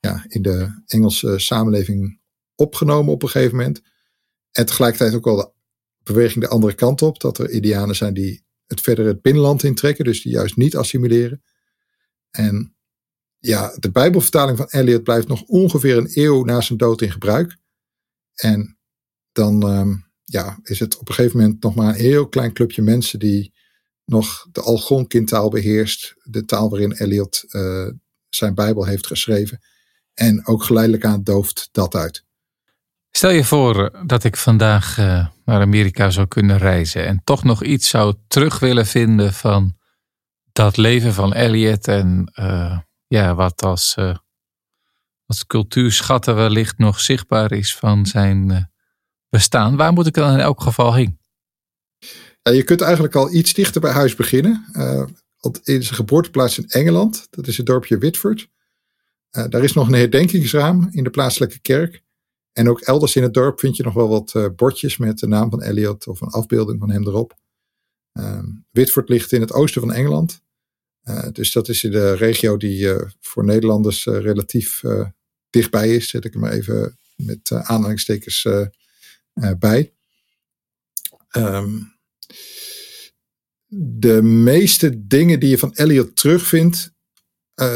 ja, 0.00 0.24
in 0.28 0.42
de 0.42 0.82
Engelse 0.86 1.38
samenleving 1.38 2.20
opgenomen 2.54 3.12
op 3.12 3.22
een 3.22 3.28
gegeven 3.28 3.56
moment. 3.56 3.82
En 4.52 4.66
tegelijkertijd 4.66 5.14
ook 5.14 5.24
wel 5.24 5.36
de 5.36 5.52
beweging 6.02 6.44
de 6.44 6.50
andere 6.50 6.74
kant 6.74 7.02
op. 7.02 7.20
Dat 7.20 7.38
er 7.38 7.50
Indianen 7.50 7.96
zijn 7.96 8.14
die 8.14 8.44
het 8.66 8.80
verder 8.80 9.06
het 9.06 9.22
binnenland 9.22 9.62
intrekken. 9.62 10.04
Dus 10.04 10.22
die 10.22 10.32
juist 10.32 10.56
niet 10.56 10.76
assimileren. 10.76 11.42
En 12.32 12.76
ja, 13.38 13.76
de 13.78 13.90
Bijbelvertaling 13.90 14.56
van 14.56 14.66
Eliot 14.70 15.02
blijft 15.02 15.28
nog 15.28 15.42
ongeveer 15.42 15.96
een 15.96 16.10
eeuw 16.12 16.44
na 16.44 16.60
zijn 16.60 16.78
dood 16.78 17.02
in 17.02 17.10
gebruik. 17.10 17.56
En 18.34 18.78
dan 19.32 19.78
um, 19.78 20.10
ja, 20.24 20.58
is 20.62 20.78
het 20.78 20.98
op 20.98 21.08
een 21.08 21.14
gegeven 21.14 21.38
moment 21.38 21.62
nog 21.62 21.74
maar 21.74 21.88
een 21.88 22.00
heel 22.00 22.28
klein 22.28 22.52
clubje 22.52 22.82
mensen 22.82 23.18
die 23.18 23.52
nog 24.04 24.46
de 24.52 24.60
Algonquin-taal 24.60 25.50
beheerst. 25.50 26.14
De 26.22 26.44
taal 26.44 26.70
waarin 26.70 26.92
Eliot 26.92 27.44
uh, 27.48 27.88
zijn 28.28 28.54
Bijbel 28.54 28.84
heeft 28.84 29.06
geschreven. 29.06 29.60
En 30.14 30.46
ook 30.46 30.62
geleidelijk 30.62 31.04
aan 31.04 31.22
dooft 31.22 31.68
dat 31.72 31.94
uit. 31.94 32.24
Stel 33.10 33.30
je 33.30 33.44
voor 33.44 34.04
dat 34.06 34.24
ik 34.24 34.36
vandaag 34.36 34.98
uh, 34.98 35.26
naar 35.44 35.60
Amerika 35.60 36.10
zou 36.10 36.26
kunnen 36.26 36.58
reizen 36.58 37.06
en 37.06 37.20
toch 37.24 37.44
nog 37.44 37.62
iets 37.62 37.88
zou 37.88 38.14
terug 38.28 38.58
willen 38.58 38.86
vinden 38.86 39.32
van 39.32 39.76
dat 40.52 40.76
leven 40.76 41.12
van 41.12 41.32
Elliot 41.32 41.88
en 41.88 42.32
uh, 42.40 42.78
ja, 43.06 43.34
wat 43.34 43.62
als, 43.62 43.96
uh, 43.98 44.16
als 45.26 45.46
cultuurschatten 45.46 46.34
wellicht 46.34 46.78
nog 46.78 47.00
zichtbaar 47.00 47.52
is 47.52 47.76
van 47.76 48.06
zijn 48.06 48.50
uh, 48.50 48.62
bestaan. 49.28 49.76
Waar 49.76 49.92
moet 49.92 50.06
ik 50.06 50.14
dan 50.14 50.32
in 50.32 50.40
elk 50.40 50.60
geval 50.60 50.94
heen? 50.94 51.18
Ja, 52.42 52.52
je 52.52 52.62
kunt 52.62 52.80
eigenlijk 52.80 53.14
al 53.14 53.32
iets 53.32 53.52
dichter 53.52 53.80
bij 53.80 53.92
huis 53.92 54.14
beginnen. 54.14 54.64
in 55.64 55.82
zijn 55.82 55.94
geboorteplaats 55.94 56.58
in 56.58 56.68
Engeland, 56.68 57.26
dat 57.30 57.46
is 57.46 57.56
het 57.56 57.66
dorpje 57.66 57.98
Whitford. 57.98 58.48
daar 59.30 59.62
is 59.62 59.72
nog 59.72 59.86
een 59.86 59.94
herdenkingsraam 59.94 60.88
in 60.90 61.04
de 61.04 61.10
plaatselijke 61.10 61.60
kerk. 61.60 62.02
En 62.52 62.68
ook 62.68 62.80
elders 62.80 63.16
in 63.16 63.22
het 63.22 63.34
dorp 63.34 63.60
vind 63.60 63.76
je 63.76 63.82
nog 63.82 63.94
wel 63.94 64.08
wat 64.08 64.56
bordjes 64.56 64.96
met 64.96 65.18
de 65.18 65.26
naam 65.26 65.50
van 65.50 65.62
Elliot 65.62 66.06
of 66.06 66.20
een 66.20 66.28
afbeelding 66.28 66.78
van 66.78 66.90
hem 66.90 67.06
erop. 67.06 67.40
Um, 68.12 68.64
Whitford 68.70 69.08
ligt 69.08 69.32
in 69.32 69.40
het 69.40 69.52
oosten 69.52 69.80
van 69.80 69.92
Engeland. 69.92 70.42
Uh, 71.04 71.26
dus 71.32 71.52
dat 71.52 71.68
is 71.68 71.80
de 71.80 72.12
regio 72.12 72.56
die 72.56 72.78
uh, 72.78 73.02
voor 73.20 73.44
Nederlanders 73.44 74.06
uh, 74.06 74.20
relatief 74.20 74.82
dichtbij 75.50 75.94
is. 75.94 76.08
Zet 76.08 76.24
ik 76.24 76.34
maar 76.34 76.52
even 76.52 76.98
met 77.16 77.52
aanhalingstekens 77.52 78.48
bij. 79.58 79.92
Um, 81.36 81.92
de 83.74 84.22
meeste 84.22 85.06
dingen 85.06 85.40
die 85.40 85.48
je 85.48 85.58
van 85.58 85.72
Eliot 85.74 86.16
terugvindt, 86.16 86.92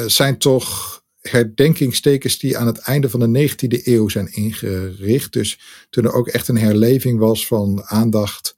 zijn 0.06 0.38
toch 0.38 1.04
herdenkingstekens 1.20 2.38
die 2.38 2.58
aan 2.58 2.66
het 2.66 2.78
einde 2.78 3.10
van 3.10 3.32
de 3.32 3.48
19e 3.50 3.84
eeuw 3.84 4.08
zijn 4.08 4.32
ingericht. 4.32 5.32
Dus 5.32 5.58
toen 5.90 6.04
er 6.04 6.12
ook 6.12 6.28
echt 6.28 6.48
een 6.48 6.58
herleving 6.58 7.18
was 7.18 7.46
van 7.46 7.84
aandacht 7.84 8.55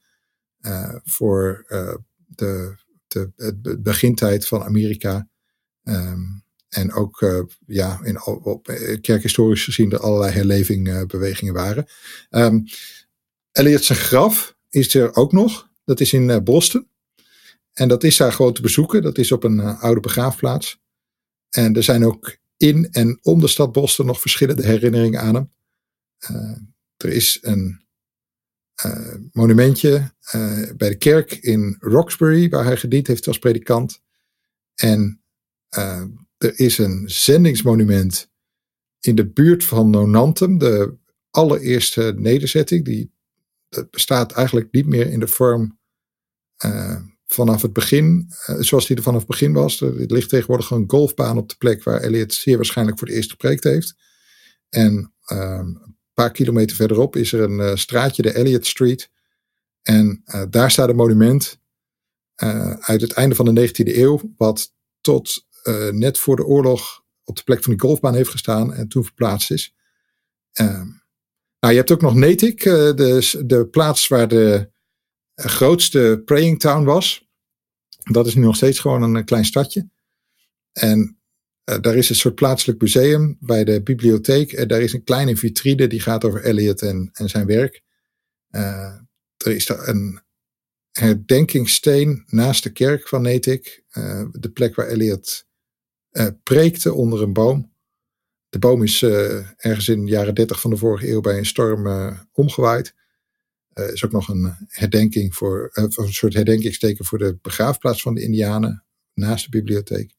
voor 1.05 1.65
uh, 1.69 1.95
de, 2.27 2.75
de, 3.07 3.33
de, 3.37 3.79
begintijd 3.81 4.47
van 4.47 4.63
Amerika. 4.63 5.29
Um, 5.83 6.47
en 6.69 6.93
ook 6.93 7.21
uh, 7.21 7.43
ja, 7.67 8.01
in, 8.03 8.25
op, 8.25 8.67
kerkhistorisch 9.01 9.65
gezien 9.65 9.93
er 9.93 9.99
allerlei 9.99 10.33
herlevingbewegingen 10.33 11.55
waren. 11.55 11.87
Um, 12.31 12.65
Elliot 13.53 13.85
zijn 13.85 13.99
graf 13.99 14.57
is 14.69 14.95
er 14.95 15.15
ook 15.15 15.33
nog. 15.33 15.69
Dat 15.85 16.01
is 16.01 16.13
in 16.13 16.45
Boston. 16.45 16.89
En 17.73 17.89
dat 17.89 18.05
is 18.05 18.17
daar 18.17 18.33
gewoon 18.33 18.53
te 18.53 18.63
bezoeken. 18.63 19.03
Dat 19.03 19.19
is 19.19 19.33
op 19.33 19.45
een 19.45 19.61
oude 19.61 20.01
begraafplaats. 20.01 20.81
En 21.51 21.75
er 21.75 21.83
zijn 21.83 22.05
ook 22.05 22.39
in 22.57 22.89
en 22.91 23.19
om 23.23 23.41
de 23.41 23.49
stad 23.49 23.73
Boston 23.73 24.07
nog 24.07 24.21
verschillende 24.21 24.67
herinneringen 24.67 25.21
aan 25.21 25.35
hem. 25.35 25.51
er 26.97 27.09
is 27.09 27.39
een 27.43 27.88
monumentje 29.33 30.13
uh, 30.35 30.71
bij 30.77 30.89
de 30.89 30.97
kerk 30.97 31.33
in 31.33 31.77
Roxbury, 31.79 32.49
waar 32.49 32.65
hij 32.65 32.77
gediend 32.77 33.07
heeft 33.07 33.27
als 33.27 33.39
predikant. 33.39 34.03
En 34.75 35.23
uh, 35.79 36.03
er 36.39 36.59
is 36.59 36.79
een 36.79 37.09
zendingsmonument 37.09 38.31
in 39.01 39.15
de 39.15 39.27
buurt 39.27 39.65
van 39.65 39.91
Nonantum, 39.91 40.59
de 40.59 40.97
allereerste 41.31 42.15
nederzetting. 42.17 42.85
Die 42.85 43.13
bestaat 43.91 44.33
eigenlijk 44.33 44.73
niet 44.73 44.87
meer 44.87 45.07
in 45.07 45.21
de 45.21 45.29
vorm 45.29 45.79
vanaf 47.27 47.63
het 47.63 47.73
begin, 47.73 48.31
zoals 48.59 48.87
die 48.87 48.97
er 48.97 49.03
vanaf 49.03 49.19
het 49.19 49.29
begin 49.29 49.53
was. 49.53 49.81
Er 49.81 49.93
ligt 49.95 50.29
tegenwoordig 50.29 50.71
een 50.71 50.91
golfbaan 50.91 51.39
op 51.39 51.49
de 51.49 51.57
plek 51.59 51.83
waar 51.83 52.01
Elliot 52.01 52.35
zeer 52.35 52.57
waarschijnlijk 52.57 52.99
voor 52.99 53.09
het 53.09 53.17
eerst 53.17 53.31
gepreekt 53.31 53.65
heeft. 53.65 53.95
En 54.69 55.13
ehm, 55.25 55.75
paar 56.25 56.31
kilometer 56.31 56.77
verderop 56.77 57.17
is 57.17 57.33
er 57.33 57.41
een 57.41 57.59
uh, 57.59 57.75
straatje, 57.75 58.23
de 58.23 58.33
Elliott 58.33 58.67
Street. 58.67 59.11
En 59.83 60.23
uh, 60.27 60.43
daar 60.51 60.71
staat 60.71 60.89
een 60.89 60.97
monument 60.97 61.61
uit 62.81 63.01
het 63.01 63.13
einde 63.13 63.35
van 63.35 63.55
de 63.55 63.69
19e 63.69 63.97
eeuw, 63.97 64.21
wat 64.37 64.75
tot 65.01 65.47
net 65.91 66.19
voor 66.19 66.37
de 66.37 66.45
oorlog 66.45 67.05
op 67.25 67.37
de 67.37 67.43
plek 67.43 67.63
van 67.63 67.73
die 67.73 67.81
golfbaan 67.81 68.15
heeft 68.15 68.31
gestaan 68.31 68.75
en 68.75 68.89
toen 68.89 69.05
verplaatst 69.05 69.51
is. 69.51 69.75
Ehm, 70.53 70.87
nou, 71.61 71.73
je 71.73 71.79
hebt 71.79 71.91
ook 71.91 72.01
nog 72.01 72.15
Natick, 72.15 72.63
de, 72.63 73.41
de 73.47 73.67
plaats 73.67 74.09
waar 74.09 74.29
de 74.29 74.71
grootste 75.35 76.23
praying 76.25 76.61
town 76.61 76.85
was. 76.85 77.29
Dat 78.13 78.27
is 78.27 78.35
nu 78.35 78.43
nog 78.43 78.57
steeds 78.57 78.79
gewoon 78.79 79.03
een 79.03 79.25
klein 79.25 79.45
stadje. 79.45 79.89
En 80.73 81.18
daar 81.77 81.97
is 81.97 82.09
een 82.09 82.15
soort 82.15 82.35
plaatselijk 82.35 82.81
museum 82.81 83.37
bij 83.41 83.65
de 83.65 83.83
bibliotheek. 83.83 84.53
En 84.53 84.69
daar 84.69 84.81
is 84.81 84.93
een 84.93 85.05
kleine 85.05 85.37
vitrine 85.37 85.87
die 85.87 86.01
gaat 86.01 86.25
over 86.25 86.45
Eliot 86.45 86.83
en, 86.83 87.11
en 87.13 87.29
zijn 87.29 87.47
werk. 87.47 87.83
Uh, 88.51 88.95
er 89.37 89.55
is 89.55 89.69
een 89.69 90.21
herdenkingssteen 90.91 92.25
naast 92.27 92.63
de 92.63 92.73
kerk 92.73 93.09
van 93.09 93.23
Natick. 93.23 93.85
Uh, 93.93 94.25
de 94.33 94.51
plek 94.51 94.75
waar 94.75 94.87
Eliot 94.87 95.47
preekte 96.43 96.93
onder 96.93 97.23
een 97.23 97.33
boom. 97.33 97.73
De 98.49 98.59
boom 98.59 98.83
is 98.83 99.03
ergens 99.57 99.89
in 99.89 100.05
de 100.05 100.11
jaren 100.11 100.35
30 100.35 100.61
van 100.61 100.71
de 100.71 100.77
vorige 100.77 101.09
eeuw 101.09 101.21
bij 101.21 101.39
een 101.39 101.47
storm 101.47 102.17
omgewaaid. 102.33 102.95
Er 103.73 103.93
is 103.93 104.05
ook 104.05 104.13
nog 104.13 104.29
een 104.29 104.55
herdenking 104.67 105.35
voor, 105.35 105.71
een 105.73 106.13
soort 106.13 106.35
herdenkingsteken 106.35 107.05
voor 107.05 107.19
de 107.19 107.39
begraafplaats 107.43 108.03
van 108.03 108.15
de 108.15 108.23
Indianen 108.23 108.85
naast 109.15 109.45
de 109.45 109.51
bibliotheek. 109.51 110.15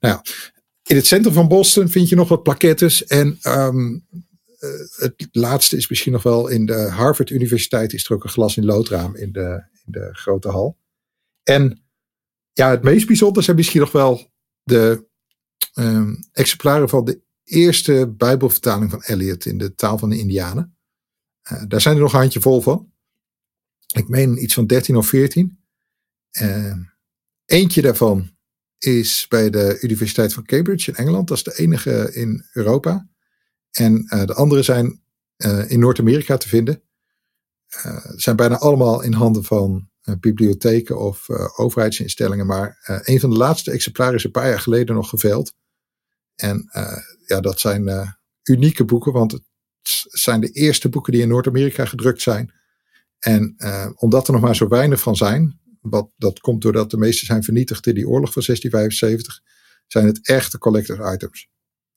Nou 0.00 0.20
in 0.90 0.96
het 0.96 1.06
centrum 1.06 1.34
van 1.34 1.48
Boston 1.48 1.88
vind 1.88 2.08
je 2.08 2.16
nog 2.16 2.28
wat 2.28 2.42
plakettes. 2.42 3.04
En 3.04 3.38
um, 3.42 4.06
het 4.96 5.28
laatste 5.32 5.76
is 5.76 5.88
misschien 5.88 6.12
nog 6.12 6.22
wel 6.22 6.48
in 6.48 6.66
de 6.66 6.88
Harvard 6.88 7.30
Universiteit 7.30 7.92
is 7.92 8.04
er 8.04 8.14
ook 8.14 8.24
een 8.24 8.30
glas 8.30 8.56
in 8.56 8.64
loodraam 8.64 9.16
in 9.16 9.32
de, 9.32 9.64
in 9.84 9.92
de 9.92 10.08
grote 10.12 10.48
hal. 10.48 10.78
En 11.42 11.82
ja, 12.52 12.70
het 12.70 12.82
meest 12.82 13.06
bijzondere 13.06 13.44
zijn 13.44 13.56
misschien 13.56 13.80
nog 13.80 13.92
wel 13.92 14.30
de 14.62 15.08
um, 15.74 16.28
exemplaren 16.32 16.88
van 16.88 17.04
de 17.04 17.20
eerste 17.44 18.14
Bijbelvertaling 18.16 18.90
van 18.90 19.02
Eliot 19.02 19.44
in 19.44 19.58
de 19.58 19.74
taal 19.74 19.98
van 19.98 20.10
de 20.10 20.18
Indianen. 20.18 20.76
Uh, 21.52 21.62
daar 21.68 21.80
zijn 21.80 21.94
er 21.94 22.02
nog 22.02 22.12
een 22.12 22.18
handje 22.18 22.40
vol 22.40 22.60
van. 22.60 22.92
Ik 23.94 24.08
meen 24.08 24.42
iets 24.42 24.54
van 24.54 24.66
13 24.66 24.96
of 24.96 25.06
14. 25.06 25.64
Uh, 26.40 26.74
eentje 27.44 27.82
daarvan 27.82 28.38
is 28.84 29.26
bij 29.28 29.50
de 29.50 29.78
Universiteit 29.80 30.32
van 30.32 30.44
Cambridge 30.44 30.90
in 30.90 30.96
Engeland. 30.96 31.28
Dat 31.28 31.36
is 31.36 31.42
de 31.42 31.56
enige 31.56 32.10
in 32.14 32.44
Europa. 32.52 33.08
En 33.70 34.06
uh, 34.14 34.24
de 34.24 34.34
andere 34.34 34.62
zijn 34.62 35.02
uh, 35.36 35.70
in 35.70 35.78
Noord-Amerika 35.78 36.36
te 36.36 36.48
vinden. 36.48 36.82
Uh, 37.86 38.04
zijn 38.16 38.36
bijna 38.36 38.58
allemaal 38.58 39.02
in 39.02 39.12
handen 39.12 39.44
van 39.44 39.88
bibliotheken 40.20 40.98
of 40.98 41.28
overheidsinstellingen. 41.56 42.46
Maar 42.46 42.78
een 43.04 43.20
van 43.20 43.30
de 43.30 43.36
laatste 43.36 43.70
exemplaren 43.70 44.14
is 44.14 44.24
een 44.24 44.30
paar 44.30 44.48
jaar 44.48 44.60
geleden 44.60 44.94
nog 44.94 45.08
geveild. 45.08 45.54
En 46.34 46.70
ja, 47.26 47.40
dat 47.40 47.60
zijn 47.60 48.14
unieke 48.42 48.84
boeken, 48.84 49.12
want 49.12 49.32
het 49.32 49.42
zijn 50.08 50.40
de 50.40 50.50
eerste 50.50 50.88
boeken 50.88 51.12
die 51.12 51.22
in 51.22 51.28
Noord-Amerika 51.28 51.84
gedrukt 51.84 52.22
zijn. 52.22 52.54
En 53.18 53.56
omdat 53.96 54.26
er 54.26 54.32
nog 54.32 54.42
maar 54.42 54.56
zo 54.56 54.68
weinig 54.68 55.00
van 55.00 55.16
zijn, 55.16 55.60
wat, 55.80 56.10
dat 56.16 56.40
komt 56.40 56.62
doordat 56.62 56.90
de 56.90 56.96
meeste 56.96 57.24
zijn 57.24 57.42
vernietigd 57.42 57.86
in 57.86 57.94
die 57.94 58.08
oorlog 58.08 58.32
van 58.32 58.42
1675. 58.46 59.40
Zijn 59.86 60.06
het 60.06 60.26
echte 60.26 60.58
collectors 60.58 61.14
items. 61.14 61.48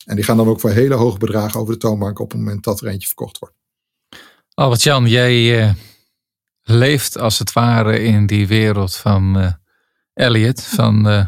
En 0.05 0.15
die 0.15 0.23
gaan 0.23 0.37
dan 0.37 0.47
ook 0.47 0.59
voor 0.59 0.69
hele 0.69 0.95
hoge 0.95 1.17
bedragen 1.17 1.59
over 1.59 1.73
de 1.73 1.79
toonbank 1.79 2.19
op 2.19 2.31
het 2.31 2.39
moment 2.39 2.63
dat 2.63 2.81
er 2.81 2.87
eentje 2.87 3.07
verkocht 3.07 3.37
wordt. 3.37 3.55
Albert-Jan, 4.53 5.07
jij 5.07 5.65
uh, 5.65 5.73
leeft 6.63 7.17
als 7.17 7.39
het 7.39 7.53
ware 7.53 7.99
in 7.99 8.25
die 8.25 8.47
wereld 8.47 8.95
van 8.95 9.37
uh, 9.37 9.51
Elliot. 10.13 10.63
Van 10.63 11.07
uh, 11.07 11.27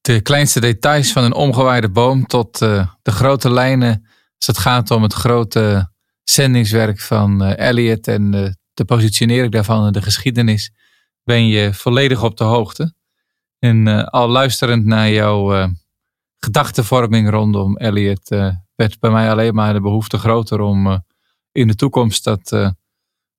de 0.00 0.20
kleinste 0.20 0.60
details 0.60 1.12
van 1.12 1.24
een 1.24 1.34
omgewaaide 1.34 1.90
boom 1.90 2.26
tot 2.26 2.58
de 2.58 2.88
grote 3.02 3.50
lijnen 3.50 4.06
als 4.38 4.46
het 4.46 4.58
gaat 4.58 4.90
om 4.90 5.02
het 5.02 5.12
grote 5.12 5.92
zendingswerk 6.22 7.00
van 7.00 7.42
Elliot 7.42 8.06
en 8.06 8.30
de 8.74 8.84
positionering 8.84 9.52
daarvan 9.52 9.86
in 9.86 9.92
de 9.92 10.02
geschiedenis 10.02 10.72
ben 11.30 11.46
je 11.46 11.74
volledig 11.74 12.22
op 12.22 12.36
de 12.36 12.44
hoogte. 12.44 12.94
En 13.58 13.86
uh, 13.86 14.04
al 14.04 14.28
luisterend 14.28 14.84
naar 14.84 15.10
jouw 15.10 15.54
uh, 15.54 15.66
gedachtenvorming 16.36 17.30
rondom 17.30 17.76
Elliot, 17.76 18.30
uh, 18.30 18.54
werd 18.74 18.98
bij 18.98 19.10
mij 19.10 19.30
alleen 19.30 19.54
maar 19.54 19.72
de 19.72 19.80
behoefte 19.80 20.18
groter 20.18 20.60
om 20.60 21.04
in 21.52 21.66
de 21.66 21.74
toekomst 21.74 22.24
dat 22.24 22.74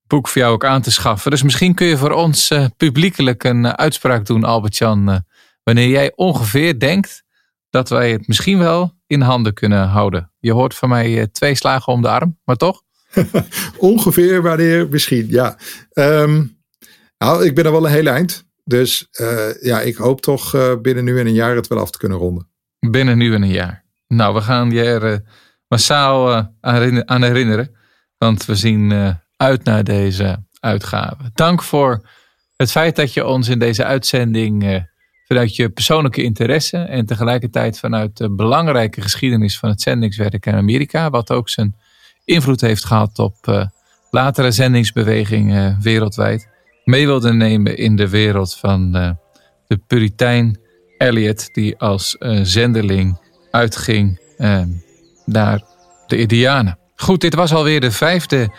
boek 0.08 0.28
voor 0.28 0.42
jou 0.42 0.54
ook 0.54 0.66
aan 0.66 0.82
te 0.82 0.92
schaffen. 0.92 1.32
Dus 1.32 1.44
misschien 1.44 1.74
kun 1.74 1.88
je 1.88 1.98
voor 1.98 2.12
ons 2.12 2.54
publiekelijk 2.78 3.44
een 3.44 3.78
uitspraak 3.78 4.26
doen, 4.26 4.44
Albert-Jan, 4.44 5.26
wanneer 5.64 5.88
jij 5.88 6.12
ongeveer 6.16 6.80
denkt 6.80 7.24
dat 7.70 7.90
wij 7.90 8.12
het 8.12 8.28
misschien 8.28 8.58
wel 8.58 8.94
in 9.08 9.22
handen 9.22 9.54
kunnen 9.54 9.88
houden. 9.88 10.32
Je 10.40 10.52
hoort 10.52 10.76
van 10.76 10.90
mij 10.90 11.28
twee 11.28 11.56
slagen 11.56 11.94
om 11.94 12.02
de 12.02 12.10
arm, 12.10 12.40
maar 12.44 12.56
toch? 12.56 12.82
ongeveer 13.78 14.42
wanneer 14.42 14.90
misschien, 14.90 15.28
ja. 15.30 15.58
Um, 15.94 16.60
nou, 17.26 17.46
ik 17.46 17.56
ben 17.56 17.66
er 17.66 17.72
wel 17.72 17.86
een 17.86 17.92
hele 17.92 18.10
eind. 18.10 18.46
Dus 18.64 19.08
uh, 19.22 19.62
ja, 19.62 19.80
ik 19.80 19.96
hoop 19.96 20.22
toch 20.22 20.56
uh, 20.56 20.76
binnen 20.82 21.04
nu 21.04 21.20
en 21.20 21.28
een 21.28 21.34
jaar 21.34 21.56
het 21.56 21.68
wel 21.68 21.80
af 21.80 21.92
te 21.92 21.98
kunnen 21.98 22.18
ronden. 22.18 22.48
Binnen 22.80 23.18
nu 23.18 23.34
en 23.34 23.42
een 23.42 23.50
jaar. 23.50 23.84
Nou, 24.08 24.34
we 24.34 24.42
gaan 24.42 24.72
je 24.72 24.84
er 24.84 25.12
uh, 25.12 25.18
massaal 25.68 26.48
aan 27.06 27.24
herinneren. 27.24 27.76
Want 28.18 28.46
we 28.46 28.56
zien 28.56 29.16
uit 29.38 29.64
naar 29.64 29.84
deze 29.84 30.44
uitgave. 30.60 31.32
Dank 31.34 31.64
voor 31.64 32.10
het 32.56 32.72
feit 32.72 32.96
dat 32.96 33.14
je 33.14 33.26
ons 33.26 33.48
in 33.48 33.60
deze 33.60 33.84
uitzending 33.84 34.86
vanuit 35.28 35.56
je 35.56 35.70
persoonlijke 35.70 36.24
interesse 36.24 36.78
en 36.78 37.06
tegelijkertijd 37.06 37.80
vanuit 37.80 38.18
de 38.18 38.30
belangrijke 38.30 39.02
geschiedenis 39.02 39.60
van 39.60 39.70
het 39.70 39.82
zendingswerk 39.82 40.46
in 40.46 40.54
Amerika, 40.54 41.10
wat 41.10 41.32
ook 41.32 41.50
zijn 41.50 41.76
invloed 42.26 42.62
heeft 42.62 42.86
gehad 42.86 43.20
op 43.20 43.70
latere 44.12 44.52
zendingsbewegingen 44.52 45.82
wereldwijd, 45.82 46.51
mee 46.92 47.06
wilde 47.06 47.34
nemen 47.34 47.78
in 47.78 47.96
de 47.96 48.10
wereld 48.10 48.56
van 48.56 48.98
uh, 48.98 49.10
de 49.68 49.78
Puritein 49.88 50.60
Elliot, 50.98 51.54
die 51.54 51.78
als 51.78 52.16
uh, 52.20 52.40
zendeling 52.44 53.20
uitging 53.52 54.20
uh, 54.38 54.62
naar 55.26 55.64
de 56.08 56.18
Indianen. 56.18 56.78
Goed, 56.96 57.22
dit 57.22 57.36
was 57.36 57.54
alweer 57.54 57.82
de 57.82 57.92
vijfde 57.92 58.50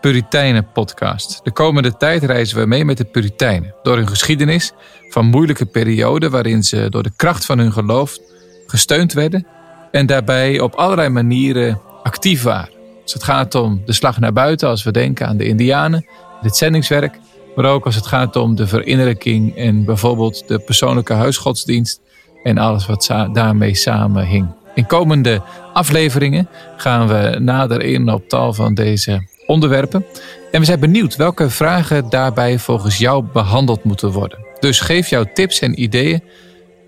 Puritijnen 0.00 0.72
podcast. 0.72 1.40
De 1.44 1.52
komende 1.52 1.96
tijd 1.96 2.22
reizen 2.22 2.58
we 2.58 2.66
mee 2.66 2.84
met 2.84 2.96
de 2.96 3.04
Puritijnen 3.04 3.74
door 3.82 3.96
hun 3.96 4.08
geschiedenis 4.08 4.72
van 5.08 5.26
moeilijke 5.26 5.66
perioden 5.66 6.30
waarin 6.30 6.62
ze 6.62 6.86
door 6.88 7.02
de 7.02 7.16
kracht 7.16 7.44
van 7.44 7.58
hun 7.58 7.72
geloof 7.72 8.18
gesteund 8.66 9.12
werden 9.12 9.46
en 9.90 10.06
daarbij 10.06 10.60
op 10.60 10.74
allerlei 10.74 11.08
manieren 11.08 11.80
actief 12.02 12.42
waren. 12.42 12.74
Dus 13.02 13.12
het 13.12 13.22
gaat 13.22 13.54
om 13.54 13.82
de 13.84 13.92
slag 13.92 14.18
naar 14.18 14.32
buiten 14.32 14.68
als 14.68 14.82
we 14.82 14.90
denken 14.90 15.26
aan 15.26 15.36
de 15.36 15.44
Indianen, 15.44 16.06
het 16.40 16.56
zendingswerk, 16.56 17.18
maar 17.54 17.64
ook 17.64 17.84
als 17.84 17.94
het 17.94 18.06
gaat 18.06 18.36
om 18.36 18.54
de 18.54 18.66
verinnerlijking 18.66 19.56
en 19.56 19.84
bijvoorbeeld 19.84 20.48
de 20.48 20.58
persoonlijke 20.58 21.12
huisgodsdienst 21.12 22.00
en 22.42 22.58
alles 22.58 22.86
wat 22.86 23.06
daarmee 23.32 23.74
samenhing. 23.74 24.46
In 24.74 24.86
komende 24.86 25.42
afleveringen 25.72 26.48
gaan 26.76 27.08
we 27.08 27.38
nader 27.38 27.82
in 27.82 28.12
op 28.12 28.28
tal 28.28 28.52
van 28.52 28.74
deze 28.74 29.26
onderwerpen. 29.46 30.04
En 30.50 30.60
we 30.60 30.66
zijn 30.66 30.80
benieuwd 30.80 31.16
welke 31.16 31.50
vragen 31.50 32.08
daarbij 32.08 32.58
volgens 32.58 32.98
jou 32.98 33.24
behandeld 33.32 33.84
moeten 33.84 34.10
worden. 34.10 34.38
Dus 34.60 34.80
geef 34.80 35.08
jouw 35.08 35.24
tips 35.34 35.60
en 35.60 35.82
ideeën 35.82 36.22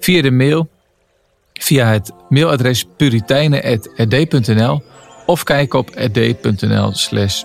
via 0.01 0.23
de 0.23 0.31
mail, 0.31 0.69
via 1.53 1.86
het 1.86 2.12
mailadres 2.28 2.85
puriteinen.rd.nl 2.97 4.82
of 5.27 5.43
kijk 5.43 5.74
op 5.74 5.91
rd.nl 5.95 6.93
slash. 6.93 7.43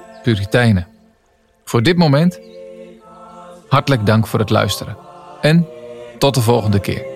Voor 1.65 1.83
dit 1.83 1.97
moment 1.97 2.39
Hartelijk 3.69 4.05
dank 4.05 4.27
voor 4.27 4.39
het 4.39 4.49
luisteren. 4.49 4.97
En 5.41 5.67
tot 6.17 6.33
de 6.33 6.41
volgende 6.41 6.79
keer. 6.79 7.08